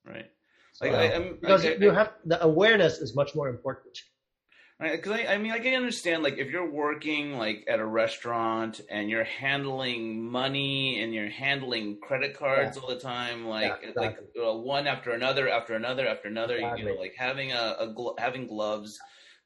[0.05, 0.29] Right.
[0.73, 3.97] So, Like, I- I'm- because I- you have the awareness is much more important.
[4.79, 7.85] Right, because I, I mean, I can understand like if you're working like at a
[7.85, 13.89] restaurant and you're handling money and you're handling credit cards all the time, like Yeah,
[13.95, 14.43] like exactly.
[14.43, 16.59] uh, one after another after another after another.
[16.77, 18.99] You know, like having a, a glo- having gloves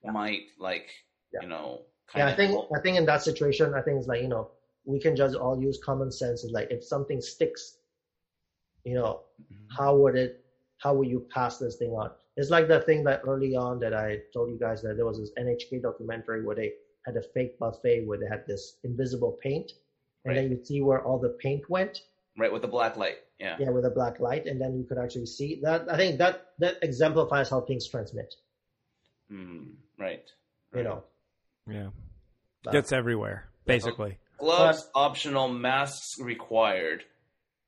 [0.04, 0.12] Yeah.
[0.12, 0.92] might like
[1.34, 1.44] Yeah.
[1.44, 1.86] you know.
[2.14, 2.70] Yeah, I think help.
[2.76, 4.52] I think in that situation, I think it's like you know
[4.84, 6.44] we can just all use common sense.
[6.44, 7.78] It's like if something sticks,
[8.84, 9.68] you know, Mhm.
[9.78, 10.44] how would it?
[10.78, 12.12] How would you pass this thing on?
[12.38, 15.20] It's like the thing that early on that I told you guys that there was
[15.20, 16.74] this NHK documentary where they
[17.06, 19.72] had a fake buffet where they had this invisible paint,
[20.26, 22.02] and then you see where all the paint went.
[22.38, 23.18] right with the black light.
[23.40, 23.58] Yeah.
[23.60, 25.92] Yeah, with a black light, and then you could actually see that.
[25.92, 28.34] I think that that exemplifies how things transmit.
[29.30, 30.24] Mm, right.
[30.74, 31.04] You know,
[31.68, 31.90] Yeah,
[32.64, 34.18] But- gets everywhere basically.
[34.38, 37.04] gloves optional, masks required.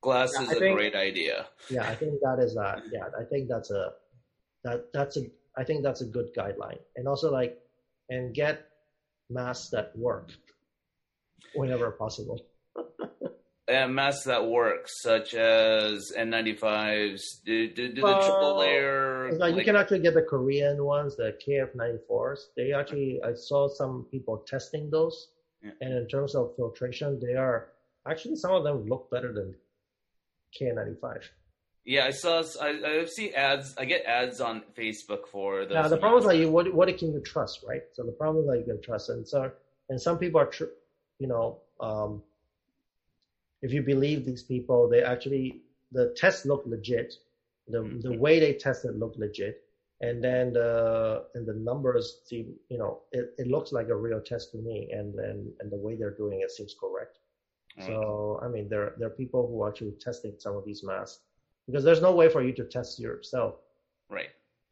[0.03, 1.47] Glass Yeah, is I a think- great idea.
[1.69, 3.83] yeah i think that is that yeah i think that's a
[4.65, 5.23] that that's a
[5.61, 7.53] i think that's a good guideline and also like
[8.09, 8.55] and get
[9.29, 10.27] masks that work
[11.55, 12.37] whenever possible
[13.69, 17.21] and masks that work, such as N95s.
[17.45, 19.27] Do, do, do the Well, triple layer?
[19.29, 23.69] it's like you can actually get the korean ones the kf94s they actually i saw
[23.69, 25.15] some people testing those
[25.63, 25.71] Yeah.
[25.81, 27.69] and in terms of filtration they are
[28.11, 29.55] actually some of them look better than
[30.59, 31.23] k95
[31.85, 32.41] yeah, I saw.
[32.61, 33.75] I, I see ads.
[33.77, 35.73] I get ads on Facebook for those.
[35.73, 37.81] Yeah, the problem is like you, what what can you trust, right?
[37.91, 39.51] So the problem is like you can trust, and so
[39.89, 40.75] and some people are, tr-
[41.19, 42.23] you know, um,
[43.61, 45.61] if you believe these people, they actually
[45.91, 47.15] the tests look legit,
[47.67, 48.19] the the Mhm.
[48.19, 49.63] way they tested looked legit,
[49.99, 54.21] and then the and the numbers seem, you know, it, it looks like a real
[54.21, 57.19] test to me, and and and the way they're doing it seems correct.
[57.79, 61.21] So I mean, there there are people who are actually testing some of these masks
[61.65, 63.55] because there's no way for you to test yourself.
[64.09, 64.29] right.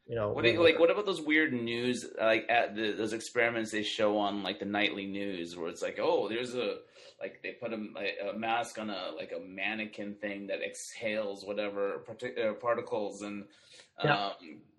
[0.08, 0.80] You know, What you, like?
[0.80, 4.64] What about those weird news, like at the, those experiments they show on like the
[4.64, 6.78] nightly news, where it's like, oh, there's a
[7.20, 12.02] like they put a, a mask on a like a mannequin thing that exhales whatever
[12.06, 13.44] partic- uh, particles, and
[14.02, 14.26] Yeah.
[14.26, 14.32] um,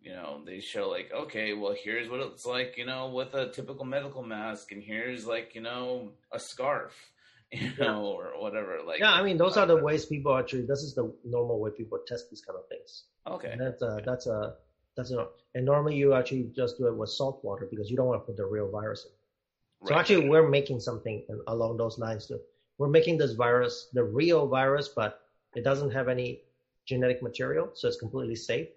[0.04, 3.50] you know they show like, okay, well here's what it's like, you know, with a
[3.50, 7.12] typical medical mask, and here's like you know a scarf,
[7.53, 8.80] you know, or whatever.
[8.85, 10.65] Like, Yeah, I mean, those are the ways people actually.
[10.65, 13.03] This is the normal way people test these kind of things.
[13.27, 14.55] okay, And that's a that's a
[14.95, 15.27] that's a.
[15.55, 18.25] And normally you actually just do it with salt water because you don't want to
[18.25, 19.88] put the real virus in.
[19.88, 22.39] So actually, we're making something along those lines too.
[22.77, 25.19] We're making this virus the real virus, but
[25.55, 26.41] it doesn't have any
[26.85, 28.69] genetic material, so it's completely safe.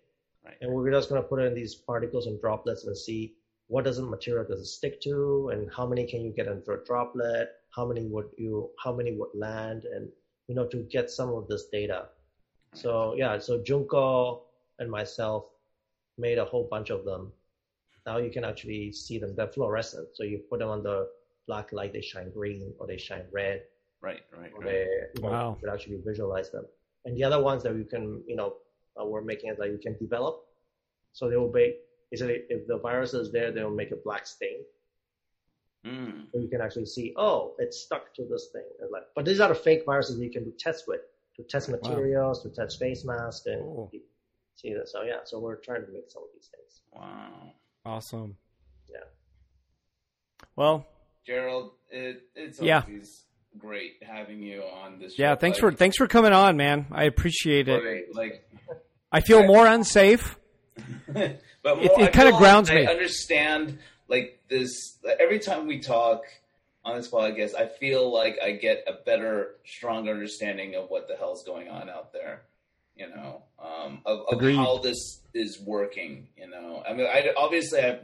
[0.44, 0.56] Right.
[0.60, 3.34] And we're just going to put it in these particles and droplets and see
[3.68, 6.72] what does the material does it stick to, and how many can you get into
[6.72, 10.08] a droplet, how many would you, how many would land, and
[10.48, 12.08] you know to get some of this data.
[12.74, 14.42] So yeah, so Junko
[14.78, 15.44] and myself
[16.18, 17.32] made a whole bunch of them.
[18.06, 19.34] Now you can actually see them.
[19.36, 21.08] They're fluorescent, so you put them on the
[21.46, 23.62] black light, they shine green or they shine red,
[24.00, 24.66] right, right, or right.
[24.66, 25.50] they you know, Wow.
[25.50, 26.66] you could actually visualize them.
[27.04, 28.56] And the other ones that you can, you know,
[29.00, 30.44] uh, we're making it that you can develop.
[31.12, 31.76] So they will be,
[32.10, 34.64] basically, if the virus is there, they will make a black stain.
[35.86, 36.26] Mm.
[36.32, 38.64] So you can actually see, oh, it's stuck to this thing.
[38.90, 41.00] Like, but these are the fake viruses you can do tests with
[41.36, 43.90] to test materials, to test face masks, and Cool.
[44.56, 44.88] see that.
[44.88, 46.80] So yeah, so we're trying to make some of these things.
[46.92, 47.52] Wow.
[47.84, 48.36] Awesome.
[48.88, 49.04] Yeah.
[50.56, 50.86] Well,
[51.26, 52.82] Gerald, it, it's Yeah.
[52.86, 53.24] always
[53.58, 55.18] great having you on this.
[55.18, 55.34] yeah.
[55.34, 56.86] Thanks Like, for thanks for coming on, man.
[56.90, 57.82] I appreciate it.
[58.14, 58.78] Like, like
[59.12, 60.38] I feel more unsafe.
[61.08, 62.86] but It- more, it I kinda grounds like me.
[62.86, 64.98] I understand like this.
[65.20, 66.22] Every time we talk
[66.84, 71.16] on this podcast, I feel like I get a better, stronger understanding of what the
[71.16, 72.42] hell's going on out there.
[72.96, 76.28] You know, um, of, of how this is working.
[76.36, 78.00] You know, I mean, I obviously have.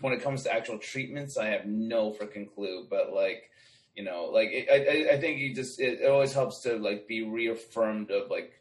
[0.00, 2.86] When it comes to actual treatments, I have no freaking clue.
[2.88, 3.50] But like,
[3.94, 6.76] you know, like it, I, I- I think you just it, it always helps to
[6.78, 8.52] like be reaffirmed of like,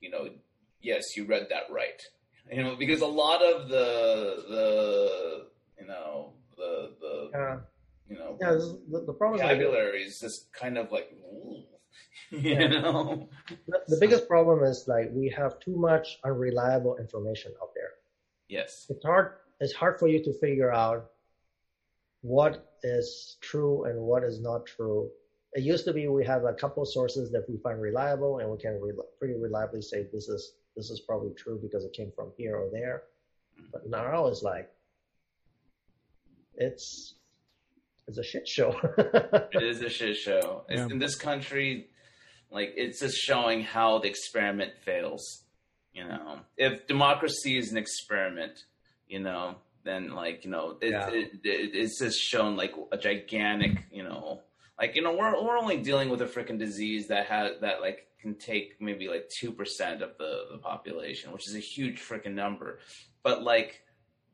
[0.00, 0.30] you know,
[0.80, 2.02] yes, you read that right.
[2.50, 5.46] You know, because a lot of the the
[5.80, 7.60] you know the the
[8.08, 8.52] you know yeah.
[8.52, 11.62] Is, the, the problem is like, vocabulary is just kind of like ooh,
[12.30, 12.66] you Yeah.
[12.68, 13.28] know.
[13.66, 17.90] the, the biggest problem is like we have too much unreliable information out there.
[18.48, 18.86] Yes.
[18.88, 19.32] It's hard.
[19.60, 21.10] It's hard for you to figure out
[22.22, 25.10] what is true and what is not true.
[25.54, 28.58] It used to be we have a couple sources that we find reliable and we
[28.58, 32.32] can re- pretty reliably say this is this is probably true because it came from
[32.36, 33.04] here or there.
[33.58, 33.68] Mm-hmm.
[33.72, 34.70] But now it's like
[36.56, 37.14] it's
[38.08, 38.70] it's a shit show.
[38.98, 40.64] it is a shit show.
[40.68, 40.86] It's, Yeah.
[40.88, 41.88] In this country,
[42.50, 45.42] like it's just showing how the experiment fails.
[45.92, 48.64] You know, if democracy is an experiment,
[49.08, 51.08] you know, then like you know, it, Yeah.
[51.08, 54.42] it, it, it's just shown like a gigantic, you know,
[54.78, 58.06] like you know, we're we're only dealing with a freaking disease that has that like
[58.20, 62.34] can take maybe like two percent of the the population, which is a huge freaking
[62.34, 62.78] number.
[63.22, 63.82] But like,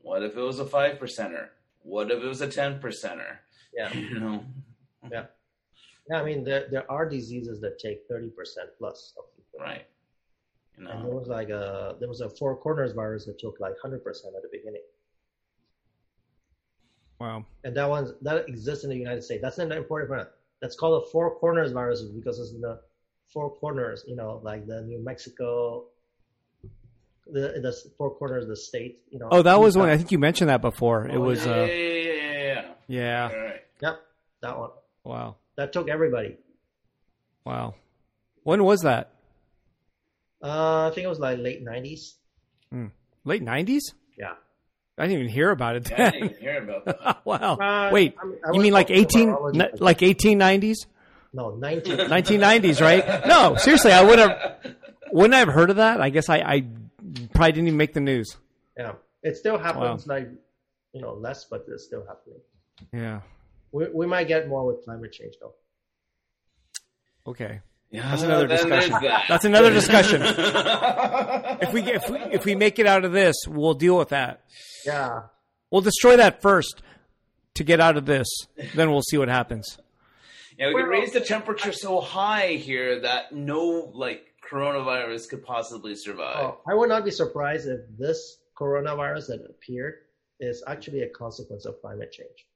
[0.01, 1.49] what if it was a five percenter?
[1.83, 3.39] What if it was a ten percenter?
[3.75, 3.93] yeah.
[3.95, 4.45] You know.
[5.11, 5.27] Yeah,
[6.09, 9.61] Yeah, I mean there there are diseases that take thirty percent plus of people.
[9.61, 9.87] Right.
[10.79, 13.75] You And there was like a there was a four corners virus that took like
[13.83, 14.83] hundred percent at the beginning.
[17.21, 17.45] Wow.
[17.65, 19.43] And that one that exists in the United States.
[19.43, 20.35] That's an important part.
[20.61, 22.81] That's called a four corners virus because it's in the
[23.33, 25.87] four corners, you know, like the New Mexico
[27.33, 29.29] the the four corners of the state, you know.
[29.31, 29.89] Oh, that was one.
[29.89, 31.07] I think you mentioned that before.
[31.07, 31.45] It Oh, was.
[31.45, 32.63] yeah, Uh, yeah, yeah, yeah, yeah, yeah.
[32.89, 33.31] yeah.
[33.33, 33.61] All right.
[33.81, 34.01] Yep,
[34.43, 34.71] that one.
[35.05, 35.37] Wow.
[35.57, 36.37] That took everybody.
[37.45, 37.75] Wow.
[38.45, 39.11] When was that?
[40.43, 42.17] Uh, I think it was like late nineties.
[43.25, 43.95] Late nineties?
[44.19, 44.33] Yeah.
[44.99, 45.89] I didn't even hear about it.
[45.91, 46.13] Yeah, I Then.
[46.13, 47.21] didn't even hear about that.
[47.25, 47.57] wow.
[47.57, 48.17] Uh, Wait.
[48.21, 50.87] I mean, I you mean like eighteen, n- like eighteen nineties?
[51.33, 51.97] No, nineteen.
[51.97, 53.27] 1990s, right?
[53.27, 54.59] No, seriously, I would have
[55.13, 56.01] wouldn't I have heard of that.
[56.01, 56.65] I guess I, I
[57.35, 58.37] probably didn't even make the news.
[58.77, 60.29] yeah, it still happens like
[60.93, 62.41] you know less, but it's still happening.
[62.93, 63.21] Yeah.
[63.73, 65.55] We we might get more with climate change though.
[67.27, 67.61] Okay.
[67.91, 68.93] Yeah, That's another discussion.
[69.03, 69.25] that.
[69.29, 70.23] That's another discussion.
[70.23, 74.45] If we, if we if we make it out of this, we'll deal with that.
[74.87, 75.23] Yeah,
[75.71, 76.83] We'll destroy that first
[77.55, 78.29] to get out of this.
[78.75, 79.79] Then we'll see what happens.
[80.59, 85.95] yeah, we can raise the temperature so high here that no like coronavirus could possibly
[85.95, 86.37] survive.
[86.45, 89.95] oh, I would not be surprised if this coronavirus that appeared
[90.41, 92.47] is actually a consequence of climate change.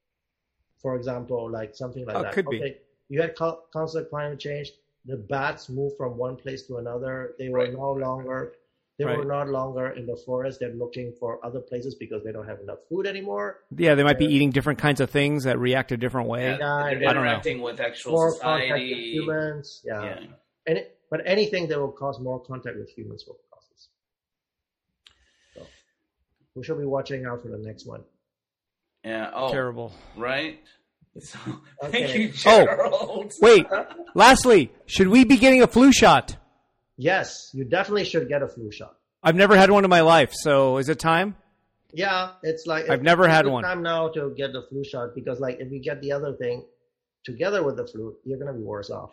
[0.81, 2.33] For example, like something like Oh, that.
[2.33, 2.57] could be.
[2.57, 2.77] okay,
[3.09, 4.71] you had co- constant climate change.
[5.05, 7.35] The bats moved from one place to another.
[7.39, 7.73] They were Right.
[7.73, 8.53] no longer
[8.99, 9.27] they were Right.
[9.27, 10.59] not longer in the forest.
[10.59, 13.59] They're looking for other places because they don't have enough food anymore.
[13.75, 16.45] Yeah, they might be eating different kinds of things that react a different way.
[16.45, 17.29] Yeah, Yeah, they're I don't know.
[17.29, 19.11] interacting with actual More contact with society.
[19.11, 19.83] humans.
[19.85, 20.03] Yeah.
[20.03, 20.23] Yeah.
[20.65, 23.87] And it, but anything that will cause more contact with humans will cause this.
[25.55, 25.67] So
[26.55, 28.03] we should be watching out for the next one.
[29.03, 29.31] Yeah.
[29.33, 29.93] Oh, Terrible.
[30.15, 30.59] right.
[31.19, 31.39] So,
[31.83, 32.93] Thank you, oh, Gerald.
[32.93, 33.65] Oh, Wait.
[34.13, 36.35] Lastly, should we be getting a flu shot?
[36.97, 38.95] Yes, you definitely should get a flu shot.
[39.23, 41.35] I've never had one in my life, so is it time?
[41.93, 43.63] Yeah, it's like I've never it's had one.
[43.63, 46.65] Time now to get the flu shot because like if you get the other thing
[47.23, 49.11] together with the flu, you're gonna be worse off.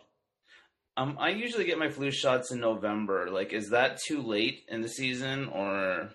[0.97, 3.29] Um, I usually get my flu shots in November.
[3.29, 6.09] Like, is that too late in the season, or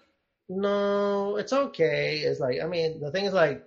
[0.48, 2.18] No, it's okay.
[2.20, 3.62] It's like I mean the thing is like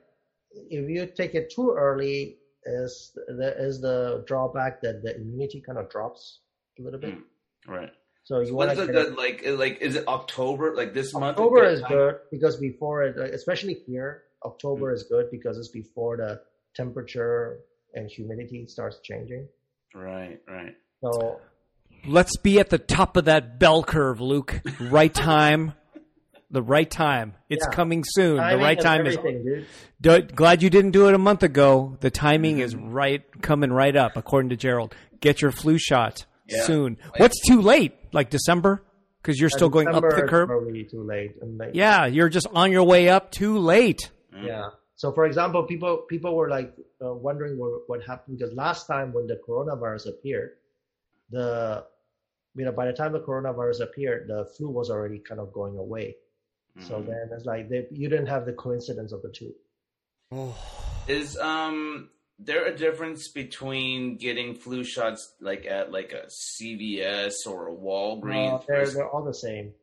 [0.52, 5.78] if you take it too early is the is the drawback that the immunity kind
[5.78, 6.40] of drops
[6.80, 7.16] a little bit.
[7.16, 7.24] Mm,
[7.68, 7.92] right?
[8.24, 9.44] So you What want to like?
[9.46, 10.74] Like, is it October?
[10.76, 11.38] Like this month?
[11.38, 14.96] October is good because before it, especially here, October Mm.
[14.96, 16.42] is good because it's before the
[16.74, 17.60] temperature
[17.94, 19.48] and humidity starts changing.
[19.94, 20.76] Right, right.
[21.04, 21.40] So
[22.06, 24.60] Let's be at the top of that bell curve, Luke.
[24.80, 25.74] Right time.
[26.52, 27.34] The right time.
[27.50, 27.76] It's Yeah.
[27.76, 28.36] coming soon.
[28.38, 29.16] The right time is.
[29.18, 29.66] dude.
[30.02, 31.98] Do- glad you didn't do it a month ago.
[32.02, 32.92] The timing is Mm-hmm.
[32.92, 34.94] right, coming right up, according to Gerald.
[35.22, 36.64] Get your flu shot Yeah.
[36.64, 36.98] soon.
[37.18, 37.94] What's too late?
[38.12, 38.84] Like December?
[39.22, 40.50] Because you're still going up the curve.
[40.50, 41.36] Probably too late.
[41.42, 43.32] Like, Yeah, you're just on your way up.
[43.32, 44.12] Too late.
[44.36, 44.66] Yeah.
[44.98, 46.74] So, for example, people people were like
[47.04, 50.52] uh, wondering what what happened because last time when the coronavirus appeared,
[51.34, 51.86] the
[52.56, 55.78] you know by the time the coronavirus appeared, the flu was already kind of going
[55.78, 56.16] away.
[56.80, 57.06] So Mhm.
[57.08, 59.54] then it's like they, you didn't have the coincidence of the two.
[61.08, 67.68] Is um there a difference between getting flu shots like at like a CVS or
[67.70, 68.62] a Walgreens?
[68.62, 69.74] Uh, they're they're all the same.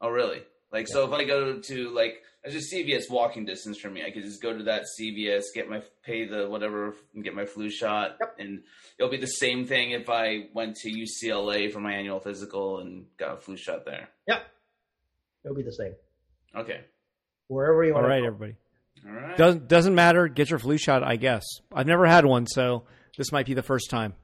[0.00, 0.42] oh, really?
[0.72, 4.02] Like, so if I go to like, it's just CVS walking distance from me.
[4.04, 7.44] I could just go to that CVS, get my pay the whatever, and get my
[7.44, 8.36] flu shot, Yep.
[8.38, 8.62] and
[8.98, 13.06] it'll be the same thing if I went to UCLA for my annual physical and
[13.18, 14.08] got a flu shot there.
[14.26, 14.40] Yeah,
[15.44, 15.94] it'll be the same
[16.56, 16.80] Okay,
[17.48, 18.08] wherever you All want.
[18.08, 18.26] right, go.
[18.28, 18.56] everybody.
[19.06, 19.36] all right.
[19.36, 20.26] Doesn't doesn't matter.
[20.28, 21.02] Get your flu shot.
[21.04, 22.84] I guess I've never had one, so
[23.18, 24.14] this might be the first time.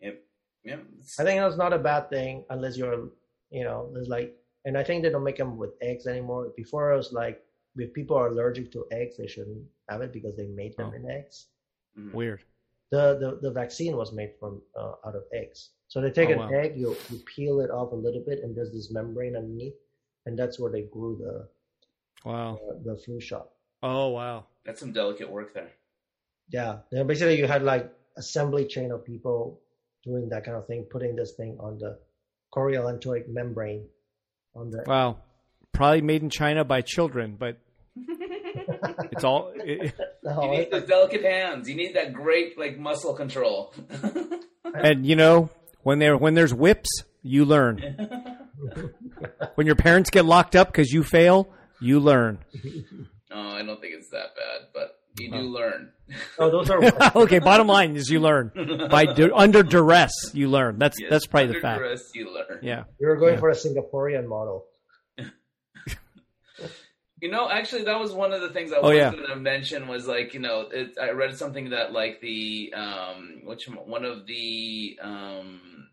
[0.00, 0.22] Yep,
[0.64, 0.84] yep.
[1.18, 3.08] I think that's not a bad thing unless you're,
[3.50, 4.34] you know, there's like,
[4.64, 6.52] and I think they don't make them with eggs anymore.
[6.56, 7.42] Before it was like,
[7.76, 10.96] if people are allergic to eggs, they shouldn't have it because they made them Oh.
[10.96, 11.46] in eggs.
[11.98, 12.12] mhm.
[12.14, 12.42] Weird.
[12.90, 15.70] the the, the vaccine was made from uh, out of eggs.
[15.88, 16.48] So they take Oh, an wow.
[16.60, 19.74] egg, you you peel it off a little bit, and there's this membrane underneath,
[20.26, 21.48] and that's where they grew the
[22.28, 22.56] Wow.
[22.56, 23.50] uh, the flu shot.
[23.82, 24.46] Oh wow.
[24.64, 25.70] That's some delicate work there.
[26.50, 29.60] Yeah, then basically you had like assembly chain of people
[30.04, 31.98] doing that kind of thing, putting this thing on the
[32.54, 33.88] chorioallantoic membrane
[34.54, 35.18] on the Wow.
[35.72, 37.56] Probably made in China by children, but
[37.96, 39.52] it's all.
[39.56, 41.68] It, No, You need it- those delicate hands.
[41.68, 43.74] You need that great like muscle control.
[44.74, 45.50] and you know
[45.82, 46.88] when there when there's whips,
[47.22, 47.78] you learn.
[49.54, 51.48] when your parents get locked up because you fail,
[51.80, 52.38] you learn.
[53.30, 55.40] oh, I don't think it's that bad, but you do Oh.
[55.42, 55.90] learn.
[56.38, 56.82] no, those are
[57.22, 58.50] okay, bottom line is you learn
[58.90, 60.12] by du- under duress.
[60.34, 60.78] You learn.
[60.78, 61.78] That's Yes, that's probably the under fact.
[61.80, 62.58] duress, you learn.
[62.62, 62.84] Yeah.
[63.00, 63.40] you were going Yeah.
[63.40, 64.66] for a Singaporean model.
[67.20, 69.10] You know, actually, that was one of the things I Oh, was yeah.
[69.10, 73.66] to mention was like, you know, it, I read something that like the um, which
[73.66, 75.88] one of the um,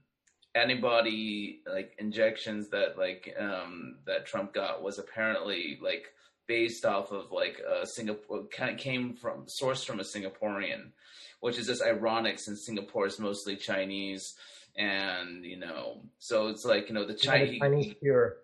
[0.56, 6.06] antibody like injections that like um, that Trump got was apparently like
[6.48, 10.92] based off of like a Singapore kind of came from sourced from a Singaporean,
[11.40, 14.36] which is just ironic since Singapore is mostly Chinese.
[14.76, 18.38] And you know, so it's like you know the the Chinese, Chinese cure.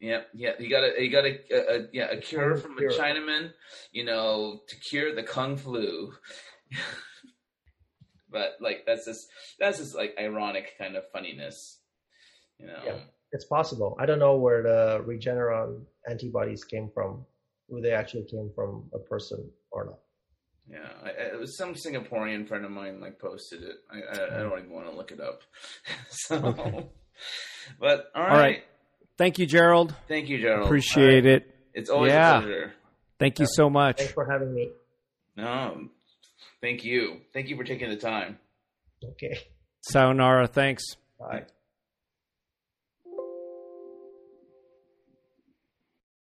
[0.00, 0.52] Yeah, yeah.
[0.58, 2.82] You got a you got a, a, uh, a uh, yeah a cure from a
[2.82, 3.52] Chinaman,
[3.92, 6.12] you know, to cure the kung flu.
[8.30, 9.28] but like that's just
[9.58, 11.80] that's just like ironic kind of funniness,
[12.58, 12.82] you know.
[12.84, 12.98] Yeah.
[13.32, 13.96] It's possible.
[14.00, 17.24] I don't know where the Regeneron antibodies came from,
[17.68, 19.98] who they actually came from a person or not.
[20.68, 23.76] Yeah, I, I, it was some Singaporean friend of mine like posted it.
[23.92, 25.42] I I, I don't even want to look it up.
[26.08, 26.86] so, Okay.
[27.78, 28.32] but all right.
[28.32, 28.64] All right.
[29.20, 29.94] Thank you, Gerald.
[30.08, 30.64] Thank you, Gerald.
[30.64, 31.54] Appreciate it.
[31.74, 32.38] It's always Yeah.
[32.38, 32.72] a pleasure.
[33.18, 33.98] Thank you so much.
[33.98, 34.70] Thanks for having me.
[35.36, 35.90] No,
[36.62, 37.20] thank you.
[37.34, 38.38] Thank you for taking the time.
[39.04, 39.36] Okay.
[39.82, 40.46] Sayonara.
[40.46, 40.84] Thanks.
[41.18, 41.44] Bye.